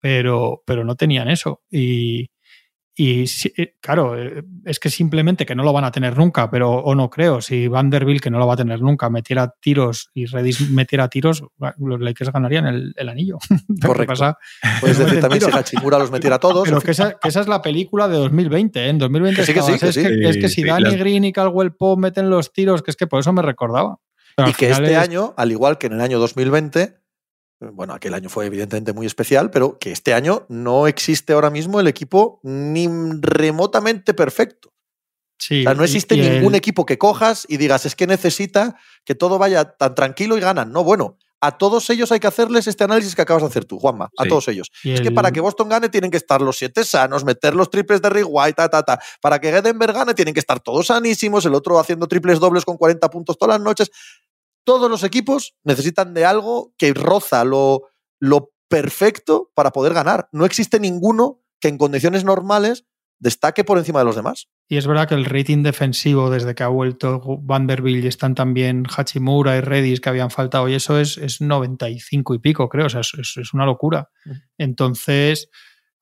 pero, 0.00 0.62
pero 0.66 0.84
no 0.84 0.96
tenían 0.96 1.28
eso. 1.28 1.62
Y, 1.70 2.30
y 3.02 3.24
eh, 3.56 3.76
claro, 3.80 4.14
eh, 4.14 4.44
es 4.66 4.78
que 4.78 4.90
simplemente 4.90 5.46
que 5.46 5.54
no 5.54 5.62
lo 5.62 5.72
van 5.72 5.84
a 5.84 5.90
tener 5.90 6.18
nunca, 6.18 6.50
pero 6.50 6.70
o 6.70 6.94
no 6.94 7.08
creo, 7.08 7.40
si 7.40 7.66
Vanderbilt, 7.66 8.22
que 8.22 8.28
no 8.28 8.38
lo 8.38 8.46
va 8.46 8.52
a 8.52 8.56
tener 8.58 8.82
nunca, 8.82 9.08
metiera 9.08 9.54
tiros 9.58 10.10
y 10.12 10.26
Redis 10.26 10.68
metiera 10.68 11.08
tiros, 11.08 11.42
los 11.78 11.98
Lakers 11.98 12.30
ganarían 12.30 12.66
el, 12.66 12.92
el 12.94 13.08
anillo. 13.08 13.38
Correcto. 13.82 14.12
Pasa? 14.12 14.38
Puedes 14.82 14.98
decir 14.98 15.18
también 15.18 15.40
si 15.46 15.50
Hachimura 15.50 15.98
los 15.98 16.10
metiera 16.10 16.38
todos. 16.38 16.68
Pero 16.68 16.82
que 16.82 16.90
esa, 16.90 17.12
que 17.12 17.30
esa, 17.30 17.40
es 17.40 17.48
la 17.48 17.62
película 17.62 18.06
de 18.06 18.18
2020, 18.18 18.78
¿eh? 18.78 18.88
En 18.90 18.98
2020 18.98 19.40
que 19.40 19.46
sí, 19.46 19.54
que 19.54 19.62
sí, 19.62 19.78
que 19.78 19.88
es, 19.88 19.94
sí. 19.94 20.02
que, 20.02 20.28
es, 20.28 20.36
que, 20.36 20.48
si 20.50 20.62
Danny 20.62 20.94
Green 20.96 21.24
y 21.24 21.32
Caldwell 21.32 21.72
Pope 21.72 22.02
meten 22.02 22.28
los 22.28 22.52
tiros, 22.52 22.82
que 22.82 22.90
es 22.90 22.98
que 22.98 23.06
por 23.06 23.20
eso 23.20 23.32
me 23.32 23.40
recordaba. 23.40 23.96
Pero 24.36 24.50
y 24.50 24.52
que 24.52 24.68
este 24.68 24.92
es... 24.92 24.98
año, 24.98 25.32
al 25.38 25.50
igual 25.52 25.78
que 25.78 25.86
en 25.86 25.94
el 25.94 26.02
año 26.02 26.18
2020, 26.18 26.96
bueno, 27.60 27.92
aquel 27.94 28.14
año 28.14 28.28
fue 28.28 28.46
evidentemente 28.46 28.92
muy 28.92 29.06
especial, 29.06 29.50
pero 29.50 29.78
que 29.78 29.92
este 29.92 30.14
año 30.14 30.46
no 30.48 30.86
existe 30.86 31.32
ahora 31.34 31.50
mismo 31.50 31.78
el 31.80 31.86
equipo 31.88 32.40
ni 32.42 32.88
remotamente 33.20 34.14
perfecto. 34.14 34.72
Sí, 35.38 35.60
o 35.60 35.64
sea, 35.64 35.74
no 35.74 35.84
existe 35.84 36.14
y, 36.16 36.20
y 36.20 36.28
ningún 36.30 36.52
el... 36.54 36.58
equipo 36.58 36.84
que 36.84 36.98
cojas 36.98 37.46
y 37.48 37.56
digas, 37.56 37.86
es 37.86 37.94
que 37.96 38.06
necesita 38.06 38.76
que 39.04 39.14
todo 39.14 39.38
vaya 39.38 39.64
tan 39.64 39.94
tranquilo 39.94 40.36
y 40.36 40.40
ganan. 40.40 40.70
No, 40.72 40.84
bueno, 40.84 41.16
a 41.42 41.56
todos 41.56 41.88
ellos 41.88 42.12
hay 42.12 42.20
que 42.20 42.26
hacerles 42.26 42.66
este 42.66 42.84
análisis 42.84 43.14
que 43.14 43.22
acabas 43.22 43.42
de 43.42 43.48
hacer 43.48 43.64
tú, 43.64 43.78
Juanma. 43.78 44.10
A 44.18 44.24
Sí. 44.24 44.28
todos 44.28 44.48
ellos. 44.48 44.70
Y 44.84 44.92
Es 44.92 45.00
que 45.00 45.10
para 45.10 45.30
que 45.32 45.40
Boston 45.40 45.70
gane 45.70 45.88
tienen 45.88 46.10
que 46.10 46.18
estar 46.18 46.42
los 46.42 46.58
siete 46.58 46.84
sanos, 46.84 47.24
meter 47.24 47.54
los 47.54 47.70
triples 47.70 48.02
de 48.02 48.10
Rick 48.10 48.26
White, 48.28 48.52
ta, 48.52 48.68
ta, 48.68 48.82
ta. 48.82 49.00
Para 49.22 49.38
que 49.40 49.50
Denver 49.62 49.92
gane 49.94 50.12
tienen 50.12 50.34
que 50.34 50.40
estar 50.40 50.60
todos 50.60 50.88
sanísimos, 50.88 51.46
el 51.46 51.54
otro 51.54 51.78
haciendo 51.78 52.06
triples 52.06 52.38
dobles 52.38 52.66
con 52.66 52.76
40 52.76 53.08
puntos 53.08 53.38
todas 53.38 53.54
las 53.58 53.64
noches. 53.64 53.90
Todos 54.64 54.90
los 54.90 55.02
equipos 55.04 55.54
necesitan 55.64 56.14
de 56.14 56.24
algo 56.24 56.74
que 56.78 56.92
roza 56.94 57.44
lo, 57.44 57.88
lo 58.20 58.52
perfecto 58.68 59.50
para 59.54 59.70
poder 59.72 59.94
ganar. 59.94 60.28
No 60.32 60.44
existe 60.44 60.78
ninguno 60.80 61.40
que 61.60 61.68
en 61.68 61.78
condiciones 61.78 62.24
normales 62.24 62.86
destaque 63.18 63.64
por 63.64 63.76
encima 63.76 63.98
de 63.98 64.06
los 64.06 64.16
demás. 64.16 64.48
Y 64.66 64.78
es 64.78 64.86
verdad 64.86 65.06
que 65.06 65.14
el 65.14 65.26
rating 65.26 65.62
defensivo 65.62 66.30
desde 66.30 66.54
que 66.54 66.62
ha 66.62 66.68
vuelto 66.68 67.20
Vanderbilt 67.42 68.04
y 68.04 68.08
están 68.08 68.34
también 68.34 68.84
Hachimura 68.88 69.56
y 69.56 69.60
Redis 69.60 70.00
que 70.00 70.08
habían 70.08 70.30
faltado 70.30 70.68
y 70.70 70.74
eso 70.74 70.98
es, 70.98 71.18
es 71.18 71.42
95 71.42 72.34
y 72.34 72.38
pico, 72.38 72.68
creo. 72.70 72.86
O 72.86 72.88
sea, 72.88 73.00
es, 73.02 73.12
es- 73.36 73.52
una 73.52 73.66
locura. 73.66 74.08
Entonces, 74.56 75.50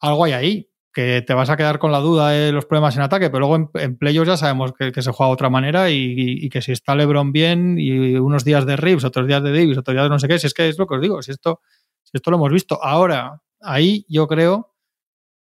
algo 0.00 0.24
hay 0.24 0.32
ahí, 0.32 0.70
que 0.92 1.22
te 1.22 1.34
vas 1.34 1.50
a 1.50 1.56
quedar 1.56 1.78
con 1.78 1.92
la 1.92 1.98
duda 1.98 2.30
de 2.30 2.50
los 2.50 2.64
problemas 2.66 2.96
en 2.96 3.02
ataque, 3.02 3.28
pero 3.30 3.40
luego 3.40 3.56
en, 3.56 3.70
en 3.74 3.96
playoffs 3.98 4.28
ya 4.28 4.36
sabemos 4.36 4.72
que, 4.72 4.90
que 4.90 5.02
se 5.02 5.12
juega 5.12 5.28
de 5.28 5.34
otra 5.34 5.50
manera 5.50 5.90
y, 5.90 5.96
y- 5.96 6.46
y 6.46 6.48
que 6.48 6.62
si 6.62 6.72
está 6.72 6.94
LeBron 6.96 7.30
bien 7.32 7.76
y 7.78 8.16
unos 8.16 8.44
días 8.44 8.66
de 8.66 8.76
Reeves, 8.76 9.04
otros 9.04 9.26
días 9.26 9.42
de 9.42 9.52
Davis, 9.52 9.78
otros 9.78 9.94
días 9.94 10.04
de 10.04 10.08
no 10.10 10.18
sé 10.18 10.26
qué, 10.28 10.38
si 10.38 10.46
es 10.46 10.54
que 10.54 10.68
es 10.68 10.78
lo 10.78 10.86
que 10.86 10.94
os 10.96 11.00
digo, 11.02 11.22
si 11.22 11.30
esto, 11.30 11.60
si 12.02 12.12
esto 12.14 12.30
lo 12.30 12.38
hemos 12.38 12.52
visto. 12.52 12.82
Ahora, 12.82 13.40
ahí 13.60 14.04
yo 14.08 14.26
creo 14.26 14.74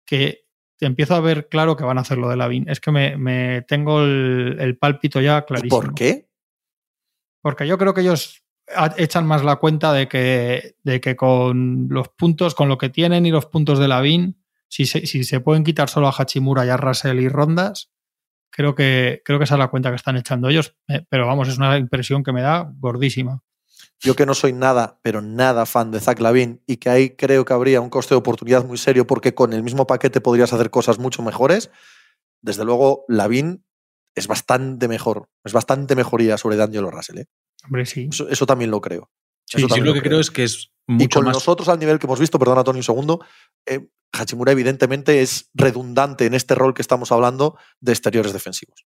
que 0.06 0.46
empiezo 0.80 1.14
a 1.14 1.20
ver 1.20 1.48
claro 1.48 1.76
que 1.76 1.84
van 1.84 1.98
a 1.98 2.00
hacer 2.02 2.18
lo 2.18 2.28
de 2.28 2.36
Lavin. 2.36 2.68
Es 2.68 2.80
que 2.80 2.90
me, 2.90 3.16
me 3.16 3.62
tengo 3.62 4.02
el, 4.02 4.56
el 4.58 4.76
pálpito 4.78 5.20
ya 5.20 5.38
¿Y 5.38 5.42
clarísimo. 5.46 5.80
por 5.82 5.94
qué? 5.94 6.28
Porque 7.42 7.66
yo 7.66 7.78
creo 7.78 7.94
que 7.94 8.00
ellos 8.00 8.42
echan 8.96 9.26
más 9.26 9.44
la 9.44 9.56
cuenta 9.56 9.92
de 9.92 10.08
que, 10.08 10.76
de 10.82 11.00
que 11.00 11.14
con 11.14 11.86
los 11.90 12.08
puntos, 12.08 12.54
con 12.54 12.68
lo 12.68 12.78
que 12.78 12.88
tienen 12.88 13.26
y 13.26 13.30
los 13.30 13.46
puntos 13.46 13.78
de 13.78 13.86
Lavin, 13.88 14.42
si 14.68 14.86
se, 14.86 15.06
si 15.06 15.24
se 15.24 15.40
pueden 15.40 15.64
quitar 15.64 15.88
solo 15.88 16.08
a 16.08 16.14
Hachimura 16.16 16.64
y 16.66 16.68
a 16.70 16.76
Russell 16.76 17.18
y 17.20 17.28
Rondas, 17.28 17.90
creo 18.50 18.74
que, 18.74 19.22
creo 19.24 19.38
que 19.38 19.44
esa 19.44 19.54
es 19.54 19.58
la 19.58 19.68
cuenta 19.68 19.90
que 19.90 19.96
están 19.96 20.16
echando 20.16 20.48
ellos. 20.48 20.76
Eh, 20.88 21.04
Pero 21.08 21.26
vamos, 21.26 21.48
es 21.48 21.58
una 21.58 21.76
impresión 21.78 22.22
que 22.22 22.32
me 22.32 22.42
da 22.42 22.70
gordísima. 22.78 23.42
Yo 24.00 24.14
que 24.14 24.26
no 24.26 24.34
soy 24.34 24.52
nada, 24.52 24.98
pero 25.02 25.22
nada 25.22 25.64
fan 25.64 25.90
de 25.90 26.00
Zach 26.00 26.20
Lavin 26.20 26.62
y 26.66 26.76
que 26.76 26.90
ahí 26.90 27.10
creo 27.16 27.44
que 27.46 27.54
habría 27.54 27.80
un 27.80 27.88
coste 27.88 28.14
de 28.14 28.18
oportunidad 28.18 28.64
muy 28.64 28.76
serio 28.76 29.06
porque 29.06 29.34
con 29.34 29.52
el 29.54 29.62
mismo 29.62 29.86
paquete 29.86 30.20
podrías 30.20 30.52
hacer 30.52 30.70
cosas 30.70 30.98
mucho 30.98 31.22
mejores. 31.22 31.70
Desde 32.42 32.64
luego, 32.64 33.04
Lavin 33.08 33.64
es 34.14 34.26
bastante 34.26 34.86
mejor, 34.88 35.28
es 35.44 35.52
bastante 35.52 35.94
mejoría 35.96 36.36
sobre 36.36 36.56
D'Angelo 36.56 36.90
Russell. 36.90 37.18
¿eh? 37.20 37.26
Hombre, 37.64 37.86
sí. 37.86 38.08
Eso, 38.10 38.28
eso 38.28 38.46
también 38.46 38.70
lo 38.70 38.80
creo. 38.82 39.10
Sí, 39.46 39.58
Eso 39.64 39.68
lo 39.78 39.94
que 39.94 40.02
creo 40.02 40.20
es 40.20 40.30
que 40.30 40.44
es 40.44 40.72
Y 40.88 40.92
mucho 40.92 41.20
con 41.20 41.26
más. 41.26 41.34
nosotros 41.36 41.68
al 41.68 41.78
nivel 41.78 41.98
que 41.98 42.06
hemos 42.06 42.20
visto, 42.20 42.38
perdona 42.38 42.64
Tony 42.64 42.78
un 42.78 42.82
segundo, 42.82 43.20
eh, 43.64 43.88
Hachimura 44.12 44.52
evidentemente 44.52 45.22
es 45.22 45.50
redundante 45.54 46.26
en 46.26 46.34
este 46.34 46.54
rol 46.54 46.74
que 46.74 46.82
estamos 46.82 47.12
hablando 47.12 47.58
de 47.80 47.92
exteriores 47.92 48.32
defensivos. 48.32 48.86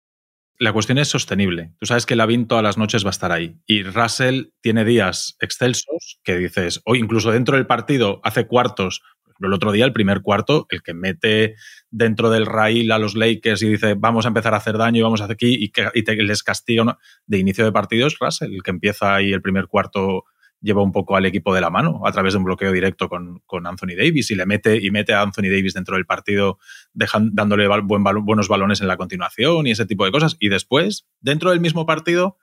La 0.59 0.73
cuestión 0.73 0.99
es 0.99 1.09
sostenible. 1.09 1.73
Tú 1.81 1.87
sabes 1.87 2.07
que 2.07 2.15
Lavin 2.15 2.47
todas 2.47 2.63
las 2.63 2.79
noches 2.79 3.05
va 3.05 3.09
a 3.09 3.11
estar 3.11 3.33
ahí. 3.33 3.57
Y 3.67 3.83
Russell 3.83 4.51
tiene 4.61 4.85
días 4.85 5.37
excelsos 5.41 6.21
que 6.23 6.37
dices, 6.37 6.81
o 6.85 6.95
incluso 6.95 7.33
dentro 7.33 7.57
del 7.57 7.67
partido 7.67 8.21
hace 8.23 8.47
cuartos. 8.47 9.03
El 9.41 9.53
otro 9.53 9.73
día, 9.73 9.85
el 9.85 9.93
primer 9.93 10.23
cuarto, 10.23 10.67
el 10.71 10.81
que 10.83 10.95
mete 10.95 11.57
dentro 11.91 12.31
del 12.31 12.47
rail 12.47 12.93
a 12.93 13.01
los 13.01 13.17
Lakers 13.17 13.63
y 13.63 13.69
dice, 13.69 13.95
vamos 13.95 14.27
a 14.27 14.29
empezar 14.29 14.55
a 14.55 14.59
hacer 14.59 14.79
daño 14.79 15.01
y 15.01 15.03
vamos 15.03 15.21
a 15.21 15.25
hacer 15.25 15.35
aquí 15.35 15.57
y, 15.59 15.71
que, 15.71 16.23
les 16.23 16.45
castiga 16.45 16.99
de 17.27 17.39
inicio 17.39 17.65
de 17.65 17.73
partido 17.73 18.07
es 18.07 18.17
Russell, 18.21 18.55
el 18.55 18.63
que 18.63 18.71
empieza 18.71 19.13
ahí 19.13 19.33
el 19.33 19.43
primer 19.43 19.67
cuarto 19.67 20.25
lleva 20.65 20.83
un 20.83 20.93
poco 20.93 21.15
al 21.15 21.27
equipo 21.27 21.55
de 21.55 21.61
la 21.61 21.69
mano 21.69 22.01
a 22.05 22.13
través 22.13 22.33
de 22.33 22.39
un 22.39 22.45
bloqueo 22.45 22.73
directo 22.73 23.09
con, 23.09 23.41
con 23.45 23.67
Anthony 23.67 23.95
Davis 23.97 24.31
y 24.31 24.35
le 24.35 24.47
mete 24.47 24.79
y 24.83 24.91
mete 24.91 25.13
a 25.13 25.21
Anthony 25.21 25.51
Davis 25.51 25.75
dentro 25.75 25.97
del 25.97 26.07
partido 26.07 26.59
dándole 26.93 27.69
buen 27.83 28.03
buenos 28.03 28.49
balones 28.49 28.81
en 28.81 28.89
la 28.89 28.97
continuación 28.97 29.67
y 29.67 29.73
ese 29.73 29.85
tipo 29.85 30.05
de 30.07 30.11
cosas. 30.11 30.37
Y 30.41 30.49
después 30.49 31.07
dentro 31.21 31.51
del 31.51 31.61
mismo 31.61 31.85
partido 31.85 32.39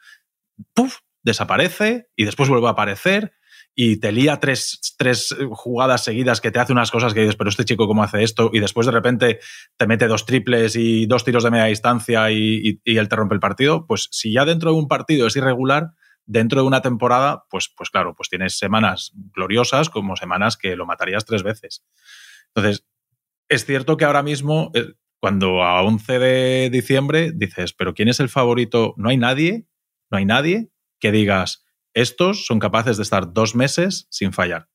¡puf! 0.73 0.99
desaparece 1.23 2.09
y 2.15 2.25
después 2.25 2.47
vuelve 2.47 2.67
a 2.67 2.71
aparecer 2.71 3.33
y 3.73 3.97
te 3.97 4.11
lía 4.11 4.39
tres, 4.39 4.95
tres, 4.97 5.35
jugadas 5.51 6.03
seguidas 6.03 6.41
que 6.41 6.51
te 6.51 6.59
hace 6.59 6.73
unas 6.73 6.91
cosas 6.91 7.13
que 7.13 7.21
dices, 7.21 7.35
pero 7.35 7.49
este 7.49 7.65
chico 7.65 7.87
cómo 7.87 8.03
hace 8.03 8.21
esto 8.21 8.51
y 8.53 8.59
después 8.59 8.85
de 8.85 8.91
repente 8.91 9.39
te 9.77 9.87
mete 9.87 10.07
dos 10.07 10.25
triples 10.25 10.75
y 10.75 11.05
dos 11.07 11.23
tiros 11.23 11.43
de 11.43 11.51
media 11.51 11.65
distancia 11.65 12.29
y, 12.31 12.61
y, 12.63 12.81
y 12.83 12.97
él 12.97 13.07
te 13.07 13.15
rompe 13.15 13.33
el 13.33 13.39
partido, 13.39 13.87
pues 13.87 14.09
si 14.11 14.33
ya 14.33 14.45
dentro 14.45 14.71
de 14.71 14.77
un 14.77 14.87
partido 14.87 15.25
es 15.25 15.35
irregular, 15.35 15.93
dentro 16.25 16.61
de 16.61 16.67
una 16.67 16.81
temporada, 16.81 17.45
pues, 17.49 17.69
pues 17.75 17.89
claro, 17.89 18.15
pues 18.15 18.29
tienes 18.29 18.57
semanas 18.57 19.11
gloriosas 19.35 19.89
como 19.89 20.15
semanas 20.15 20.57
que 20.57 20.75
lo 20.75 20.85
matarías 20.85 21.25
tres 21.25 21.43
veces. 21.43 21.83
Entonces, 22.53 22.85
es 23.49 23.65
cierto 23.65 23.97
que 23.97 24.05
ahora 24.05 24.23
mismo, 24.23 24.71
eh, 24.73 24.93
cuando 25.19 25.63
a 25.63 25.81
11 25.83 26.19
de 26.19 26.69
diciembre 26.71 27.31
dices, 27.33 27.73
pero 27.73 27.93
¿quién 27.93 28.07
es 28.07 28.19
el 28.19 28.29
favorito? 28.29 28.93
No 28.97 29.09
hay 29.09 29.17
nadie, 29.17 29.67
no 30.09 30.17
hay 30.17 30.25
nadie 30.25 30.69
que 30.99 31.11
digas, 31.11 31.65
estos 31.93 32.45
son 32.45 32.59
capaces 32.59 32.97
de 32.97 33.03
estar 33.03 33.33
dos 33.33 33.55
meses 33.55 34.07
sin 34.09 34.33
fallar. 34.33 34.69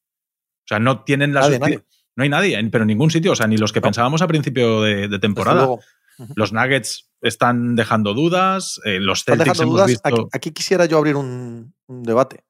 O 0.64 0.68
sea, 0.68 0.78
no 0.78 1.04
tienen 1.04 1.32
la 1.32 1.40
Nadie, 1.42 1.58
nadie. 1.58 1.84
No 2.16 2.22
hay 2.24 2.28
nadie, 2.28 2.70
pero 2.70 2.82
en 2.82 2.88
ningún 2.88 3.10
sitio, 3.10 3.32
o 3.32 3.36
sea, 3.36 3.46
ni 3.46 3.56
los 3.56 3.72
que 3.72 3.80
No. 3.80 3.84
pensábamos 3.84 4.22
a 4.22 4.26
principio 4.26 4.82
de, 4.82 5.08
de 5.08 5.18
Desde 5.18 5.78
Los 6.34 6.52
Nuggets 6.52 7.10
están 7.20 7.76
dejando 7.76 8.14
dudas, 8.14 8.80
eh, 8.84 9.00
los 9.00 9.20
Están 9.20 9.38
Celtics 9.38 9.58
dejando 9.58 9.62
hemos 9.62 9.74
dudas. 9.74 9.86
visto... 9.88 10.08
Aquí, 10.08 10.22
aquí 10.32 10.50
quisiera 10.52 10.86
yo 10.86 10.98
abrir 10.98 11.16
un, 11.16 11.74
un 11.86 12.02
debate. 12.02 12.44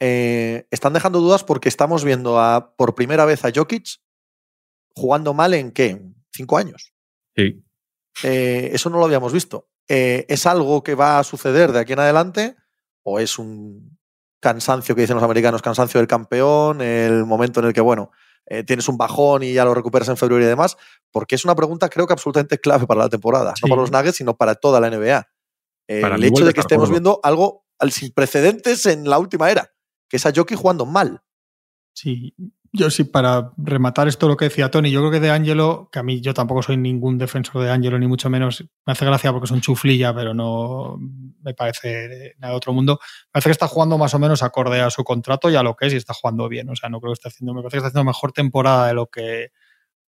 Eh, 0.00 0.66
están 0.70 0.92
dejando 0.92 1.20
dudas 1.20 1.44
porque 1.44 1.68
estamos 1.68 2.04
viendo 2.04 2.38
a, 2.38 2.74
por 2.76 2.94
primera 2.94 3.24
vez 3.24 3.44
a 3.44 3.50
Jokic 3.54 4.00
jugando 4.94 5.32
mal 5.34 5.54
en 5.54 5.72
qué? 5.72 5.90
¿En 5.90 6.16
¿Cinco 6.32 6.58
años? 6.58 6.92
Sí. 7.34 7.62
Eh, 8.22 8.70
eso 8.72 8.90
no 8.90 8.98
lo 8.98 9.04
habíamos 9.04 9.32
visto. 9.32 9.68
¿Es 9.88 10.46
algo 10.46 10.82
que 10.82 10.94
va 10.94 11.18
a 11.18 11.24
suceder 11.24 11.70
de 11.72 11.78
aquí 11.78 11.92
en 11.92 12.00
adelante? 12.00 12.56
¿O 13.02 13.20
es 13.20 13.38
un 13.38 13.96
cansancio 14.40 14.94
que 14.94 15.02
dicen 15.02 15.16
los 15.16 15.22
americanos, 15.24 15.62
cansancio 15.62 16.00
del 16.00 16.08
campeón, 16.08 16.80
el 16.80 17.24
momento 17.24 17.60
en 17.60 17.66
el 17.66 17.72
que, 17.72 17.80
bueno, 17.80 18.10
eh, 18.46 18.62
tienes 18.64 18.88
un 18.88 18.96
bajón 18.96 19.42
y 19.42 19.52
ya 19.52 19.64
lo 19.64 19.74
recuperas 19.74 20.08
en 20.08 20.16
febrero 20.16 20.42
y 20.42 20.46
demás? 20.46 20.76
Porque 21.10 21.34
es 21.34 21.44
una 21.44 21.54
pregunta, 21.54 21.88
creo 21.88 22.06
que 22.06 22.12
absolutamente 22.12 22.58
clave 22.58 22.86
para 22.86 23.00
la 23.02 23.08
temporada. 23.08 23.54
Sí. 23.56 23.62
No 23.64 23.68
para 23.70 23.80
los 23.82 23.90
Nuggets, 23.90 24.16
sino 24.16 24.36
para 24.36 24.54
toda 24.54 24.80
la 24.80 24.88
NBA. 24.90 25.28
Eh, 25.88 26.00
Para 26.00 26.16
el 26.16 26.24
hecho 26.24 26.44
de 26.44 26.52
que 26.54 26.60
estemos 26.60 26.88
viendo 26.90 27.20
algo 27.22 27.64
al- 27.78 27.92
sin 27.92 28.12
precedentes 28.12 28.86
en 28.86 29.08
la 29.08 29.18
última 29.18 29.50
era, 29.50 29.72
que 30.08 30.16
es 30.16 30.26
a 30.26 30.32
Jockey 30.34 30.56
jugando 30.56 30.84
mal. 30.86 31.22
Sí, 31.94 32.34
yo 32.76 32.90
sí, 32.90 33.04
para 33.04 33.52
rematar 33.56 34.06
esto 34.06 34.28
lo 34.28 34.36
que 34.36 34.46
decía 34.46 34.70
Tony, 34.70 34.90
yo 34.90 35.00
creo 35.00 35.10
que 35.10 35.20
de 35.20 35.30
Angelo, 35.30 35.88
que 35.90 35.98
a 35.98 36.02
mí 36.02 36.20
yo 36.20 36.34
tampoco 36.34 36.62
soy 36.62 36.76
ningún 36.76 37.18
defensor 37.18 37.62
de 37.62 37.70
Angelo, 37.70 37.98
ni 37.98 38.06
mucho 38.06 38.30
menos, 38.30 38.64
me 38.86 38.92
hace 38.92 39.04
gracia 39.04 39.32
porque 39.32 39.46
es 39.46 39.50
un 39.50 39.60
chuflilla, 39.60 40.14
pero 40.14 40.34
no 40.34 40.98
me 41.42 41.54
parece 41.54 42.34
nada 42.38 42.52
de 42.52 42.56
otro 42.56 42.72
mundo. 42.72 43.00
Parece 43.32 43.48
que 43.48 43.52
está 43.52 43.68
jugando 43.68 43.98
más 43.98 44.14
o 44.14 44.18
menos 44.18 44.42
acorde 44.42 44.80
a 44.80 44.90
su 44.90 45.02
contrato 45.02 45.50
y 45.50 45.56
a 45.56 45.62
lo 45.62 45.74
que 45.74 45.86
es 45.86 45.94
y 45.94 45.96
está 45.96 46.14
jugando 46.14 46.48
bien. 46.48 46.68
O 46.70 46.76
sea, 46.76 46.88
no 46.88 47.00
creo 47.00 47.12
que 47.12 47.14
esté 47.14 47.28
haciendo, 47.28 47.54
me 47.54 47.62
parece 47.62 47.74
que 47.74 47.78
está 47.78 47.88
haciendo 47.88 48.04
mejor 48.04 48.32
temporada 48.32 48.86
de 48.86 48.94
lo 48.94 49.06
que 49.06 49.50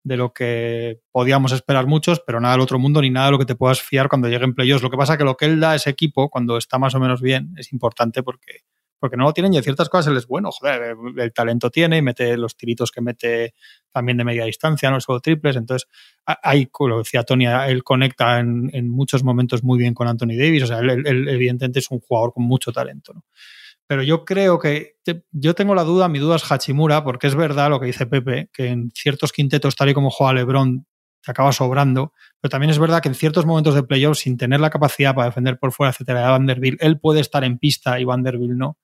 de 0.05 0.17
lo 0.17 0.33
que 0.33 1.01
podíamos 1.13 1.53
esperar 1.53 1.87
muchos, 1.87 2.21
pero 2.27 2.41
nada 2.41 2.55
del 2.55 2.63
otro 2.63 2.79
mundo 2.79 3.03
ni 3.03 3.11
nada 3.11 3.27
de 3.27 3.33
lo 3.33 3.39
que 3.39 3.45
te 3.45 3.55
puedas 3.55 3.83
fiar 3.83 4.09
cuando 4.09 4.29
lleguen 4.29 4.55
playoffs. 4.55 4.83
Lo 4.83 4.91
que 4.91 4.97
pasa 4.97 5.15
es 5.15 5.19
que 5.19 5.25
lo 5.25 5.37
que 5.37 5.45
él 5.45 5.61
da 5.61 5.73
a 5.73 5.75
ese 5.75 5.91
equipo, 5.91 6.31
cuando 6.31 6.57
está 6.57 6.79
más 6.79 6.95
o 6.95 7.01
menos 7.01 7.21
bien, 7.21 7.55
es 7.59 7.73
importante 7.73 8.23
porque, 8.23 8.61
porque 8.99 9.17
no 9.17 9.25
lo 9.25 9.33
tienen 9.33 9.55
y 9.55 9.57
en 9.59 9.63
ciertas 9.63 9.89
cosas 9.89 10.11
él 10.11 10.17
es 10.17 10.27
bueno. 10.27 10.51
Joder, 10.51 10.97
el, 11.17 11.33
talento 11.33 11.71
tiene 11.71 11.99
y 11.99 12.03
mete 12.03 12.37
los 12.37 12.57
tiritos 12.57 12.91
que 12.91 13.01
mete 13.01 13.55
también 13.91 14.19
de 14.19 14.25
media 14.25 14.45
distancia, 14.45 14.91
no 14.91 15.01
solo 15.01 15.21
triples. 15.21 15.57
Entonces, 15.57 15.89
hay, 16.25 16.67
como 16.67 16.99
decía 16.99 17.23
Tony, 17.23 17.47
él 17.47 17.85
conecta 17.85 18.39
en, 18.39 18.89
muchos 18.89 19.23
momentos 19.25 19.63
muy 19.63 19.79
bien 19.79 19.95
con 19.95 20.09
Anthony 20.09 20.37
Davis. 20.39 20.65
O 20.65 20.67
sea, 20.67 20.79
él, 20.81 21.07
él, 21.07 21.29
evidentemente 21.29 21.79
es 21.79 21.91
un 21.91 22.01
jugador 22.01 22.33
con 22.33 22.45
mucho 22.45 22.73
talento. 22.73 23.13
¿no? 23.15 23.25
Pero 23.89 24.03
yo 24.03 24.27
creo 24.27 24.59
que 24.59 24.97
yo 25.33 25.55
tengo 25.55 25.75
la 25.75 25.83
duda, 25.83 26.09
mi 26.09 26.19
duda 26.19 26.37
es 26.37 26.53
Hachimura, 26.53 27.03
porque 27.03 27.27
es 27.27 27.35
verdad 27.35 27.71
lo 27.71 27.81
que 27.81 27.87
dice 27.87 28.05
Pepe, 28.05 28.51
que 28.53 28.67
en 28.69 28.91
ciertos 28.95 29.33
quintetos, 29.33 29.77
tal 29.77 29.89
y 29.89 29.95
como 29.95 30.11
juega 30.11 30.35
LeBron, 30.35 30.87
te 31.23 31.31
acaba 31.31 31.53
sobrando. 31.53 32.13
Pero 32.39 32.51
también 32.51 32.71
es 32.71 32.79
verdad 32.79 33.01
que 33.01 33.09
en 33.09 33.15
ciertos 33.15 33.47
momentos 33.47 33.75
de 33.75 33.83
playoff, 33.83 34.19
sin 34.19 34.37
tener 34.37 34.61
la 34.61 34.69
capacidad 34.69 35.15
para 35.15 35.29
defender 35.29 35.59
por 35.59 35.73
fuera, 35.73 35.91
etcétera, 35.91 36.21
de 36.21 36.29
Vanderbilt, 36.29 36.83
él 36.83 37.01
puede 37.01 37.21
estar 37.21 37.45
en 37.45 37.59
pista 37.59 37.99
y 37.99 38.05
Vanderbilt 38.05 38.53
no, 38.53 38.77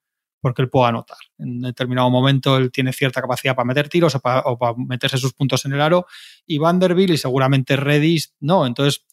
porque 0.45 0.61
él 0.61 0.69
puede 0.69 0.89
anotar. 0.89 1.17
En 1.39 1.59
determinado 1.59 2.07
momento 2.11 2.57
él 2.57 2.71
tiene 2.71 2.93
cierta 2.93 3.19
capacidad 3.19 3.55
para 3.55 3.65
meter 3.65 3.89
tiros 3.89 4.13
o 4.13 4.19
para, 4.19 4.43
meterse 4.77 5.17
sus 5.17 5.33
puntos 5.33 5.65
en 5.65 5.73
el 5.73 5.81
aro, 5.81 6.05
y 6.45 6.59
Vanderbilt 6.59 7.13
y 7.13 7.17
seguramente 7.17 7.75
Redis 7.75 8.35
no. 8.41 8.67
Entonces, 8.67 9.07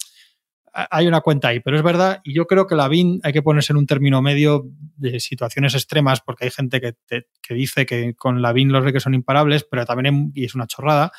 hay 0.74 1.06
una 1.06 1.22
cuenta 1.22 1.48
ahí, 1.48 1.60
pero 1.60 1.78
es 1.78 1.82
verdad, 1.82 2.20
y 2.22 2.34
yo 2.34 2.46
creo 2.46 2.66
que 2.66 2.74
la 2.74 2.86
BIN 2.86 3.20
hay 3.22 3.32
que 3.32 3.40
ponerse 3.40 3.72
en 3.72 3.78
un 3.78 3.86
término 3.86 4.20
medio 4.20 4.66
de 4.96 5.20
situaciones 5.20 5.74
extremas, 5.74 6.20
porque 6.20 6.44
hay 6.44 6.50
gente 6.50 6.82
que, 6.82 6.96
que 7.40 7.54
dice 7.54 7.86
que 7.86 8.14
con 8.14 8.42
la 8.42 8.52
BIN 8.52 8.72
los 8.72 8.84
Lakers 8.84 9.04
son 9.04 9.14
imparables, 9.14 9.64
pero 9.64 9.86
también, 9.86 10.32
y 10.34 10.44
es 10.44 10.54
una 10.54 10.66
chorrada, 10.66 11.12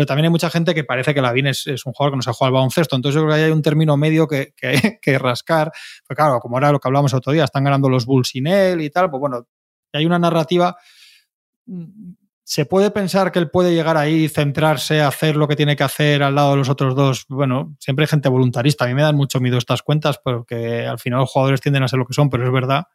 pero 0.00 0.06
también 0.06 0.24
hay 0.24 0.30
mucha 0.30 0.48
gente 0.48 0.74
que 0.74 0.84
parece 0.84 1.12
que 1.12 1.20
la 1.20 1.30
BIN 1.32 1.48
es, 1.48 1.66
un 1.84 1.92
jugador 1.92 2.12
que 2.12 2.16
no 2.16 2.22
se 2.22 2.32
juega 2.32 2.48
al 2.48 2.54
baloncesto, 2.54 2.96
entonces 2.96 3.20
yo 3.20 3.26
creo 3.26 3.36
que 3.36 3.44
hay 3.44 3.50
un 3.50 3.62
término 3.62 3.96
medio 3.96 4.26
que, 4.26 4.54
que, 4.56 5.18
rascar, 5.18 5.72
pues 6.06 6.16
claro, 6.16 6.40
como 6.40 6.56
era 6.58 6.72
lo 6.72 6.78
que 6.78 6.88
hablábamos 6.88 7.12
el 7.12 7.18
otro 7.18 7.32
día, 7.32 7.44
están 7.44 7.64
ganando 7.64 7.88
los 7.88 8.06
Bulls 8.06 8.28
sin 8.28 8.46
él 8.46 8.80
y 8.80 8.88
tal, 8.88 9.10
pues 9.10 9.20
bueno, 9.20 9.46
hay 9.98 10.06
una 10.06 10.18
narrativa 10.18 10.76
¿Se 12.50 12.66
puede 12.66 12.90
pensar 12.90 13.30
que 13.30 13.38
él 13.38 13.48
puede 13.48 13.72
llegar 13.72 13.96
ahí, 13.96 14.28
centrarse, 14.28 15.02
hacer 15.02 15.36
lo 15.36 15.46
que 15.46 15.54
tiene 15.54 15.76
que 15.76 15.84
hacer 15.84 16.20
al 16.24 16.34
lado 16.34 16.50
de 16.50 16.56
los 16.56 16.68
otros 16.68 16.96
dos? 16.96 17.26
Bueno, 17.28 17.76
siempre 17.78 18.02
hay 18.02 18.08
gente 18.08 18.28
voluntarista. 18.28 18.84
A 18.84 18.88
mí 18.88 18.94
me 18.94 19.02
dan 19.02 19.14
mucho 19.14 19.38
miedo 19.38 19.56
estas 19.56 19.82
cuentas 19.82 20.18
porque 20.18 20.84
al 20.84 20.98
final 20.98 21.20
los 21.20 21.30
jugadores 21.30 21.60
tienden 21.60 21.84
a 21.84 21.88
ser 21.88 22.00
lo 22.00 22.06
que 22.06 22.12
son, 22.12 22.28
pero 22.28 22.44
es 22.44 22.52
verdad 22.52 22.86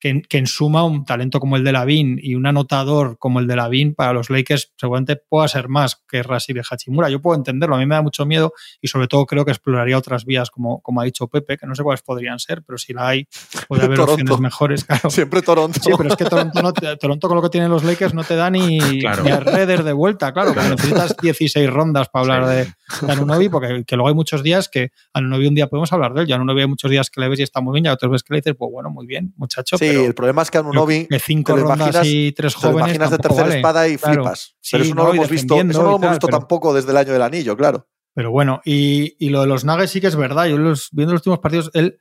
que, 0.00 0.22
en 0.30 0.46
suma 0.46 0.82
un 0.84 1.04
talento 1.04 1.38
como 1.38 1.56
el 1.56 1.64
de 1.64 1.72
Lavin 1.72 2.18
y 2.20 2.34
un 2.34 2.46
anotador 2.46 3.18
como 3.18 3.38
el 3.38 3.46
de 3.46 3.56
Lavin 3.56 3.94
para 3.94 4.14
los 4.14 4.30
Lakers 4.30 4.72
seguramente 4.76 5.16
pueda 5.16 5.46
ser 5.46 5.68
más 5.68 6.02
que 6.08 6.22
de 6.22 6.62
Hachimura. 6.68 7.10
Yo 7.10 7.20
puedo 7.20 7.36
entenderlo, 7.36 7.76
a 7.76 7.78
mí 7.78 7.86
me 7.86 7.94
da 7.94 8.02
mucho 8.02 8.24
miedo 8.24 8.52
y 8.80 8.88
sobre 8.88 9.06
todo 9.08 9.26
creo 9.26 9.44
que 9.44 9.50
exploraría 9.50 9.98
otras 9.98 10.24
vías 10.24 10.50
como, 10.50 10.80
como 10.80 11.02
ha 11.02 11.04
dicho 11.04 11.28
Pepe, 11.28 11.58
que 11.58 11.66
no 11.66 11.74
sé 11.74 11.82
cuáles 11.82 12.02
podrían 12.02 12.38
ser, 12.38 12.62
pero 12.62 12.78
si 12.78 12.94
la 12.94 13.08
hay 13.08 13.28
puede 13.68 13.84
haber 13.84 14.00
opciones 14.00 14.40
mejores. 14.40 14.86
Siempre 15.08 15.42
Toronto. 15.42 15.78
Sí, 15.82 15.90
pero 15.96 16.08
es 16.08 16.16
que 16.16 16.24
Toronto, 16.24 16.72
Toronto 16.98 17.28
con 17.28 17.36
lo 17.36 17.42
que 17.42 17.50
tienen 17.50 17.70
los 17.70 17.84
Lakers 17.84 18.14
no 18.14 18.24
te 18.24 18.36
da 18.36 18.50
ni, 18.50 18.78
ni 18.78 19.04
a 19.04 19.40
Redder 19.40 19.84
de 19.84 19.92
vuelta, 19.92 20.32
claro, 20.32 20.54
que 20.54 20.60
necesitas 20.60 21.14
16 21.20 21.68
rondas 21.68 22.08
para 22.08 22.22
hablar 22.22 22.46
de, 22.48 22.72
Anunobi, 23.06 23.50
porque 23.50 23.84
luego 23.90 24.08
hay 24.08 24.14
muchos 24.14 24.42
días 24.42 24.68
que 24.68 24.92
Anunobi 25.12 25.46
un 25.46 25.54
día 25.54 25.66
podemos 25.66 25.92
hablar 25.92 26.14
de 26.14 26.22
él, 26.22 26.26
ya 26.26 26.36
Anunobi 26.36 26.62
hay 26.62 26.68
muchos 26.68 26.90
días 26.90 27.10
que 27.10 27.20
le 27.20 27.28
ves 27.28 27.40
y 27.40 27.42
está 27.42 27.60
muy 27.60 27.74
bien, 27.74 27.86
y 27.86 27.88
otros 27.88 28.10
ves 28.10 28.22
que 28.22 28.34
le 28.34 28.38
dices, 28.38 28.54
pues 28.58 28.70
bueno, 28.72 28.90
muy 28.90 29.06
bien, 29.06 29.34
muchacho. 29.36 29.76
Sí, 29.76 29.89
el 29.96 30.14
problema 30.14 30.42
es 30.42 30.50
que 30.50 30.58
a 30.58 30.60
Anunobi. 30.60 31.06
De 31.08 31.18
cinco 31.18 31.56
rondas 31.56 32.04
y 32.04 32.32
tres 32.32 32.54
jóvenes. 32.54 32.76
Te 32.76 32.80
imaginas 32.82 33.10
de 33.10 33.18
tercera 33.18 33.54
espada 33.54 33.88
y 33.88 33.96
flipas. 33.98 34.56
pero 34.70 34.84
eso 34.84 34.94
no 34.94 35.04
lo 35.04 35.14
hemos 35.14 35.28
visto, 35.28 35.56
eso 35.56 35.64
no 35.64 35.90
lo 35.90 35.96
hemos 35.96 36.10
visto 36.10 36.28
tampoco 36.28 36.74
desde 36.74 36.90
el 36.90 36.96
año 36.96 37.12
del 37.12 37.22
anillo, 37.22 37.56
claro. 37.56 37.86
Pero 38.14 38.30
bueno, 38.30 38.60
y, 38.64 39.28
lo 39.30 39.42
de 39.42 39.46
los 39.46 39.64
Nuggets 39.64 39.92
sí 39.92 40.00
que 40.00 40.08
es 40.08 40.16
verdad. 40.16 40.46
Yo 40.46 40.58
los, 40.58 40.88
viendo 40.92 41.12
los 41.12 41.20
últimos 41.20 41.38
partidos, 41.38 41.70
él 41.74 41.98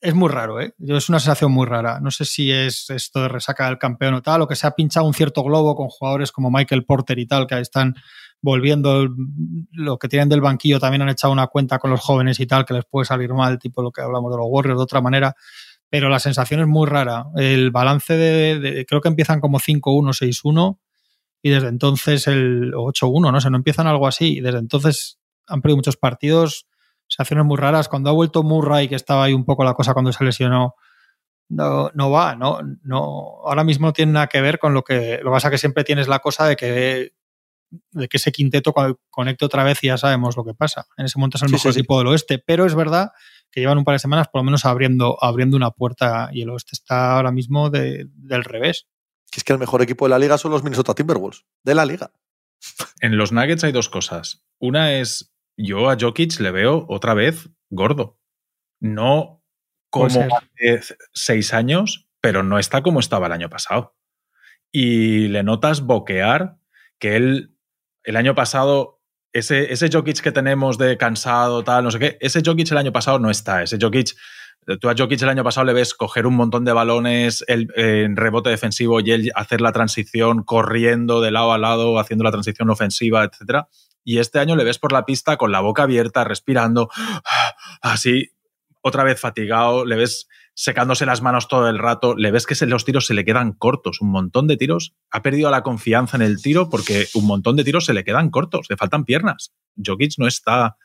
es 0.00 0.14
muy 0.14 0.28
raro, 0.28 0.60
¿eh? 0.60 0.74
Es 0.78 1.08
una 1.08 1.18
sensación 1.18 1.52
muy 1.52 1.66
rara. 1.66 2.00
No 2.00 2.10
sé 2.10 2.24
si 2.24 2.50
es 2.50 2.88
esto 2.90 3.22
de 3.22 3.28
resaca 3.28 3.66
del 3.66 3.78
campeón 3.78 4.14
o 4.14 4.22
tal, 4.22 4.42
o 4.42 4.46
que 4.46 4.56
se 4.56 4.66
ha 4.66 4.70
pinchado 4.72 5.06
un 5.06 5.14
cierto 5.14 5.42
globo 5.42 5.74
con 5.74 5.88
jugadores 5.88 6.32
como 6.32 6.50
Michael 6.50 6.84
Porter 6.84 7.18
y 7.18 7.26
tal, 7.26 7.46
que 7.46 7.58
están 7.58 7.94
volviendo 8.40 9.08
lo 9.72 9.98
que 9.98 10.08
tienen 10.08 10.28
del 10.28 10.40
banquillo, 10.40 10.78
también 10.78 11.02
han 11.02 11.08
echado 11.08 11.32
una 11.32 11.48
cuenta 11.48 11.78
con 11.80 11.90
los 11.90 12.00
jóvenes 12.00 12.38
y 12.38 12.46
tal, 12.46 12.64
que 12.64 12.74
les 12.74 12.84
puede 12.84 13.04
salir 13.04 13.32
mal, 13.34 13.58
tipo 13.58 13.82
lo 13.82 13.90
que 13.90 14.00
hablamos 14.00 14.30
de 14.30 14.38
los 14.38 14.46
Warriors 14.48 14.78
de 14.78 14.84
otra 14.84 15.00
manera 15.00 15.34
pero 15.90 16.08
la 16.08 16.18
sensación 16.18 16.60
es 16.60 16.66
muy 16.66 16.86
rara. 16.86 17.26
El 17.36 17.70
balance 17.70 18.16
de, 18.16 18.84
creo 18.88 19.00
que 19.00 19.08
empiezan 19.08 19.40
como 19.40 19.58
5-1, 19.58 19.80
6-1 19.82 20.78
y 21.42 21.50
desde 21.50 21.68
entonces 21.68 22.26
el 22.26 22.72
8-1, 22.74 23.32
no 23.32 23.40
sé, 23.40 23.50
no 23.50 23.56
empiezan 23.56 23.86
algo 23.86 24.06
así 24.06 24.38
y 24.38 24.40
desde 24.40 24.58
entonces 24.58 25.18
han 25.46 25.62
perdido 25.62 25.76
muchos 25.76 25.96
partidos, 25.96 26.66
sensaciones 27.06 27.46
muy 27.46 27.56
raras. 27.56 27.88
Cuando 27.88 28.10
ha 28.10 28.12
vuelto 28.12 28.42
Murray, 28.42 28.88
que 28.88 28.96
estaba 28.96 29.24
ahí 29.24 29.32
un 29.32 29.44
poco 29.44 29.64
la 29.64 29.74
cosa 29.74 29.94
cuando 29.94 30.12
se 30.12 30.24
lesionó, 30.24 30.74
no, 31.48 31.90
no 31.94 32.10
va, 32.10 32.34
no, 32.34 32.60
no, 32.82 33.00
ahora 33.44 33.64
mismo 33.64 33.86
no 33.86 33.92
tiene 33.94 34.12
nada 34.12 34.26
que 34.26 34.42
ver 34.42 34.58
con 34.58 34.74
lo 34.74 34.82
que, 34.82 35.18
lo 35.22 35.30
que 35.30 35.34
pasa 35.34 35.50
que 35.50 35.56
siempre 35.56 35.84
tienes 35.84 36.06
la 36.06 36.18
cosa 36.18 36.46
de 36.46 36.56
que 36.56 37.12
de 37.90 38.08
que 38.08 38.16
ese 38.16 38.32
quinteto 38.32 38.74
conecte 39.10 39.44
otra 39.44 39.64
vez 39.64 39.82
y 39.84 39.88
ya 39.88 39.98
sabemos 39.98 40.36
lo 40.36 40.44
que 40.44 40.54
pasa. 40.54 40.86
En 40.96 41.04
ese 41.04 41.18
momento 41.18 41.36
es 41.36 41.42
el 41.42 41.50
mejor 41.50 41.72
equipo 41.72 41.98
del 41.98 42.06
oeste, 42.08 42.38
pero 42.38 42.64
es 42.64 42.74
verdad 42.74 43.12
que 43.50 43.60
llevan 43.60 43.78
un 43.78 43.84
par 43.84 43.94
de 43.94 43.98
semanas 43.98 44.28
por 44.28 44.40
lo 44.40 44.44
menos 44.44 44.64
abriendo, 44.64 45.22
abriendo 45.22 45.56
una 45.56 45.70
puerta 45.70 46.30
y 46.32 46.42
el 46.42 46.50
oeste 46.50 46.70
está 46.72 47.16
ahora 47.16 47.32
mismo 47.32 47.70
del 47.70 48.44
revés. 48.44 48.86
es 49.34 49.44
que 49.44 49.52
el 49.52 49.58
mejor 49.58 49.82
equipo 49.82 50.06
de 50.06 50.10
la 50.10 50.18
liga 50.18 50.38
son 50.38 50.52
los 50.52 50.62
Minnesota 50.62 50.94
Timberwolves, 50.94 51.44
de 51.62 51.74
la 51.74 51.86
liga. 51.86 52.12
En 53.00 53.16
los 53.16 53.32
Nuggets 53.32 53.64
hay 53.64 53.72
dos 53.72 53.88
cosas. 53.88 54.44
Una 54.58 54.94
es, 54.94 55.32
yo 55.56 55.90
a 55.90 55.96
Jokic 55.98 56.40
le 56.40 56.50
veo 56.50 56.86
otra 56.88 57.14
vez 57.14 57.48
gordo. 57.70 58.18
No 58.80 59.44
como 59.90 60.06
hace 60.06 60.94
seis 61.12 61.54
años, 61.54 62.08
pero 62.20 62.42
no 62.42 62.58
está 62.58 62.82
como 62.82 63.00
estaba 63.00 63.26
el 63.26 63.32
año 63.32 63.48
pasado. 63.48 63.96
Y 64.70 65.28
le 65.28 65.42
notas 65.42 65.82
boquear 65.82 66.58
que 66.98 67.16
él 67.16 67.56
el 68.04 68.16
año 68.16 68.34
pasado 68.34 68.97
ese, 69.32 69.72
ese 69.72 69.88
Jokic 69.92 70.20
que 70.20 70.32
tenemos 70.32 70.78
de 70.78 70.96
cansado, 70.96 71.62
tal, 71.64 71.84
no 71.84 71.90
sé 71.90 71.98
qué, 71.98 72.18
ese 72.20 72.42
Jokic 72.44 72.70
el 72.70 72.78
año 72.78 72.92
pasado 72.92 73.18
no 73.18 73.30
está. 73.30 73.62
Ese 73.62 73.78
Jokic, 73.80 74.14
tú 74.80 74.88
a 74.88 74.94
Jokic 74.96 75.22
el 75.22 75.28
año 75.28 75.44
pasado 75.44 75.64
le 75.66 75.72
ves 75.72 75.94
coger 75.94 76.26
un 76.26 76.34
montón 76.34 76.64
de 76.64 76.72
balones 76.72 77.44
en 77.48 78.16
rebote 78.16 78.50
defensivo 78.50 79.00
y 79.00 79.10
él 79.10 79.32
hacer 79.34 79.60
la 79.60 79.72
transición 79.72 80.42
corriendo 80.42 81.20
de 81.20 81.30
lado 81.30 81.52
a 81.52 81.58
lado, 81.58 81.98
haciendo 81.98 82.24
la 82.24 82.30
transición 82.30 82.70
ofensiva, 82.70 83.24
etc. 83.24 83.66
Y 84.04 84.18
este 84.18 84.38
año 84.38 84.56
le 84.56 84.64
ves 84.64 84.78
por 84.78 84.92
la 84.92 85.04
pista 85.04 85.36
con 85.36 85.52
la 85.52 85.60
boca 85.60 85.82
abierta, 85.82 86.24
respirando, 86.24 86.88
así, 87.82 88.32
otra 88.88 89.04
vez 89.04 89.20
fatigado, 89.20 89.84
le 89.84 89.96
ves 89.96 90.28
secándose 90.54 91.06
las 91.06 91.22
manos 91.22 91.46
todo 91.46 91.68
el 91.68 91.78
rato, 91.78 92.16
le 92.16 92.32
ves 92.32 92.46
que 92.46 92.66
los 92.66 92.84
tiros 92.84 93.06
se 93.06 93.14
le 93.14 93.24
quedan 93.24 93.52
cortos, 93.52 94.00
un 94.00 94.10
montón 94.10 94.48
de 94.48 94.56
tiros, 94.56 94.96
ha 95.10 95.22
perdido 95.22 95.50
la 95.50 95.62
confianza 95.62 96.16
en 96.16 96.22
el 96.22 96.42
tiro 96.42 96.68
porque 96.68 97.06
un 97.14 97.26
montón 97.26 97.54
de 97.54 97.64
tiros 97.64 97.84
se 97.84 97.94
le 97.94 98.02
quedan 98.02 98.30
cortos, 98.30 98.66
le 98.68 98.76
faltan 98.76 99.04
piernas. 99.04 99.54
Jokic 99.76 100.14
no 100.18 100.26
está 100.26 100.76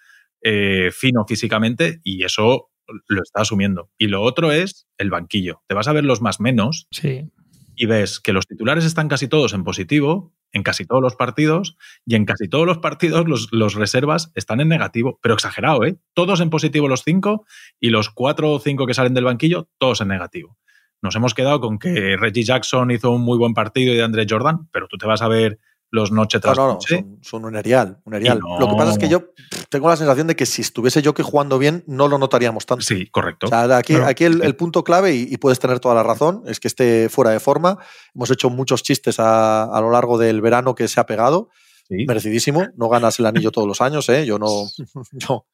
eh, 0.41 0.91
fino 0.91 1.25
físicamente 1.25 2.01
y 2.03 2.23
eso 2.23 2.69
lo 3.07 3.21
está 3.23 3.41
asumiendo. 3.41 3.89
Y 3.97 4.07
lo 4.07 4.21
otro 4.21 4.51
es 4.51 4.87
el 4.97 5.09
banquillo. 5.09 5.63
Te 5.67 5.73
vas 5.73 5.87
a 5.87 5.93
ver 5.93 6.03
los 6.03 6.21
más 6.21 6.39
menos 6.39 6.87
sí. 6.91 7.31
y 7.75 7.85
ves 7.85 8.19
que 8.19 8.33
los 8.33 8.45
titulares 8.45 8.85
están 8.85 9.07
casi 9.07 9.27
todos 9.27 9.53
en 9.53 9.63
positivo 9.63 10.33
en 10.53 10.63
casi 10.63 10.85
todos 10.85 11.01
los 11.01 11.15
partidos 11.15 11.75
y 12.05 12.15
en 12.15 12.25
casi 12.25 12.47
todos 12.47 12.65
los 12.65 12.77
partidos 12.77 13.27
los, 13.27 13.73
reservas 13.73 14.31
están 14.35 14.61
en 14.61 14.69
negativo, 14.69 15.19
pero 15.21 15.33
exagerado, 15.33 15.83
¿eh? 15.83 15.97
Todos 16.13 16.39
en 16.39 16.49
positivo 16.49 16.87
los 16.87 17.03
cinco 17.03 17.45
y 17.79 17.89
los 17.89 18.09
cuatro 18.09 18.51
o 18.51 18.59
cinco 18.59 18.85
que 18.85 18.93
salen 18.93 19.13
del 19.13 19.25
banquillo, 19.25 19.67
todos 19.79 20.01
en 20.01 20.09
negativo. 20.09 20.57
Nos 21.01 21.15
hemos 21.15 21.33
quedado 21.33 21.59
con 21.59 21.79
que 21.79 22.15
Reggie 22.17 22.43
Jackson 22.43 22.91
hizo 22.91 23.11
un 23.11 23.23
muy 23.23 23.37
buen 23.37 23.53
partido 23.53 23.93
y 23.93 23.97
de 23.97 24.03
Andre 24.03 24.25
Jordan, 24.29 24.69
pero 24.71 24.87
tú 24.87 24.97
te 24.97 25.07
vas 25.07 25.21
a 25.21 25.27
ver 25.27 25.59
los 25.93 26.11
noche 26.11 26.39
tras 26.39 26.57
no, 26.57 26.73
no, 26.73 26.79
Son, 27.21 27.45
un 27.45 27.55
erial. 27.55 27.99
Un 28.03 28.15
erial. 28.15 28.39
Lo 28.59 28.67
que 28.67 28.75
pasa 28.75 28.93
es 28.93 28.97
que 28.97 29.07
yo 29.07 29.25
tengo 29.69 29.89
la 29.89 29.95
sensación 29.95 30.25
de 30.25 30.35
que 30.35 30.47
si 30.47 30.63
estuviese 30.63 31.03
yo 31.03 31.13
que 31.13 31.21
jugando 31.21 31.59
bien, 31.59 31.83
no 31.85 32.07
lo 32.07 32.17
notaríamos 32.17 32.65
tanto. 32.65 32.83
Sí, 32.83 33.05
correcto. 33.11 33.47
aquí, 33.53 33.93
aquí 33.93 34.23
el, 34.23 34.55
punto 34.55 34.83
clave, 34.83 35.13
y, 35.13 35.37
puedes 35.37 35.59
tener 35.59 35.79
toda 35.79 35.93
la 35.93 36.01
razón, 36.01 36.41
es 36.47 36.59
que 36.59 36.67
esté 36.67 37.09
fuera 37.09 37.29
de 37.29 37.39
forma. 37.39 37.77
Hemos 38.15 38.31
hecho 38.31 38.49
muchos 38.49 38.81
chistes 38.81 39.17
a, 39.19 39.69
lo 39.81 39.91
largo 39.91 40.17
del 40.17 40.41
verano 40.41 40.73
que 40.73 40.87
se 40.87 40.99
ha 40.99 41.05
pegado. 41.05 41.49
Merecidísimo. 41.89 42.65
No 42.75 42.89
ganas 42.89 43.19
el 43.19 43.27
anillo 43.27 43.51
todos 43.51 43.67
los 43.67 43.79
años, 43.79 44.09
¿eh? 44.09 44.25
Yo 44.25 44.39
no, 44.39 44.65
yo 45.11 45.45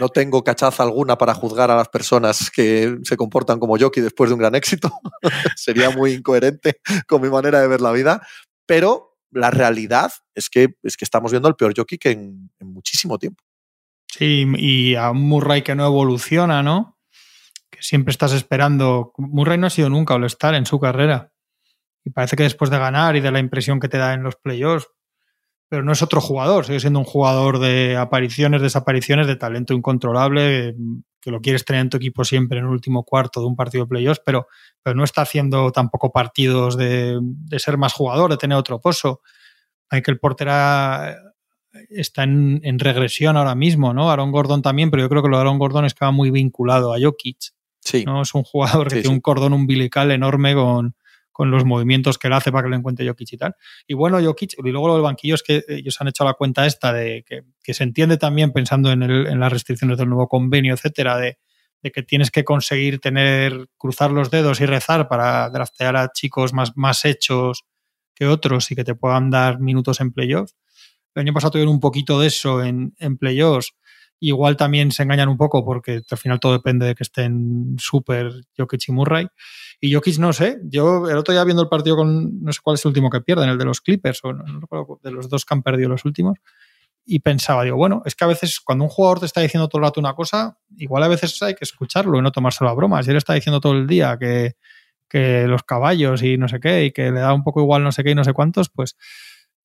no 0.00 0.08
tengo 0.08 0.42
cachaza 0.42 0.82
alguna 0.82 1.16
para 1.16 1.32
juzgar 1.32 1.70
a 1.70 1.76
las 1.76 1.88
personas 1.90 2.50
que 2.50 2.98
se 3.04 3.16
comportan 3.16 3.60
como 3.60 3.78
Jockey 3.78 4.02
después 4.02 4.30
de 4.30 4.34
un 4.34 4.40
gran 4.40 4.56
éxito. 4.56 4.90
Sería 5.54 5.90
muy 5.90 6.14
incoherente 6.14 6.80
con 7.06 7.22
mi 7.22 7.30
manera 7.30 7.60
de 7.60 7.68
ver 7.68 7.80
la 7.80 7.92
vida. 7.92 8.26
Pero 8.66 9.15
la 9.30 9.50
realidad 9.50 10.12
es 10.34 10.48
que, 10.48 10.76
es 10.82 10.96
que 10.96 11.04
estamos 11.04 11.30
viendo 11.30 11.48
el 11.48 11.56
peor 11.56 11.74
jockey 11.76 11.98
que 11.98 12.10
en, 12.12 12.50
muchísimo 12.60 13.18
tiempo. 13.18 13.42
Sí, 14.06 14.46
y 14.56 14.94
a 14.94 15.10
un 15.10 15.22
Murray 15.22 15.62
que 15.62 15.74
no 15.74 15.86
evoluciona, 15.86 16.62
¿no? 16.62 16.96
que 17.70 17.82
siempre 17.82 18.12
estás 18.12 18.32
esperando. 18.32 19.12
Murray 19.18 19.58
no 19.58 19.66
ha 19.66 19.70
sido 19.70 19.90
nunca 19.90 20.14
All-Star 20.14 20.54
en 20.54 20.66
su 20.66 20.78
carrera. 20.78 21.32
Y 22.04 22.10
parece 22.10 22.36
que 22.36 22.44
después 22.44 22.70
de 22.70 22.78
ganar 22.78 23.16
y 23.16 23.20
de 23.20 23.30
la 23.30 23.40
impresión 23.40 23.80
que 23.80 23.88
te 23.88 23.98
da 23.98 24.14
en 24.14 24.22
los 24.22 24.36
playoffs, 24.36 24.86
pero 25.68 25.82
no 25.82 25.92
es 25.92 26.02
otro 26.02 26.20
jugador, 26.20 26.64
sigue 26.64 26.78
siendo 26.78 27.00
un 27.00 27.04
jugador 27.04 27.58
de 27.58 27.96
apariciones, 27.96 28.62
desapariciones, 28.62 29.26
de 29.26 29.34
talento 29.34 29.74
incontrolable, 29.74 30.76
que 31.26 31.32
lo 31.32 31.40
quieres 31.40 31.64
tener 31.64 31.82
en 31.82 31.90
tu 31.90 31.96
equipo 31.96 32.24
siempre 32.24 32.60
en 32.60 32.66
el 32.66 32.70
último 32.70 33.02
cuarto 33.02 33.40
de 33.40 33.46
un 33.46 33.56
partido 33.56 33.82
de 33.82 33.88
playoffs, 33.88 34.22
pero, 34.24 34.46
pero 34.80 34.94
no 34.94 35.02
está 35.02 35.22
haciendo 35.22 35.72
tampoco 35.72 36.12
partidos 36.12 36.76
de, 36.76 37.18
de 37.20 37.58
ser 37.58 37.78
más 37.78 37.92
jugador, 37.92 38.30
de 38.30 38.36
tener 38.36 38.56
otro 38.56 38.80
pozo. 38.80 39.22
Michael 39.90 40.20
Porter 40.20 40.46
está 41.90 42.22
en, 42.22 42.60
en, 42.62 42.78
regresión 42.78 43.36
ahora 43.36 43.56
mismo, 43.56 43.92
¿no? 43.92 44.08
Aaron 44.08 44.30
Gordon 44.30 44.62
también, 44.62 44.92
pero 44.92 45.02
yo 45.02 45.08
creo 45.08 45.20
que 45.20 45.28
lo 45.28 45.36
de 45.38 45.40
Aaron 45.40 45.58
Gordon 45.58 45.84
estaba 45.84 46.12
muy 46.12 46.30
vinculado 46.30 46.94
a 46.94 46.98
Jokic. 47.00 47.38
Sí. 47.80 48.04
¿no? 48.04 48.22
Es 48.22 48.32
un 48.32 48.44
jugador 48.44 48.86
que 48.86 48.94
sí, 48.94 49.02
tiene 49.02 49.08
sí. 49.08 49.14
un 49.14 49.20
cordón 49.20 49.52
umbilical 49.52 50.12
enorme 50.12 50.54
con, 50.54 50.94
con 51.36 51.50
los 51.50 51.66
movimientos 51.66 52.16
que 52.16 52.28
él 52.28 52.32
hace 52.32 52.50
para 52.50 52.62
que 52.62 52.70
lo 52.70 52.76
encuentre 52.76 53.06
Jokic 53.06 53.34
y 53.34 53.36
tal. 53.36 53.56
Y 53.86 53.92
bueno, 53.92 54.18
Jokic, 54.24 54.54
y 54.56 54.70
luego 54.70 54.88
lo 54.88 54.94
del 54.94 55.02
banquillo 55.02 55.34
es 55.34 55.42
que 55.42 55.62
ellos 55.68 56.00
han 56.00 56.08
hecho 56.08 56.24
la 56.24 56.32
cuenta 56.32 56.64
esta 56.64 56.94
de 56.94 57.26
que, 57.62 57.74
se 57.74 57.84
entiende 57.84 58.16
también 58.16 58.52
pensando 58.52 58.90
en, 58.90 59.02
el, 59.02 59.26
en, 59.26 59.38
las 59.38 59.52
restricciones 59.52 59.98
del 59.98 60.08
nuevo 60.08 60.28
convenio, 60.28 60.72
etcétera, 60.72 61.18
de, 61.18 61.36
de, 61.82 61.92
que 61.92 62.02
tienes 62.02 62.30
que 62.30 62.42
conseguir 62.42 63.00
tener, 63.00 63.68
cruzar 63.76 64.12
los 64.12 64.30
dedos 64.30 64.62
y 64.62 64.64
rezar 64.64 65.08
para 65.08 65.50
draftear 65.50 65.96
a 65.96 66.10
chicos 66.10 66.54
más, 66.54 66.72
más 66.74 67.04
hechos 67.04 67.66
que 68.14 68.26
otros 68.26 68.70
y 68.70 68.74
que 68.74 68.84
te 68.84 68.94
puedan 68.94 69.28
dar 69.28 69.60
minutos 69.60 70.00
en 70.00 70.12
playoffs. 70.12 70.56
El 71.14 71.20
año 71.20 71.34
pasado 71.34 71.50
tuvieron 71.50 71.74
un 71.74 71.80
poquito 71.80 72.18
de 72.18 72.28
eso 72.28 72.64
en, 72.64 72.94
en 72.98 73.18
playoffs. 73.18 73.74
Igual 74.18 74.56
también 74.56 74.92
se 74.92 75.02
engañan 75.02 75.28
un 75.28 75.36
poco 75.36 75.64
porque 75.64 76.02
al 76.10 76.18
final 76.18 76.40
todo 76.40 76.52
depende 76.52 76.86
de 76.86 76.94
que 76.94 77.02
estén 77.02 77.76
súper 77.78 78.32
Jokic 78.56 78.88
y 78.88 78.92
Murray. 78.92 79.28
Y 79.80 79.92
Jokic 79.92 80.18
no 80.18 80.32
sé, 80.32 80.58
yo 80.64 81.08
el 81.08 81.18
otro 81.18 81.32
día 81.32 81.44
viendo 81.44 81.62
el 81.62 81.68
partido 81.68 81.96
con, 81.96 82.42
no 82.42 82.52
sé 82.52 82.60
cuál 82.62 82.74
es 82.74 82.84
el 82.84 82.88
último 82.88 83.10
que 83.10 83.20
pierden, 83.20 83.50
el 83.50 83.58
de 83.58 83.64
los 83.66 83.80
Clippers, 83.80 84.20
o 84.24 84.32
no, 84.32 84.60
de 85.02 85.10
los 85.10 85.28
dos 85.28 85.44
que 85.44 85.54
han 85.54 85.62
perdido 85.62 85.90
los 85.90 86.04
últimos, 86.06 86.38
y 87.04 87.20
pensaba, 87.20 87.62
digo, 87.62 87.76
bueno, 87.76 88.02
es 88.04 88.16
que 88.16 88.24
a 88.24 88.28
veces 88.28 88.58
cuando 88.58 88.84
un 88.84 88.90
jugador 88.90 89.20
te 89.20 89.26
está 89.26 89.40
diciendo 89.40 89.68
todo 89.68 89.80
el 89.80 89.86
rato 89.86 90.00
una 90.00 90.14
cosa, 90.14 90.58
igual 90.76 91.02
a 91.04 91.08
veces 91.08 91.40
hay 91.42 91.54
que 91.54 91.64
escucharlo 91.64 92.18
y 92.18 92.22
no 92.22 92.32
tomárselo 92.32 92.68
a 92.68 92.74
broma. 92.74 93.02
Si 93.02 93.10
él 93.10 93.16
está 93.16 93.34
diciendo 93.34 93.60
todo 93.60 93.74
el 93.74 93.86
día 93.86 94.16
que, 94.18 94.56
que 95.08 95.46
los 95.46 95.62
caballos 95.62 96.22
y 96.22 96.36
no 96.36 96.48
sé 96.48 96.58
qué, 96.58 96.86
y 96.86 96.90
que 96.90 97.12
le 97.12 97.20
da 97.20 97.32
un 97.32 97.44
poco 97.44 97.60
igual 97.60 97.84
no 97.84 97.92
sé 97.92 98.02
qué 98.02 98.10
y 98.10 98.14
no 98.16 98.24
sé 98.24 98.32
cuántos, 98.32 98.70
pues 98.70 98.96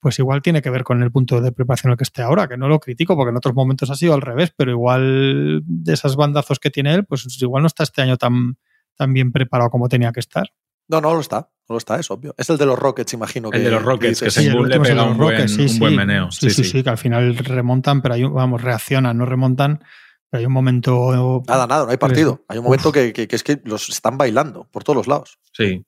pues 0.01 0.17
igual 0.17 0.41
tiene 0.41 0.63
que 0.63 0.71
ver 0.71 0.83
con 0.83 1.03
el 1.03 1.11
punto 1.11 1.39
de 1.39 1.51
preparación 1.51 1.89
en 1.89 1.91
el 1.93 1.97
que 1.97 2.03
esté 2.03 2.23
ahora, 2.23 2.47
que 2.47 2.57
no 2.57 2.67
lo 2.67 2.79
critico 2.79 3.15
porque 3.15 3.29
en 3.29 3.37
otros 3.37 3.53
momentos 3.53 3.89
ha 3.91 3.95
sido 3.95 4.15
al 4.15 4.21
revés, 4.21 4.51
pero 4.55 4.71
igual 4.71 5.61
de 5.63 5.93
esas 5.93 6.15
bandazos 6.15 6.59
que 6.59 6.71
tiene 6.71 6.95
él, 6.95 7.05
pues 7.05 7.25
igual 7.39 7.61
no 7.61 7.67
está 7.67 7.83
este 7.83 8.01
año 8.01 8.17
tan, 8.17 8.57
tan 8.95 9.13
bien 9.13 9.31
preparado 9.31 9.69
como 9.69 9.87
tenía 9.87 10.11
que 10.11 10.19
estar. 10.19 10.51
No, 10.87 11.01
no 11.01 11.13
lo 11.13 11.19
está, 11.19 11.51
no 11.69 11.75
lo 11.75 11.77
está, 11.77 11.99
es 11.99 12.09
obvio. 12.09 12.33
Es 12.35 12.49
el 12.49 12.57
de 12.57 12.65
los 12.65 12.79
Rockets, 12.79 13.13
imagino. 13.13 13.51
Que 13.51 13.59
el 13.59 13.63
de 13.63 13.71
los 13.71 13.83
Rockets, 13.83 14.19
que, 14.19 14.25
que 14.25 14.31
según 14.31 14.67
le 14.67 14.79
pega 14.79 15.03
un 15.03 15.17
buen, 15.17 15.29
Rockets, 15.29 15.53
sí, 15.53 15.61
un 15.61 15.69
sí. 15.69 15.79
buen 15.79 15.95
meneo. 15.95 16.31
Sí 16.31 16.49
sí, 16.49 16.63
sí 16.63 16.69
sí, 16.69 16.83
que 16.83 16.89
al 16.89 16.97
final 16.97 17.37
remontan, 17.37 18.01
pero 18.01 18.15
hay, 18.15 18.23
vamos, 18.23 18.61
reaccionan, 18.61 19.15
no 19.15 19.27
remontan, 19.27 19.83
pero 20.31 20.39
hay 20.39 20.47
un 20.47 20.53
momento... 20.53 21.43
Nada, 21.47 21.67
nada, 21.67 21.85
no 21.85 21.91
hay 21.91 21.97
partido. 21.97 22.43
Hay 22.47 22.57
un 22.57 22.63
momento 22.63 22.91
que, 22.91 23.13
que, 23.13 23.27
que 23.27 23.35
es 23.35 23.43
que 23.43 23.61
los 23.65 23.87
están 23.89 24.17
bailando 24.17 24.67
por 24.71 24.83
todos 24.83 24.97
los 24.97 25.07
lados. 25.07 25.37
Sí. 25.53 25.85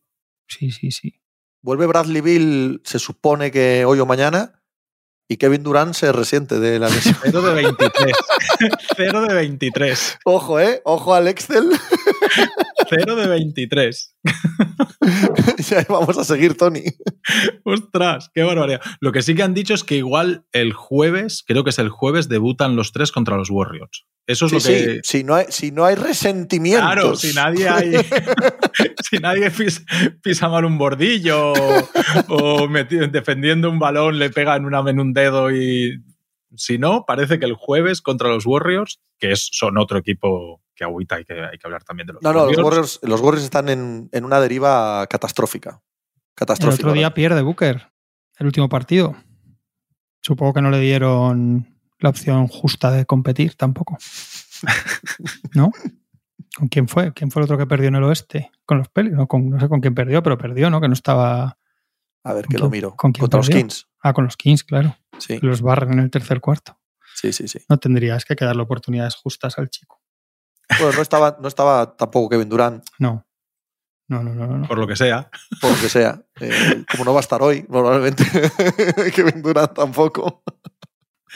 Sí, 0.48 0.72
sí, 0.72 0.92
sí. 0.92 1.23
Vuelve 1.64 1.88
Bradley 1.88 2.20
Bill, 2.20 2.82
se 2.84 3.00
supone 3.00 3.50
que 3.50 3.86
hoy 3.86 3.98
o 4.02 4.06
mañana, 4.06 4.62
y 5.30 5.38
Kevin 5.38 5.64
Durant 5.64 5.94
se 5.94 6.12
resiente 6.12 6.60
de 6.60 6.78
la 6.78 6.90
lesión. 6.90 7.16
0 7.24 7.42
de 7.42 7.54
23. 7.54 8.18
0 8.98 9.22
de 9.22 9.34
23. 9.34 10.18
Ojo, 10.26 10.60
¿eh? 10.60 10.82
Ojo 10.84 11.14
al 11.14 11.30
Excel. 11.30 11.70
0 12.90 13.16
de 13.16 13.28
23. 13.28 14.16
ya 15.70 15.86
vamos 15.90 16.18
a 16.18 16.24
seguir, 16.24 16.56
Tony. 16.56 16.84
Ostras, 17.64 18.30
qué 18.34 18.44
barbaridad. 18.44 18.82
Lo 19.00 19.12
que 19.12 19.22
sí 19.22 19.36
que 19.36 19.44
han 19.44 19.54
dicho 19.54 19.74
es 19.74 19.84
que 19.84 19.96
igual 19.96 20.46
el 20.52 20.74
jueves, 20.74 21.44
creo 21.46 21.64
que 21.64 21.70
es 21.72 21.80
el 21.80 21.90
jueves, 21.90 22.30
debutan 22.30 22.76
los 22.76 22.92
tres 22.92 23.12
contra 23.12 23.38
los 23.38 23.50
Warriors. 23.50 24.06
Eso 24.26 24.46
es 24.46 24.52
sí, 24.52 24.56
lo 24.56 24.62
que. 24.64 24.94
Sí. 24.96 25.02
Si, 25.04 25.24
no 25.24 25.36
hay, 25.36 25.46
si 25.50 25.72
no 25.72 25.86
hay 25.86 25.96
resentimientos. 25.96 26.86
Claro, 26.86 27.16
si 27.16 27.34
nadie 27.34 27.68
hay. 27.68 27.94
si 29.10 29.18
nadie 29.18 29.52
pisa, 29.52 29.82
pisa, 30.22 30.48
mal 30.50 30.66
un 30.66 30.78
bordillo 30.78 31.54
o, 31.54 31.90
o 32.30 32.68
metido, 32.68 33.08
defendiendo 33.08 33.70
un 33.70 33.80
balón 33.80 34.20
le 34.20 34.30
pegan 34.30 34.66
una 34.66 34.80
en 34.90 35.00
un 35.00 35.14
dedo 35.14 35.52
y. 35.52 36.02
Si 36.56 36.78
no, 36.78 37.04
parece 37.06 37.40
que 37.40 37.46
el 37.46 37.56
jueves 37.56 38.02
contra 38.02 38.30
los 38.30 38.46
Warriors, 38.46 39.02
que 39.18 39.32
es, 39.32 39.50
son 39.52 39.78
otro 39.80 39.98
equipo 39.98 40.63
que 40.76 40.84
agüita, 40.84 41.16
hay 41.16 41.26
que, 41.26 41.34
hay 41.34 41.58
que 41.58 41.68
hablar 41.68 41.84
también 41.84 42.08
de 42.08 42.14
los 42.14 42.24
no, 42.24 42.30
Warriors. 42.30 42.58
No, 42.58 42.64
los 42.64 42.66
Warriors, 42.66 43.00
los 43.04 43.22
Warriors 43.22 43.44
están 43.44 43.70
en, 43.70 44.10
en, 44.12 44.26
una 44.26 44.40
deriva 44.40 45.06
catastrófica. 45.08 45.82
catastrófica 46.36 46.82
el 46.82 46.86
otro 46.86 46.94
día 46.94 47.08
¿verdad? 47.08 47.16
pierde 47.16 47.42
Booker 47.42 47.94
el 48.40 48.46
último 48.48 48.70
partido. 48.70 49.16
Supongo 50.22 50.54
que 50.54 50.62
no 50.62 50.70
le 50.70 50.80
dieron 50.80 51.78
la 52.00 52.10
opción 52.10 52.48
justa 52.48 52.92
de 52.92 53.06
competir 53.06 53.56
tampoco. 53.56 53.98
¿No? 55.54 55.72
¿Con 56.56 56.68
quién 56.68 56.88
fue? 56.88 57.14
¿Quién 57.14 57.32
fue 57.32 57.42
el 57.42 57.46
otro 57.46 57.58
que 57.58 57.66
perdió 57.66 57.88
en 57.88 57.96
el 57.96 58.04
oeste? 58.04 58.52
Con 58.66 58.78
los 58.78 58.90
Pelicans. 58.90 59.20
No, 59.20 59.28
con, 59.28 59.50
no 59.50 59.60
sé 59.60 59.68
con 59.68 59.82
quién 59.82 59.96
perdió, 59.96 60.22
pero 60.22 60.38
perdió, 60.38 60.70
¿no? 60.70 60.80
Que 60.80 60.88
no 60.88 60.94
estaba. 60.94 61.58
A 62.24 62.34
ver, 62.34 62.48
que 62.48 62.58
lo 62.58 62.70
miro. 62.70 62.96
¿Con 62.96 63.12
quién 63.12 63.22
Contra 63.22 63.42
perdió? 63.42 63.56
los 63.56 63.64
Kings. 63.64 63.88
Ah, 64.02 64.14
con 64.14 64.26
los 64.26 64.38
Kings, 64.38 64.64
claro. 64.64 64.96
Sí. 65.18 65.40
Los 65.42 65.62
barren 65.62 65.94
en 65.94 66.00
el 66.00 66.12
tercer 66.12 66.40
cuarto. 66.40 66.80
Sí, 67.16 67.34
sí, 67.34 67.48
sí. 67.48 67.60
No 67.70 67.78
tendrías 67.78 68.26
que 68.26 68.36
darle 68.36 68.62
oportunidades 68.62 69.16
justas 69.16 69.58
al 69.58 69.70
chico. 69.70 70.02
Bueno, 70.80 70.96
no 70.96 71.02
estaba, 71.02 71.38
no 71.42 71.48
estaba 71.48 71.96
tampoco 71.96 72.30
Kevin 72.30 72.50
Durant. 72.50 72.86
No. 73.00 73.26
No, 74.08 74.22
no, 74.22 74.34
no, 74.34 74.58
no. 74.58 74.68
Por 74.68 74.78
lo 74.78 74.88
que 74.88 74.96
sea. 74.96 75.30
Por 75.62 75.72
lo 75.72 75.78
que 75.82 75.90
sea. 75.90 76.22
Eh, 76.40 76.84
como 76.92 77.06
no 77.06 77.14
va 77.14 77.20
a 77.20 77.22
estar 77.22 77.42
hoy, 77.42 77.64
probablemente 77.64 78.24
Kevin 79.16 79.42
Durant 79.42 79.74
tampoco. 79.74 80.44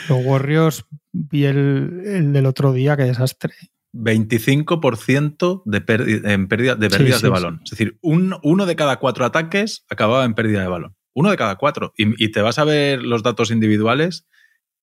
Los 0.09 0.25
Warriors 0.25 0.85
vi 1.11 1.45
el, 1.45 2.03
el 2.05 2.33
del 2.33 2.45
otro 2.45 2.73
día, 2.73 2.95
qué 2.97 3.03
desastre. 3.03 3.53
25% 3.93 5.63
de, 5.65 5.81
pérdida, 5.81 6.33
en 6.33 6.47
pérdida, 6.47 6.75
de 6.75 6.89
pérdidas 6.89 7.19
sí, 7.19 7.21
sí, 7.21 7.25
de 7.25 7.29
balón. 7.29 7.57
Sí. 7.57 7.63
Es 7.63 7.71
decir, 7.71 7.97
un, 8.01 8.35
uno 8.43 8.65
de 8.65 8.75
cada 8.75 8.97
cuatro 8.97 9.25
ataques 9.25 9.85
acababa 9.89 10.25
en 10.25 10.35
pérdida 10.35 10.61
de 10.61 10.67
balón. 10.67 10.95
Uno 11.13 11.31
de 11.31 11.37
cada 11.37 11.55
cuatro. 11.55 11.93
Y, 11.97 12.23
y 12.23 12.31
te 12.31 12.41
vas 12.41 12.59
a 12.59 12.63
ver 12.63 13.01
los 13.01 13.23
datos 13.23 13.49
individuales 13.49 14.27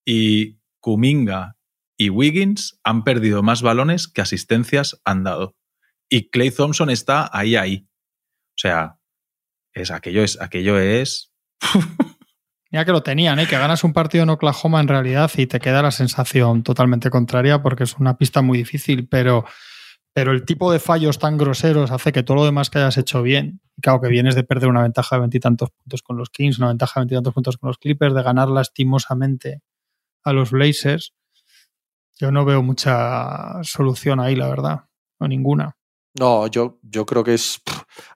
y 0.05 0.59
Kuminga 0.81 1.57
y 1.97 2.11
Wiggins 2.11 2.79
han 2.83 3.05
perdido 3.05 3.43
más 3.43 3.63
balones 3.63 4.09
que 4.09 4.21
asistencias 4.21 5.01
han 5.05 5.25
dado. 5.25 5.57
Y 6.09 6.31
Clay 6.31 6.51
Thompson 6.51 6.91
está 6.91 7.29
ahí, 7.33 7.57
ahí. 7.57 7.87
O 8.51 8.59
sea, 8.59 8.99
es, 9.73 9.91
aquello 9.91 10.23
es. 10.23 10.41
Aquello 10.41 10.79
es... 10.79 11.33
Mira 12.71 12.85
que 12.85 12.93
lo 12.93 13.05
tenían, 13.05 13.39
¿eh? 13.39 13.47
que 13.47 13.57
ganas 13.57 13.85
un 13.85 13.93
partido 13.93 14.25
en 14.25 14.31
Oklahoma 14.31 14.81
en 14.81 14.89
realidad 14.89 15.31
y 15.37 15.47
te 15.47 15.61
queda 15.61 15.81
la 15.81 15.93
sensación 15.93 16.65
totalmente 16.65 17.09
contraria 17.09 17.63
porque 17.63 17.85
es 17.85 17.97
una 17.99 18.19
pista 18.19 18.43
muy 18.43 18.59
difícil, 18.59 19.07
pero, 19.07 19.45
pero 20.13 20.33
el 20.33 20.45
tipo 20.45 20.73
de 20.73 20.81
fallos 20.81 21.21
tan 21.21 21.39
groseros 21.39 21.93
hace 21.93 22.11
que 22.11 22.25
todo 22.25 22.39
lo 22.39 22.45
demás 22.45 22.71
que 22.71 22.79
hayas 22.79 22.99
hecho 22.99 23.23
bien, 23.23 23.61
y 23.77 23.81
claro 23.81 24.01
que 24.01 24.09
vienes 24.09 24.35
de 24.35 24.43
perder 24.43 24.71
una 24.71 24.83
ventaja 24.83 25.15
de 25.15 25.21
veintitantos 25.21 25.71
puntos 25.71 26.03
con 26.03 26.17
los 26.17 26.31
Kings, 26.31 26.59
una 26.59 26.67
ventaja 26.67 26.99
de 26.99 27.03
veintitantos 27.03 27.35
puntos 27.35 27.57
con 27.59 27.69
los 27.69 27.79
Clippers, 27.79 28.13
de 28.13 28.23
ganar 28.25 28.49
lastimosamente 28.49 29.63
a 30.25 30.33
los 30.33 30.51
Blazers, 30.51 31.15
yo 32.17 32.31
no 32.31 32.45
veo 32.45 32.63
mucha 32.63 33.63
solución 33.63 34.21
ahí, 34.21 34.35
la 34.37 34.49
verdad, 34.49 34.85
o 35.19 35.29
ninguna. 35.29 35.77
No, 36.19 36.47
yo, 36.47 36.79
yo 36.83 37.07
creo 37.07 37.25
que 37.25 37.35
es. 37.35 37.61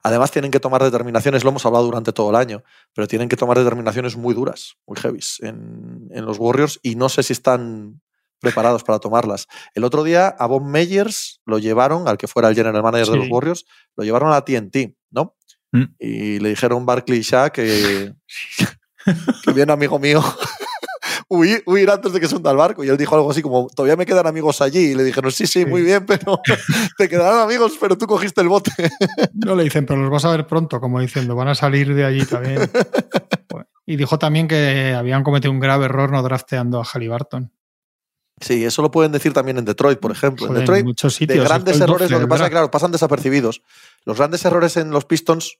Además, 0.03 0.31
tienen 0.31 0.51
que 0.51 0.61
tomar 0.61 0.81
determinaciones, 0.81 1.43
lo 1.43 1.49
hemos 1.49 1.65
hablado 1.65 1.85
durante 1.85 2.13
todo 2.13 2.29
el 2.29 2.37
año, 2.37 2.63
pero 2.93 3.07
tienen 3.07 3.27
que 3.27 3.35
tomar 3.35 3.57
determinaciones 3.57 4.15
muy 4.15 4.33
duras, 4.33 4.77
muy 4.87 4.97
heavy 4.97 5.19
en, 5.41 6.07
en 6.11 6.25
los 6.25 6.39
Warriors 6.39 6.79
y 6.81 6.95
no 6.95 7.09
sé 7.09 7.23
si 7.23 7.33
están 7.33 8.01
preparados 8.39 8.83
para 8.83 8.99
tomarlas. 8.99 9.47
El 9.73 9.83
otro 9.83 10.03
día 10.03 10.27
a 10.29 10.47
Bob 10.47 10.63
Meyers 10.63 11.41
lo 11.45 11.59
llevaron, 11.59 12.07
al 12.07 12.17
que 12.17 12.27
fuera 12.27 12.49
el 12.49 12.55
general 12.55 12.81
manager 12.81 13.07
sí. 13.07 13.11
de 13.11 13.17
los 13.17 13.29
Warriors, 13.29 13.65
lo 13.97 14.03
llevaron 14.05 14.29
a 14.29 14.35
la 14.35 14.45
TNT, 14.45 14.95
¿no? 15.11 15.35
Mm. 15.71 15.83
Y 15.99 16.39
le 16.39 16.49
dijeron 16.49 16.85
Barkley 16.85 17.21
Shaq 17.21 17.53
que, 17.53 18.13
que 19.43 19.53
bien 19.53 19.69
amigo 19.69 19.99
mío 19.99 20.23
huir, 21.29 21.63
huir, 21.65 21.89
antes 21.89 22.11
de 22.11 22.19
que 22.19 22.27
se 22.27 22.35
hunda 22.35 22.51
el 22.51 22.57
barco. 22.57 22.83
Y 22.83 22.89
él 22.89 22.97
dijo 22.97 23.15
algo 23.15 23.31
así 23.31 23.41
como, 23.41 23.67
todavía 23.67 23.95
me 23.95 24.05
quedan 24.05 24.27
amigos 24.27 24.61
allí. 24.61 24.79
Y 24.79 24.95
le 24.95 25.03
dijeron, 25.03 25.31
sí, 25.31 25.47
sí, 25.47 25.61
sí. 25.61 25.65
muy 25.65 25.83
bien, 25.83 26.05
pero 26.05 26.41
te 26.97 27.07
quedarán 27.07 27.39
amigos, 27.39 27.77
pero 27.79 27.97
tú 27.97 28.07
cogiste 28.07 28.41
el 28.41 28.49
bote. 28.49 28.71
No 29.33 29.55
le 29.55 29.63
dicen, 29.63 29.85
pero 29.85 30.01
los 30.01 30.11
vas 30.11 30.25
a 30.25 30.31
ver 30.31 30.45
pronto, 30.45 30.81
como 30.81 30.99
diciendo, 30.99 31.35
van 31.35 31.47
a 31.47 31.55
salir 31.55 31.93
de 31.93 32.03
allí 32.03 32.25
también. 32.25 32.59
y 33.85 33.95
dijo 33.95 34.19
también 34.19 34.47
que 34.47 34.93
habían 34.97 35.23
cometido 35.23 35.51
un 35.51 35.59
grave 35.59 35.85
error 35.85 36.11
no 36.11 36.21
drafteando 36.21 36.81
a 36.81 36.83
Halliburton. 36.83 37.51
Sí, 38.41 38.63
eso 38.63 38.81
lo 38.81 38.91
pueden 38.91 39.11
decir 39.11 39.33
también 39.33 39.57
en 39.57 39.65
Detroit, 39.65 39.99
por 39.99 40.11
ejemplo. 40.11 40.47
Joder, 40.47 40.59
en 40.59 40.61
Detroit, 40.61 40.79
en 40.81 40.85
muchos 40.87 41.15
sitios, 41.15 41.39
de 41.39 41.43
grandes 41.43 41.79
errores, 41.79 42.09
lo 42.09 42.19
que 42.19 42.27
pasa, 42.27 42.49
claro, 42.49 42.71
pasan 42.71 42.91
desapercibidos. 42.91 43.61
Los 44.05 44.17
grandes 44.17 44.43
errores 44.45 44.77
en 44.77 44.91
los 44.91 45.05
Pistons, 45.05 45.59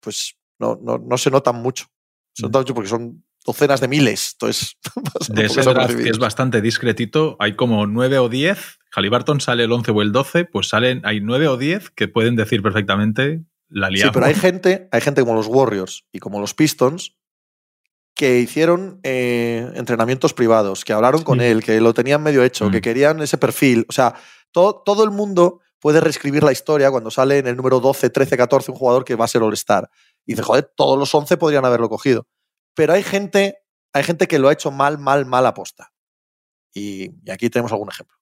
pues 0.00 0.36
no, 0.58 0.78
no, 0.80 0.98
no 0.98 1.18
se 1.18 1.30
notan 1.30 1.56
mucho. 1.56 1.86
Se 2.32 2.42
notan 2.42 2.60
mucho 2.60 2.74
porque 2.74 2.88
son 2.88 3.24
docenas 3.44 3.80
de 3.80 3.88
miles. 3.88 4.32
Entonces, 4.34 4.76
de 5.28 5.44
ese 5.44 5.62
draft 5.62 5.96
que 5.96 6.08
es 6.08 6.18
bastante 6.18 6.60
discretito, 6.60 7.36
hay 7.38 7.54
como 7.54 7.86
nueve 7.86 8.18
o 8.18 8.28
diez. 8.28 8.78
Halliburton 8.92 9.40
sale 9.40 9.64
el 9.64 9.72
11 9.72 9.90
o 9.90 10.02
el 10.02 10.12
12, 10.12 10.44
pues 10.44 10.68
salen, 10.68 11.02
hay 11.04 11.20
nueve 11.20 11.48
o 11.48 11.56
diez 11.56 11.90
que 11.90 12.08
pueden 12.08 12.36
decir 12.36 12.62
perfectamente 12.62 13.42
la 13.68 13.90
liamos. 13.90 14.12
Sí, 14.12 14.14
pero 14.14 14.26
hay 14.26 14.34
gente, 14.34 14.88
hay 14.92 15.00
gente 15.00 15.20
como 15.22 15.34
los 15.34 15.46
Warriors 15.46 16.04
y 16.12 16.20
como 16.20 16.40
los 16.40 16.54
Pistons 16.54 17.16
que 18.14 18.38
hicieron 18.38 19.00
eh, 19.02 19.72
entrenamientos 19.74 20.34
privados, 20.34 20.84
que 20.84 20.92
hablaron 20.92 21.22
con 21.22 21.40
él, 21.40 21.64
que 21.64 21.80
lo 21.80 21.94
tenían 21.94 22.22
medio 22.22 22.44
hecho, 22.44 22.70
que 22.70 22.78
mm. 22.78 22.82
querían 22.82 23.22
ese 23.22 23.38
perfil. 23.38 23.86
O 23.88 23.92
sea, 23.92 24.14
todo, 24.52 24.82
todo 24.84 25.02
el 25.02 25.10
mundo 25.10 25.60
puede 25.80 26.00
reescribir 26.00 26.44
la 26.44 26.52
historia 26.52 26.92
cuando 26.92 27.10
sale 27.10 27.38
en 27.38 27.48
el 27.48 27.56
número 27.56 27.80
12, 27.80 28.10
13, 28.10 28.36
14 28.36 28.70
un 28.70 28.78
jugador 28.78 29.04
que 29.04 29.16
va 29.16 29.24
a 29.24 29.28
ser 29.28 29.42
All-Star. 29.42 29.90
Y 30.24 30.32
dice, 30.32 30.42
joder, 30.42 30.72
todos 30.76 30.96
los 30.96 31.12
11 31.12 31.36
podrían 31.36 31.64
haberlo 31.64 31.88
cogido. 31.88 32.28
Pero 32.74 32.92
hay 32.92 33.02
gente, 33.02 33.58
hay 33.92 34.04
gente 34.04 34.26
que 34.26 34.38
lo 34.38 34.48
ha 34.48 34.52
hecho 34.52 34.70
mal, 34.70 34.98
mal, 34.98 35.26
mal 35.26 35.46
aposta. 35.46 35.92
Y, 36.72 37.10
y 37.24 37.30
aquí 37.30 37.50
tenemos 37.50 37.72
algún 37.72 37.88
ejemplo. 37.88 38.16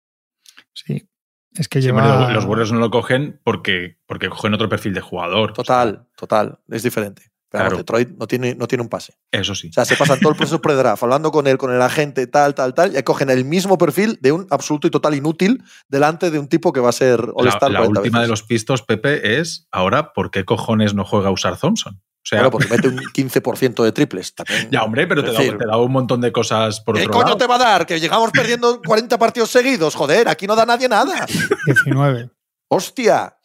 Sí. 0.74 1.09
Es 1.55 1.68
que 1.68 1.80
lleva... 1.80 2.30
los, 2.32 2.44
Warriors 2.44 2.72
no 2.72 2.78
lo 2.78 2.90
cogen 2.90 3.40
porque, 3.44 3.98
porque 4.07 4.28
cogen 4.28 4.55
otro 4.55 4.68
perfil 4.68 4.94
de 4.94 5.00
jugador. 5.00 5.53
Total, 5.53 6.07
total. 6.16 6.61
Es 6.68 6.82
diferente. 6.82 7.30
claro. 7.50 7.76
Detroit 7.76 8.09
no 8.16 8.26
tiene, 8.26 8.55
no 8.55 8.66
tiene 8.66 8.82
un 8.82 8.88
pase. 8.88 9.18
Eso 9.30 9.55
sí. 9.55 9.68
O 9.68 9.72
sea, 9.72 9.84
se 9.84 9.96
pasan 9.96 10.18
todo 10.20 10.30
el 10.30 10.38
proceso 10.38 10.62
pre-draft 10.62 11.03
hablando 11.03 11.30
con 11.30 11.46
él, 11.46 11.59
con 11.59 11.72
el 11.72 11.82
agente, 11.82 12.26
tal, 12.26 12.55
tal, 12.55 12.72
tal, 12.72 12.96
y 12.96 13.03
cogen 13.03 13.28
el 13.28 13.44
mismo 13.44 13.76
perfil 13.76 14.18
de 14.22 14.32
un 14.32 14.46
absoluto 14.50 14.86
y 14.86 14.90
total 14.90 15.14
inútil 15.14 15.62
delante 15.88 16.30
de 16.30 16.38
un 16.38 16.48
tipo 16.48 16.72
que 16.72 16.80
va 16.80 16.88
a 16.88 16.92
ser 16.92 17.20
All-Star. 17.34 17.70
La, 17.70 17.80
la 17.80 17.88
última 17.88 18.22
de 18.22 18.28
los 18.28 18.42
pistos, 18.42 18.82
Pepe, 18.82 19.38
es 19.38 19.68
ahora, 19.70 20.14
¿por 20.14 20.30
qué 20.30 20.46
cojones 20.46 20.94
no 20.94 21.05
juega 21.05 21.28
a 21.28 21.32
usar 21.32 21.59
Thompson? 21.59 22.00
O 22.23 22.25
sea, 22.25 22.51
porque 22.51 22.68
mete 22.68 22.87
un 22.87 22.99
15% 22.99 23.83
de 23.83 23.91
triples. 23.91 24.33
ya, 24.70 24.85
hombre, 24.85 25.09
pero 25.09 25.25
te, 25.25 25.33
da, 25.66 25.77
un 25.77 25.91
montón 25.91 26.20
de 26.20 26.31
cosas 26.31 26.81
por 26.81 26.97
¿Qué 26.97 27.09
coño 27.09 27.37
te 27.37 27.49
va 27.49 27.57
a 27.57 27.59
dar? 27.59 27.85
Que 27.85 27.99
llegamos 27.99 28.31
perdiendo 28.31 28.81
40 28.81 29.18
partidos 29.18 29.51
seguidos. 29.51 29.97
Joder, 29.97 30.29
aquí 30.29 30.47
no 30.47 30.55
da 30.55 30.64
nadie 30.64 30.89
nada. 30.89 31.27
19. 31.66 32.31
¡Hostia! 32.68 33.37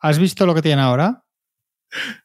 ¿Has 0.00 0.18
visto 0.18 0.44
lo 0.44 0.56
que 0.56 0.62
tiene 0.62 0.82
ahora? 0.82 1.22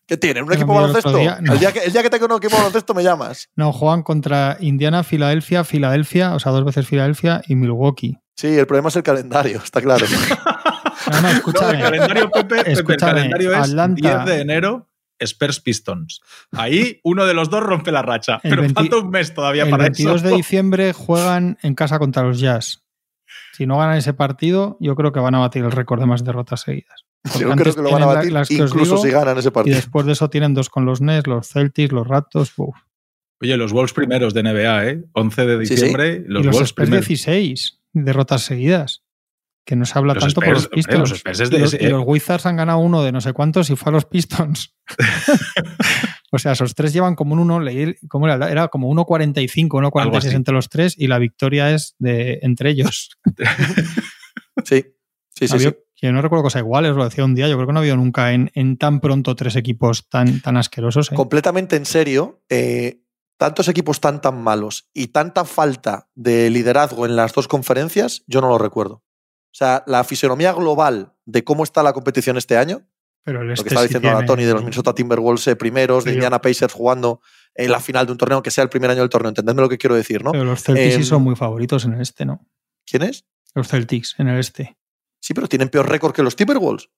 ¿Qué 0.08 0.18
tiene? 0.18 0.42
¿Un 0.42 0.52
equipo 0.52 0.74
baloncesto? 0.74 1.16
el, 1.18 1.60
día 1.60 1.72
que, 1.72 1.80
el 1.80 1.94
día 1.94 2.02
que 2.02 2.10
tengo 2.10 2.26
un 2.26 2.38
equipo 2.38 2.58
baloncesto 2.58 2.96
me 2.96 3.04
llamas. 3.04 3.50
No, 3.56 3.72
juegan 3.72 4.02
contra 4.02 4.58
Indiana, 4.60 5.04
Filadelfia, 5.04 5.64
Filadelfia, 5.64 6.34
o 6.34 6.40
sea, 6.40 6.52
dos 6.52 6.66
veces 6.66 6.88
Filadelfia 6.88 7.44
y 7.48 7.56
Milwaukee. 7.56 8.18
Sí, 8.36 8.48
el 8.48 8.66
problema 8.66 8.90
es 8.90 8.96
el 8.96 9.04
calendario, 9.04 9.62
está 9.64 9.82
claro. 9.82 10.06
no, 11.12 11.22
no, 11.22 11.28
escúchame. 11.30 11.78
el 11.78 11.84
calendario, 11.84 12.32
Pepe, 12.32 12.72
el 12.72 12.84
calendario 12.98 13.54
es 13.54 13.76
10 13.96 14.26
de 14.26 14.42
enero 14.42 14.91
Spurs 15.22 15.60
Pistons. 15.60 16.22
Ahí 16.52 17.00
uno 17.04 17.26
de 17.26 17.34
los 17.34 17.50
dos 17.50 17.64
rompe 17.64 17.92
la 17.92 18.02
racha, 18.02 18.40
pero 18.44 18.68
falta 18.70 18.98
un 18.98 19.10
mes 19.10 19.34
todavía 19.34 19.70
para 19.70 19.84
eso. 19.88 20.02
El 20.02 20.08
22 20.08 20.22
de 20.24 20.36
diciembre 20.36 20.94
juegan 20.94 21.58
en 21.62 21.76
casa 21.76 22.00
contra 22.00 22.24
los 22.24 22.40
Jazz. 22.40 22.84
Si 23.54 23.66
no 23.66 23.78
ganan 23.78 23.98
ese 23.98 24.14
partido, 24.14 24.78
yo 24.80 24.96
creo 24.96 25.12
que 25.12 25.20
van 25.20 25.36
a 25.36 25.40
batir 25.40 25.64
el 25.64 25.72
récord 25.72 26.00
de 26.00 26.06
más 26.06 26.24
derrotas 26.24 26.62
seguidas. 26.62 27.06
yo 27.40 27.52
creo 27.52 27.76
que 27.76 27.82
lo 27.82 27.92
van 27.92 28.04
a 28.04 28.08
batir 28.08 28.34
incluso 28.50 28.98
si 28.98 29.10
ganan 29.10 29.38
ese 29.38 29.52
partido. 29.52 29.74
Y 29.74 29.76
después 29.76 30.06
de 30.06 30.14
eso 30.14 30.30
tienen 30.30 30.54
dos 30.54 30.70
con 30.70 30.86
los 30.86 31.02
Nets, 31.02 31.28
los 31.28 31.48
Celtics, 31.48 31.92
los 31.92 32.08
Raptors. 32.08 32.54
Oye, 32.58 33.58
los 33.58 33.72
Wolves 33.74 33.94
primeros 33.94 34.34
de 34.34 34.44
NBA, 34.44 34.88
¿eh? 34.88 35.04
11 35.14 35.46
de 35.46 35.60
diciembre, 35.60 36.24
los, 36.28 36.44
y 36.44 36.46
los 36.46 36.56
Wolves 36.56 36.70
Spurs 36.70 36.90
16 36.90 37.82
derrotas 37.94 38.44
seguidas 38.44 39.04
que 39.66 39.76
no 39.76 39.86
se 39.86 39.98
habla 39.98 40.16
tanto 40.16 40.42
por 40.42 40.54
los 40.54 40.68
Pistons. 40.68 41.24
y, 41.80 41.88
los, 41.88 42.04
Wizards 42.06 42.46
han 42.46 42.58
ganado 42.58 42.80
uno 42.80 43.04
de 43.04 43.12
no 43.12 43.22
sé 43.22 43.34
cuántos 43.34 43.70
y 43.70 43.76
fue 43.76 43.92
a 43.92 43.94
los 43.94 44.06
Pistons. 44.06 44.76
o 46.32 46.40
sea, 46.40 46.54
esos 46.54 46.76
tres 46.76 46.94
llevan 46.94 47.16
como 47.16 47.34
un 47.34 47.40
1, 47.40 47.60
leí, 47.62 47.96
¿cómo 48.08 48.28
era? 48.28 48.50
Era 48.50 48.68
como 48.70 48.92
1.45, 48.94 49.68
1.46 49.70 50.34
entre 50.34 50.54
los 50.54 50.70
tres 50.70 50.96
y 50.98 51.08
la 51.08 51.20
victoria 51.20 51.72
es 51.72 51.96
de 52.00 52.40
entre 52.42 52.72
ellos. 52.72 53.12
sí, 54.66 54.86
sí, 55.36 55.48
sí. 55.48 55.70
Yo 56.02 56.12
no 56.12 56.22
recuerdo 56.24 56.44
cosas 56.44 56.62
iguales, 56.62 56.96
lo 56.96 57.04
decía 57.04 57.24
un 57.24 57.36
día, 57.36 57.48
yo 57.48 57.56
creo 57.58 57.68
que 57.68 57.74
no 57.74 57.80
ha 57.80 57.82
habido 57.84 57.96
nunca 57.96 58.34
en, 58.34 58.50
en 58.56 58.78
tan 58.78 59.02
pronto 59.02 59.36
tres 59.36 59.56
equipos 59.56 60.10
tan, 60.10 60.42
tan 60.42 60.58
asquerosos. 60.58 61.12
¿eh? 61.12 61.16
Completamente 61.16 61.76
en 61.76 61.86
serio, 61.86 62.42
eh, 62.50 63.04
tantos 63.38 63.68
equipos 63.68 64.02
tan 64.02 64.20
tan 64.20 64.42
malos 64.42 64.90
y 64.96 65.10
tanta 65.10 65.46
falta 65.46 66.10
de 66.16 66.50
liderazgo 66.50 67.06
en 67.06 67.16
las 67.16 67.34
dos 67.34 67.48
conferencias, 67.48 68.24
yo 68.26 68.42
no 68.42 68.50
lo 68.50 68.58
recuerdo. 68.58 69.04
O 69.52 69.54
sea, 69.54 69.84
la 69.86 70.04
fisonomía 70.04 70.54
global 70.54 71.14
de 71.26 71.44
cómo 71.44 71.64
está 71.64 71.84
la 71.84 71.94
competición 71.94 72.38
este 72.38 72.58
año, 72.58 72.88
Pero 73.24 73.44
lo 73.44 73.54
que 73.54 73.68
está 73.68 73.84
diciendo 73.84 74.10
Tony 74.26 74.46
de 74.46 74.54
los 74.54 74.62
Minnesota 74.62 74.96
Timberwolves 74.96 75.46
eh, 75.48 75.56
primeros, 75.56 76.06
de 76.06 76.14
Indiana 76.14 76.42
Pacers 76.42 76.74
jugando 76.74 77.22
en 77.54 77.70
la 77.70 77.80
final 77.80 78.06
de 78.06 78.14
un 78.14 78.18
torneo, 78.18 78.42
que 78.42 78.52
sea 78.52 78.64
el 78.64 78.70
primer 78.70 78.90
año 78.90 79.02
del 79.02 79.10
torneo. 79.10 79.30
Entendedme 79.30 79.62
lo 79.62 79.70
que 79.70 79.78
quiero 79.78 79.96
decir, 79.96 80.24
¿no? 80.24 80.32
Pero 80.32 80.46
los 80.46 80.64
Celtics 80.64 80.96
sí 80.96 81.04
son 81.04 81.22
muy 81.24 81.36
favoritos 81.36 81.84
en 81.86 81.94
el 81.94 82.02
este, 82.02 82.26
¿no? 82.26 82.48
¿Quién 82.86 83.04
es? 83.04 83.26
Los 83.54 83.68
Celtics 83.68 84.16
en 84.18 84.30
el 84.30 84.40
este. 84.40 84.78
Sí, 85.20 85.34
pero 85.34 85.48
tienen 85.48 85.70
peor 85.70 85.90
récord 85.90 86.14
que 86.14 86.24
los 86.24 86.36
Timberwolves. 86.36 86.90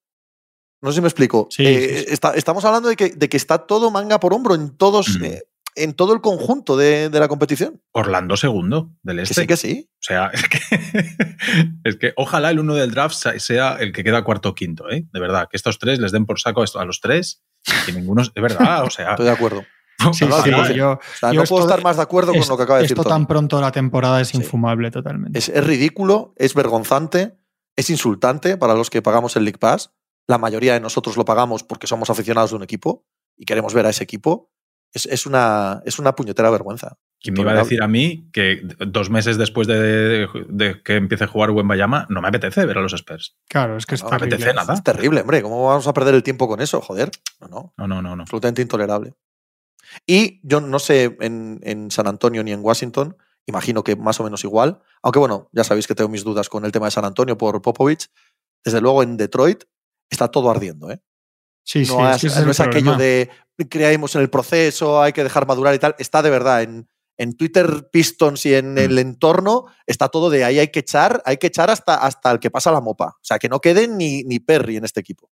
No 0.82 0.92
sé 0.92 0.96
si 0.96 1.02
me 1.02 1.08
explico. 1.08 1.48
Eh, 1.58 2.06
estamos 2.36 2.66
hablando 2.66 2.90
de 2.90 2.96
que, 2.96 3.10
de 3.10 3.30
que, 3.30 3.38
está 3.38 3.60
todo 3.60 3.90
manga 3.90 4.20
por 4.20 4.34
hombro 4.34 4.54
en 4.54 4.76
todos, 4.76 5.18
mm. 5.18 5.24
eh, 5.24 5.44
en 5.76 5.94
todo 5.94 6.14
el 6.14 6.22
conjunto 6.22 6.78
de, 6.78 7.10
la 7.12 7.28
competición. 7.28 7.82
Orlando 7.92 8.38
segundo 8.38 8.92
del 9.02 9.20
este. 9.20 9.34
sí, 9.34 9.48
que 9.48 9.58
sí. 9.58 9.90
O 9.94 10.04
sea, 10.04 10.32
es 11.84 11.96
que, 11.98 12.14
ojalá 12.16 12.52
el 12.52 12.60
uno 12.60 12.76
del 12.76 12.92
draft 12.92 13.16
sea 13.16 13.78
el 13.80 13.92
que 13.92 14.04
queda 14.04 14.24
cuarto 14.24 14.50
o 14.50 14.56
quinto, 14.56 14.90
¿eh? 14.90 15.06
De 15.12 15.20
verdad, 15.20 15.48
que 15.50 15.58
estos 15.58 15.80
tres 15.80 16.00
les 16.00 16.12
den 16.12 16.26
por 16.26 16.40
saco 16.40 16.64
a 16.76 16.86
los 16.86 17.00
tres, 17.02 17.44
que 17.86 17.94
ninguno, 17.94 18.22
es 18.22 18.34
verdad, 18.36 18.84
o 18.84 18.90
sea. 18.90 19.12
Estoy 19.12 19.26
de 19.26 19.32
acuerdo. 19.32 19.64
Sí, 20.12 20.26
sí, 20.44 20.74
yo, 20.74 21.00
no 21.32 21.44
puedo 21.44 21.62
estar 21.62 21.82
más 21.82 21.96
de 21.96 22.02
acuerdo 22.02 22.34
con 22.34 22.46
lo 22.46 22.58
que 22.58 22.64
acaba 22.64 22.80
de 22.80 22.84
decir. 22.84 22.98
Esto 22.98 23.08
tan 23.08 23.26
pronto 23.26 23.62
la 23.62 23.72
temporada 23.72 24.20
es 24.20 24.34
infumable 24.34 24.92
totalmente. 24.92 25.40
Es, 25.40 25.48
es, 25.48 25.64
ridículo, 25.64 26.34
es 26.36 26.56
vergonzante, 26.56 27.38
es 27.78 27.90
insultante 27.90 28.58
para 28.58 28.74
los 28.74 28.90
que 28.90 29.02
pagamos 29.02 29.38
el 29.38 29.46
League 29.46 29.60
Pass. 29.60 29.94
La 30.28 30.40
mayoría 30.40 30.74
de 30.74 30.82
nosotros 30.82 31.16
lo 31.16 31.24
pagamos 31.24 31.64
porque 31.64 31.88
somos 31.88 32.10
aficionados 32.10 32.50
de 32.50 32.58
un 32.58 32.64
equipo 32.64 33.06
y 33.38 33.46
queremos 33.46 33.74
ver 33.74 33.86
a 33.86 33.92
ese 33.92 34.04
equipo 34.04 34.52
es, 34.94 35.26
una, 35.26 35.82
es 35.86 36.00
una 36.00 36.16
puñetera 36.16 36.50
vergüenza. 36.50 36.98
¿Quién 37.20 37.34
me 37.36 37.42
iba 37.42 37.52
a 37.52 37.56
decir 37.56 37.82
a 37.82 37.88
mí 37.88 38.30
que 38.34 38.62
dos 38.86 39.10
meses 39.10 39.38
después 39.38 39.68
de, 39.68 40.28
que 40.84 40.96
empiece 40.96 41.24
a 41.24 41.28
jugar 41.28 41.52
Bayama 41.52 42.06
no 42.10 42.22
me 42.22 42.28
apetece 42.28 42.66
ver 42.66 42.78
a 42.78 42.82
los 42.82 42.94
Spurs? 42.94 43.38
Claro, 43.48 43.78
es 43.78 43.86
que 43.86 43.96
es 43.96 44.04
no 44.04 44.10
me 44.10 44.18
apetece 44.18 44.54
nada. 44.54 44.74
Es 44.74 44.84
terrible, 44.84 45.22
hombre. 45.22 45.42
¿Cómo 45.42 45.66
vamos 45.66 45.88
a 45.88 45.94
perder 45.94 46.16
el 46.16 46.24
tiempo 46.24 46.48
con 46.48 46.62
eso? 46.62 46.82
Joder. 46.82 47.12
No, 47.40 47.48
no. 47.78 47.88
No, 47.88 48.02
no, 48.02 48.16
no. 48.16 48.24
Absolutamente 48.24 48.62
intolerable. 48.62 49.16
Y 50.06 50.42
yo 50.44 50.60
no 50.60 50.80
sé 50.80 51.16
en, 51.22 51.60
en, 51.64 51.92
San 51.92 52.08
Antonio 52.08 52.44
ni 52.44 52.52
en 52.52 52.64
Washington, 52.64 53.16
imagino 53.46 53.84
que 53.84 53.96
más 53.96 54.20
o 54.20 54.24
menos 54.24 54.44
igual. 54.44 54.82
Aunque 55.02 55.20
bueno, 55.20 55.50
ya 55.54 55.64
sabéis 55.64 55.88
que 55.88 55.96
tengo 55.96 56.10
mis 56.10 56.24
dudas 56.24 56.50
con 56.50 56.66
el 56.66 56.72
tema 56.72 56.88
de 56.88 56.92
San 56.92 57.06
Antonio 57.06 57.38
por 57.38 57.62
Popovich. 57.62 58.10
Desde 58.64 58.82
luego 58.82 59.02
en 59.02 59.18
Detroit 59.18 59.64
está 60.10 60.30
todo 60.30 60.50
ardiendo, 60.50 60.92
¿eh? 60.92 61.02
Sí, 61.64 61.86
no 61.86 62.18
sí, 62.18 62.28
es, 62.28 62.46
no 62.46 62.52
es 62.52 62.60
aquello 62.60 62.96
de 62.96 63.30
creemos 63.70 64.16
en 64.16 64.22
el 64.22 64.30
proceso, 64.30 65.02
hay 65.02 65.14
que 65.14 65.24
dejar 65.24 65.48
madurar 65.48 65.74
y 65.76 65.80
tal. 65.80 65.96
Está 65.98 66.22
de 66.22 66.30
verdad 66.30 66.64
en, 66.64 66.90
en 67.18 67.38
Twitter 67.38 67.88
Pistons 67.92 68.46
y 68.46 68.56
en 68.56 68.74
mm. 68.74 68.78
el 68.78 69.00
entorno, 69.00 69.66
está 69.86 70.10
todo 70.10 70.30
de 70.30 70.44
ahí 70.44 70.60
hay 70.60 70.70
que 70.70 70.80
echar, 70.80 71.22
hay 71.26 71.38
que 71.38 71.48
echar 71.48 71.70
hasta, 71.70 71.96
hasta 71.96 72.32
el 72.32 72.40
que 72.40 72.52
pasa 72.52 72.72
la 72.72 72.82
mopa. 72.82 73.16
O 73.16 73.24
sea, 73.24 73.40
que 73.40 73.50
no 73.50 73.60
quede 73.60 73.88
ni, 73.88 74.24
ni 74.24 74.40
Perry 74.40 74.78
en 74.78 74.86
este 74.86 75.00
equipo. 75.00 75.30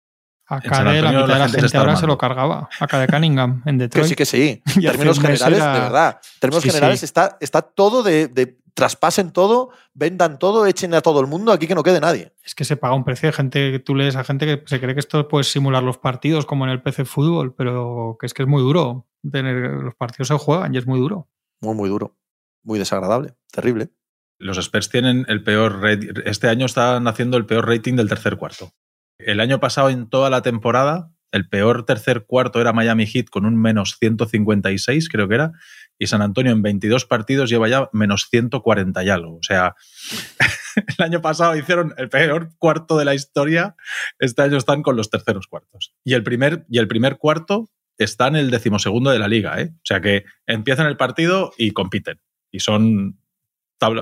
Acá 0.47 0.83
de 0.83 1.01
la 1.01 1.11
mitad 1.11 1.27
de 1.27 1.39
la 1.39 1.49
gente, 1.49 1.77
ahora 1.77 1.95
se 1.95 2.05
lo 2.05 2.17
cargaba. 2.17 2.69
Acá 2.79 2.99
de 2.99 3.07
Cunningham, 3.07 3.63
en 3.65 3.79
Detroit. 3.79 4.15
Que 4.15 4.25
sí, 4.25 4.61
que 4.63 4.71
sí. 4.71 4.79
En 4.85 4.91
términos 4.91 5.19
generales, 5.19 5.59
de 5.59 5.79
verdad. 5.79 6.19
En 6.35 6.39
términos 6.39 6.63
generales 6.63 7.03
Está, 7.03 7.37
está 7.39 7.61
todo 7.63 8.03
de 8.03 8.57
traspasen 8.75 9.31
todo, 9.31 9.71
vendan 9.93 10.37
todo, 10.37 10.67
echen 10.67 10.93
a 10.93 11.01
todo 11.01 11.21
el 11.21 11.27
mundo, 11.27 11.51
aquí 11.51 11.65
que 11.65 11.75
no 11.75 11.81
quede 11.81 12.01
nadie. 12.01 12.33
Es 12.43 12.53
que 12.53 12.65
se 12.65 12.77
paga 12.77 12.93
un 12.93 13.05
precio 13.05 13.27
de 13.29 13.33
gente, 13.33 13.71
que 13.71 13.79
tú 13.79 13.95
lees 13.95 14.15
a 14.17 14.23
gente 14.23 14.45
que 14.45 14.63
se 14.67 14.79
cree 14.79 14.93
que 14.93 14.99
esto 14.99 15.27
puede 15.27 15.45
simular 15.45 15.81
los 15.81 15.97
partidos 15.97 16.45
como 16.45 16.65
en 16.65 16.71
el 16.71 16.81
PC 16.81 17.05
fútbol, 17.05 17.55
pero 17.55 18.17
que 18.19 18.27
es 18.27 18.33
que 18.33 18.43
es 18.43 18.47
muy 18.47 18.61
duro. 18.61 19.07
Tener, 19.31 19.71
los 19.71 19.95
partidos 19.95 20.27
se 20.27 20.37
juegan 20.37 20.75
y 20.75 20.77
es 20.77 20.85
muy 20.85 20.99
duro. 20.99 21.29
Muy, 21.61 21.73
muy 21.73 21.89
duro. 21.89 22.17
Muy 22.63 22.77
desagradable, 22.77 23.33
terrible. 23.51 23.89
Los 24.37 24.57
Spurs 24.57 24.89
tienen 24.89 25.25
el 25.29 25.43
peor 25.43 25.79
Este 26.25 26.49
año 26.49 26.65
están 26.65 27.07
haciendo 27.07 27.37
el 27.37 27.45
peor 27.45 27.67
rating 27.67 27.95
del 27.95 28.09
tercer 28.09 28.35
cuarto. 28.35 28.73
El 29.17 29.39
año 29.39 29.61
pasado, 29.61 29.89
en 29.89 30.09
toda 30.09 30.29
la 30.29 30.41
temporada, 30.41 31.15
el 31.31 31.47
peor 31.47 31.85
tercer 31.85 32.25
cuarto 32.25 32.59
era 32.59 32.73
Miami 32.73 33.05
Heat 33.05 33.27
con 33.29 33.45
un 33.45 33.55
menos 33.55 33.97
156, 33.99 35.09
creo 35.09 35.27
que 35.27 35.35
era, 35.35 35.51
y 35.97 36.07
San 36.07 36.21
Antonio 36.21 36.51
en 36.51 36.61
22 36.61 37.05
partidos 37.05 37.49
lleva 37.49 37.67
ya 37.67 37.89
menos 37.93 38.27
140 38.29 39.03
y 39.03 39.09
algo. 39.09 39.35
O 39.37 39.43
sea, 39.43 39.75
el 40.97 41.03
año 41.03 41.21
pasado 41.21 41.55
hicieron 41.55 41.93
el 41.97 42.09
peor 42.09 42.51
cuarto 42.57 42.97
de 42.97 43.05
la 43.05 43.15
historia, 43.15 43.75
este 44.19 44.41
año 44.41 44.57
están 44.57 44.81
con 44.81 44.95
los 44.95 45.09
terceros 45.09 45.47
cuartos. 45.47 45.93
Y 46.03 46.13
el 46.13 46.23
primer, 46.23 46.65
y 46.69 46.79
el 46.79 46.87
primer 46.87 47.17
cuarto 47.17 47.69
está 47.97 48.27
en 48.27 48.35
el 48.35 48.51
decimosegundo 48.51 49.11
de 49.11 49.19
la 49.19 49.27
liga, 49.27 49.59
¿eh? 49.61 49.71
O 49.73 49.85
sea 49.85 50.01
que 50.01 50.25
empiezan 50.45 50.87
el 50.87 50.97
partido 50.97 51.53
y 51.57 51.71
compiten. 51.71 52.19
Y 52.51 52.59
son 52.59 53.19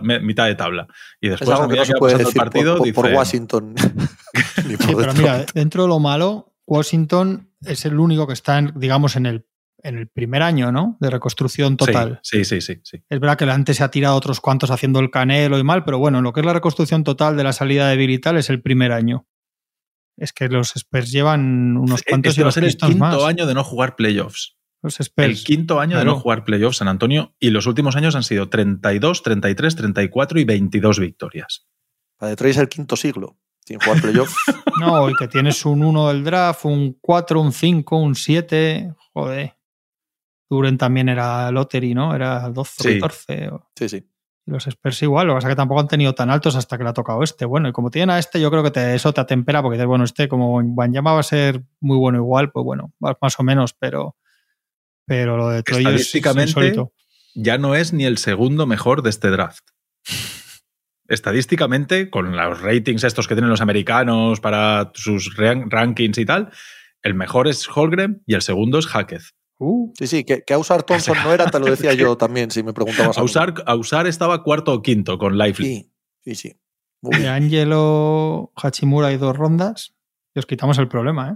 mitad 0.01 0.45
de 0.45 0.55
tabla. 0.55 0.87
Y 1.19 1.29
después, 1.29 1.59
es 1.59 1.67
que 1.67 1.75
no 1.75 1.85
se 1.85 1.93
puede 1.95 2.17
decir 2.17 2.33
partido, 2.35 2.77
por, 2.93 3.05
Washington. 3.07 3.75
pero 4.97 5.13
mira, 5.13 5.45
dentro 5.53 5.83
de 5.83 5.89
lo 5.89 5.99
malo, 5.99 6.53
Washington 6.65 7.51
es 7.61 7.85
el 7.85 7.99
único 7.99 8.27
que 8.27 8.33
está, 8.33 8.61
digamos, 8.61 9.15
en 9.15 9.25
el 9.25 9.45
en 9.83 9.97
el 9.97 10.07
primer 10.07 10.41
año, 10.41 10.71
¿no? 10.71 10.97
De 10.99 11.09
reconstrucción 11.09 11.77
total. 11.77 12.19
Sí, 12.23 12.45
sí, 12.45 12.61
sí, 12.61 12.79
sí. 12.83 13.03
Es 13.09 13.19
verdad 13.19 13.37
que 13.37 13.45
antes 13.45 13.77
se 13.77 13.83
ha 13.83 13.91
tirado 13.91 14.15
otros 14.15 14.39
cuantos 14.39 14.71
haciendo 14.71 14.99
el 14.99 15.11
canelo 15.11 15.59
y 15.59 15.63
mal, 15.63 15.83
pero 15.83 15.99
bueno, 15.99 16.21
lo 16.21 16.33
que 16.33 16.39
es 16.39 16.45
la 16.45 16.53
reconstrucción 16.53 17.03
total 17.03 17.35
de 17.37 17.43
la 17.43 17.53
salida 17.53 17.87
de 17.89 17.97
Bill 17.97 18.11
y 18.11 18.19
tal 18.19 18.37
es 18.37 18.49
el 18.49 18.61
primer 18.61 18.91
año. 18.91 19.27
Es 20.17 20.31
que 20.31 20.47
los 20.47 20.75
Spurs 20.75 21.11
llevan 21.11 21.75
unos 21.77 22.03
cuantos 22.03 22.31
Este 22.31 22.41
y 22.41 22.43
va 22.43 22.45
a 22.45 22.47
los 22.47 22.53
ser 22.53 22.63
el 22.63 22.77
quinto 22.77 22.97
más. 22.97 23.23
año 23.23 23.45
de 23.45 23.53
no 23.53 23.63
jugar 23.63 23.95
playoffs. 23.95 24.57
Los 24.81 24.99
El 24.99 25.05
Spurs. 25.05 25.43
quinto 25.43 25.79
año 25.79 25.97
de 25.97 26.05
no 26.05 26.19
jugar 26.19 26.43
playoffs, 26.43 26.77
San 26.77 26.87
Antonio, 26.87 27.35
y 27.39 27.49
los 27.49 27.67
últimos 27.67 27.95
años 27.95 28.15
han 28.15 28.23
sido 28.23 28.49
32, 28.49 29.23
33, 29.23 29.75
34 29.75 30.39
y 30.39 30.43
22 30.45 30.99
victorias. 30.99 31.67
Para 32.17 32.31
Detroit 32.31 32.51
es 32.51 32.57
el 32.57 32.69
quinto 32.69 32.95
siglo 32.95 33.37
sin 33.65 33.79
jugar 33.79 34.01
playoff. 34.01 34.33
No, 34.79 35.07
y 35.09 35.13
que 35.13 35.27
tienes 35.27 35.65
un 35.67 35.83
1 35.83 36.07
del 36.09 36.23
draft, 36.23 36.65
un 36.65 36.97
4, 36.99 37.39
un 37.39 37.53
5, 37.53 37.95
un 37.95 38.15
7. 38.15 38.91
Joder. 39.13 39.55
Duren 40.53 40.77
también 40.77 41.09
era 41.09 41.51
lottery, 41.51 41.93
¿no? 41.93 42.15
Era 42.15 42.49
12, 42.49 42.83
Sí. 42.93 42.99
14. 42.99 43.49
o- 43.49 43.69
sí, 43.75 43.89
sí. 43.89 44.07
Y 44.45 44.51
los 44.51 44.67
Spurs 44.67 45.01
igual, 45.03 45.27
lo 45.27 45.33
que 45.33 45.37
pasa 45.37 45.47
es 45.47 45.51
que 45.53 45.55
tampoco 45.57 45.79
han 45.79 45.87
tenido 45.87 46.13
tan 46.13 46.29
altos 46.29 46.55
hasta 46.55 46.77
que 46.77 46.83
le 46.83 46.89
ha 46.89 46.93
tocado 46.93 47.23
este. 47.23 47.45
Bueno, 47.45 47.69
y 47.69 47.71
como 47.71 47.89
tienen 47.89 48.09
a 48.09 48.19
este, 48.19 48.41
yo 48.41 48.51
creo 48.51 48.61
que 48.63 48.71
te- 48.71 48.93
eso 48.93 49.13
te 49.13 49.21
atempera 49.21 49.61
porque 49.61 49.77
dices, 49.77 49.87
bueno, 49.87 50.03
este 50.03 50.27
como 50.27 50.61
Banyama 50.75 51.13
va 51.13 51.19
a 51.21 51.23
ser 51.23 51.63
muy 51.79 51.97
bueno 51.97 52.17
igual, 52.17 52.51
pues 52.51 52.63
bueno, 52.65 52.91
más 52.99 53.39
o 53.39 53.43
menos, 53.43 53.73
pero, 53.73 54.17
pero 55.05 55.37
lo 55.37 55.47
de 55.49 55.63
Troy 55.63 55.85
es- 55.95 56.13
insólito. 56.15 56.91
ya 57.35 57.57
no 57.57 57.73
es 57.75 57.93
ni 57.93 58.03
el 58.05 58.17
segundo 58.17 58.65
mejor 58.67 59.01
de 59.01 59.09
este 59.11 59.29
draft. 59.29 59.63
Estadísticamente, 61.07 62.09
con 62.09 62.35
los 62.35 62.61
ratings 62.61 63.03
estos 63.03 63.27
que 63.27 63.35
tienen 63.35 63.49
los 63.49 63.61
americanos 63.61 64.39
para 64.39 64.91
sus 64.93 65.35
ran- 65.37 65.69
rankings 65.69 66.17
y 66.17 66.25
tal, 66.25 66.51
el 67.01 67.13
mejor 67.13 67.47
es 67.47 67.67
Holgren 67.67 68.23
y 68.25 68.33
el 68.35 68.41
segundo 68.41 68.79
es 68.79 68.87
Hackett. 68.87 69.21
Uh, 69.59 69.93
Sí, 69.97 70.07
sí, 70.07 70.23
que, 70.23 70.43
que 70.43 70.53
Ausar 70.53 70.83
Thompson 70.87 71.17
no 71.23 71.33
era, 71.33 71.45
te 71.49 71.59
lo 71.59 71.65
decía 71.67 71.93
yo 71.93 72.15
también, 72.17 72.51
si 72.51 72.63
me 72.63 72.73
preguntabas. 72.73 73.17
Ausar, 73.17 73.53
Ausar 73.65 74.07
estaba 74.07 74.43
cuarto 74.43 74.73
o 74.73 74.81
quinto 74.81 75.17
con 75.17 75.37
Lively. 75.37 75.53
Sí, 75.65 75.91
sí, 76.23 76.35
sí. 76.35 76.59
Muy 77.01 77.19
de. 77.19 77.27
Angelo 77.29 78.51
Hachimura 78.55 79.11
y 79.11 79.17
dos 79.17 79.35
rondas, 79.35 79.93
y 80.33 80.39
os 80.39 80.45
quitamos 80.45 80.77
el 80.77 80.87
problema, 80.87 81.29
¿eh? 81.31 81.35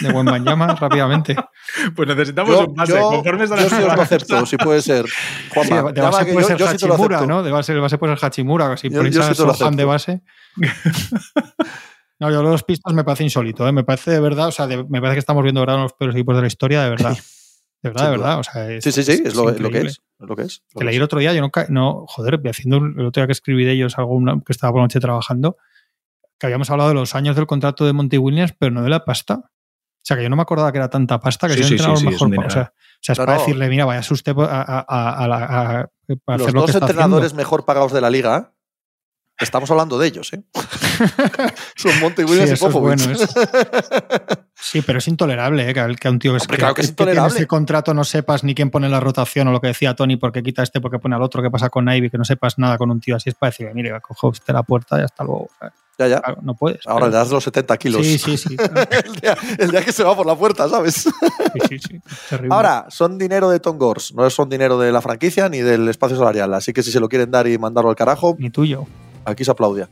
De 0.00 0.10
buen 0.12 0.24
Banyama 0.24 0.74
rápidamente. 0.80 1.36
Pues 1.94 2.08
necesitamos 2.08 2.50
Yo, 2.52 2.66
un 2.66 2.74
base. 2.74 2.92
yo- 2.92 3.10
Conforme 3.10 3.46
yo 3.46 3.54
la 3.56 3.62
sí 3.68 3.74
os 3.74 3.94
lo 3.96 4.02
acepto, 4.02 4.46
si 4.46 4.56
puede 4.56 4.80
ser. 4.82 5.04
Sí, 5.06 5.12
Juanma, 5.54 5.92
de 5.92 6.00
llama 6.00 6.10
base 6.16 6.32
puede 6.32 6.42
yo, 6.42 6.48
ser 6.48 6.58
sí 6.58 6.64
Hachimura, 6.86 7.16
acepto. 7.18 7.26
¿no? 7.26 7.42
De 7.42 7.50
base, 7.52 7.74
de 7.74 7.80
base 7.80 7.98
puede 7.98 8.16
ser 8.16 8.24
Hachimura, 8.24 8.76
si 8.76 8.88
Yo- 8.88 8.96
ponéis 8.98 9.14
yo 9.14 9.22
a 9.22 9.28
sí 9.28 9.34
Sohan 9.34 9.76
de 9.76 9.84
base. 9.84 10.22
No, 12.22 12.30
yo 12.30 12.42
los 12.42 12.62
pistas 12.62 12.94
me 12.94 13.02
parece 13.04 13.24
insólito, 13.24 13.66
¿eh? 13.66 13.72
me 13.72 13.82
parece 13.84 14.12
de 14.12 14.20
verdad, 14.20 14.46
o 14.48 14.52
sea, 14.52 14.66
de- 14.68 14.84
me 14.84 15.00
parece 15.00 15.14
que 15.16 15.18
estamos 15.20 15.42
viendo 15.42 15.60
ahora 15.60 15.74
uno 15.74 15.82
de 15.82 15.84
los 15.86 15.92
peores 15.94 16.14
equipos 16.16 16.36
de 16.36 16.40
la 16.42 16.46
historia, 16.46 16.82
de 16.84 16.90
verdad. 16.90 17.16
De 17.82 17.88
verdad, 17.90 18.04
de 18.04 18.10
verdad. 18.12 18.38
O 18.38 18.42
sea, 18.44 18.70
es, 18.70 18.84
Sí, 18.84 18.92
sí, 18.92 19.02
sí, 19.02 19.22
es, 19.24 19.34
lo, 19.34 19.50
lo 19.50 19.68
que 19.70 19.80
es. 19.80 20.00
lo 20.20 20.36
que 20.36 20.42
es. 20.42 20.62
lo 20.72 20.78
Que 20.78 20.84
leí 20.84 20.94
el 20.94 21.02
otro 21.02 21.18
día, 21.18 21.32
yo 21.34 21.40
no, 21.40 21.50
no 21.68 22.04
joder, 22.06 22.40
haciendo 22.48 22.76
el 22.76 23.06
otro 23.06 23.20
día 23.22 23.26
que 23.26 23.32
escribí 23.32 23.64
de 23.64 23.72
ellos 23.72 23.98
algo 23.98 24.20
que 24.46 24.52
estaba 24.52 24.70
por 24.70 24.78
la 24.78 24.84
noche 24.84 25.00
trabajando, 25.00 25.56
que 26.38 26.46
habíamos 26.46 26.70
hablado 26.70 26.90
de 26.90 26.94
los 26.94 27.16
años 27.16 27.34
del 27.34 27.48
contrato 27.48 27.84
de 27.84 27.92
Monty 27.92 28.18
Williams, 28.18 28.54
pero 28.56 28.70
no 28.70 28.82
de 28.84 28.88
la 28.88 29.04
pasta. 29.04 29.34
O 29.34 29.44
sea, 30.04 30.16
que 30.16 30.22
yo 30.22 30.28
no 30.28 30.36
me 30.36 30.42
acordaba 30.42 30.70
que 30.70 30.78
era 30.78 30.90
tanta 30.90 31.18
pasta 31.18 31.48
que 31.48 31.54
Sí, 31.54 31.62
si 31.64 31.68
sí, 31.70 31.74
entrenador 31.74 32.04
mejor. 32.04 32.46
o, 32.46 32.50
sea, 32.50 32.72
o 32.72 32.98
sea, 33.00 33.12
es 33.14 33.18
No, 33.18 33.24
para 33.26 33.34
no. 33.38 33.40
decirle, 33.40 33.68
mira, 33.68 33.84
vaya 33.84 34.00
usted 34.12 34.34
a, 34.38 34.44
a, 34.88 35.24
a- 35.24 36.36
Los 36.36 36.52
dos 36.52 36.70
está 36.70 36.78
entrenadores 36.86 37.26
haciendo. 37.26 37.36
mejor 37.36 37.64
pagados 37.64 37.92
de 37.92 38.00
la 38.00 38.10
liga, 38.10 38.51
estamos 39.38 39.70
hablando 39.70 39.98
de 39.98 40.06
ellos, 40.08 40.32
¿eh? 40.32 40.42
Son 41.76 41.98
Monty 42.00 42.22
Sí, 42.22 42.30
Williams 42.30 42.50
y 42.50 42.52
eso 42.54 42.66
es 42.68 42.72
Popovich. 42.72 43.04
bueno, 43.06 43.18
Sí, 44.54 44.80
pero 44.82 44.98
es 45.00 45.08
intolerable 45.08 45.68
¿eh? 45.68 45.74
que, 45.74 45.80
a- 45.80 45.88
que 45.88 46.08
un 46.08 46.18
tío 46.20 46.32
que, 46.32 46.38
Hombre, 46.40 46.56
claro 46.58 46.74
que 46.74 46.82
es 46.82 46.94
tiene 46.94 47.10
intolerable. 47.12 47.36
ese 47.38 47.46
contrato 47.48 47.94
no 47.94 48.04
sepas 48.04 48.44
ni 48.44 48.54
quién 48.54 48.70
pone 48.70 48.88
la 48.88 49.00
rotación 49.00 49.48
o 49.48 49.52
lo 49.52 49.60
que 49.60 49.66
decía 49.68 49.94
Tony, 49.96 50.16
porque 50.16 50.42
quita 50.42 50.62
este, 50.62 50.80
porque 50.80 50.98
pone 51.00 51.16
al 51.16 51.22
otro, 51.22 51.42
qué 51.42 51.50
pasa 51.50 51.68
con 51.68 51.88
Ivy, 51.88 52.10
que 52.10 52.18
no 52.18 52.24
sepas 52.24 52.58
nada 52.58 52.78
con 52.78 52.90
un 52.90 53.00
tío 53.00 53.16
así. 53.16 53.30
Es 53.30 53.34
para 53.34 53.50
decirle, 53.50 53.74
mire, 53.74 54.00
cojo 54.00 54.28
usted 54.28 54.54
la 54.54 54.62
puerta 54.62 55.00
y 55.00 55.02
hasta 55.02 55.24
luego. 55.24 55.48
¿sabes? 55.58 55.74
ya, 55.98 56.06
ya. 56.06 56.20
Claro, 56.20 56.38
no 56.42 56.54
puedes. 56.54 56.86
Ahora 56.86 57.06
le 57.06 57.12
das 57.12 57.28
los 57.30 57.42
70 57.42 57.76
kilos. 57.76 58.06
Sí, 58.06 58.18
sí, 58.18 58.36
sí. 58.36 58.56
claro. 58.56 58.82
el, 59.04 59.12
día, 59.20 59.36
el 59.58 59.70
día 59.72 59.84
que 59.84 59.92
se 59.92 60.04
va 60.04 60.14
por 60.14 60.26
la 60.26 60.36
puerta, 60.36 60.68
¿sabes? 60.68 60.94
Sí, 60.94 61.08
sí, 61.68 61.78
sí. 61.80 62.00
Terrible. 62.30 62.54
Ahora, 62.54 62.86
son 62.88 63.18
dinero 63.18 63.50
de 63.50 63.58
Tom 63.58 63.76
Gors, 63.78 64.14
no 64.14 64.30
son 64.30 64.48
dinero 64.48 64.78
de 64.78 64.92
la 64.92 65.02
franquicia 65.02 65.48
ni 65.48 65.58
del 65.58 65.88
espacio 65.88 66.16
salarial. 66.16 66.54
Así 66.54 66.72
que 66.72 66.84
si 66.84 66.92
se 66.92 67.00
lo 67.00 67.08
quieren 67.08 67.32
dar 67.32 67.48
y 67.48 67.58
mandarlo 67.58 67.90
al 67.90 67.96
carajo, 67.96 68.36
Ni 68.38 68.50
tuyo. 68.50 68.86
Aquí 69.24 69.44
se. 69.44 69.88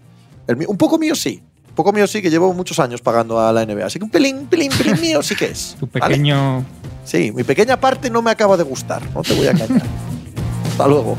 El 0.46 0.56
mío- 0.56 0.68
un 0.68 0.76
poco 0.76 0.98
mío 0.98 1.14
sí. 1.14 1.42
Un 1.68 1.74
poco 1.74 1.92
mío 1.92 2.06
sí, 2.06 2.20
que 2.20 2.30
llevo 2.30 2.52
muchos 2.52 2.78
años 2.78 3.00
pagando 3.00 3.38
a 3.40 3.52
la 3.52 3.64
NBA. 3.64 3.86
Así 3.86 3.98
que 3.98 4.04
un 4.04 4.10
pelín, 4.10 4.46
pelín, 4.46 4.70
pelín 4.76 5.00
mío 5.00 5.22
sí 5.22 5.34
que 5.36 5.46
es. 5.46 5.76
Tu 5.80 5.86
¿vale? 5.86 6.00
pequeño. 6.14 6.64
Sí, 7.04 7.32
mi 7.32 7.44
pequeña 7.44 7.78
parte 7.80 8.10
no 8.10 8.22
me 8.22 8.30
acaba 8.30 8.56
de 8.56 8.64
gustar. 8.64 9.02
No 9.14 9.22
te 9.22 9.34
voy 9.34 9.46
a 9.46 9.50
engañar. 9.52 9.82
Hasta 10.70 10.86
luego. 10.88 11.16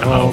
algo- 0.00 0.32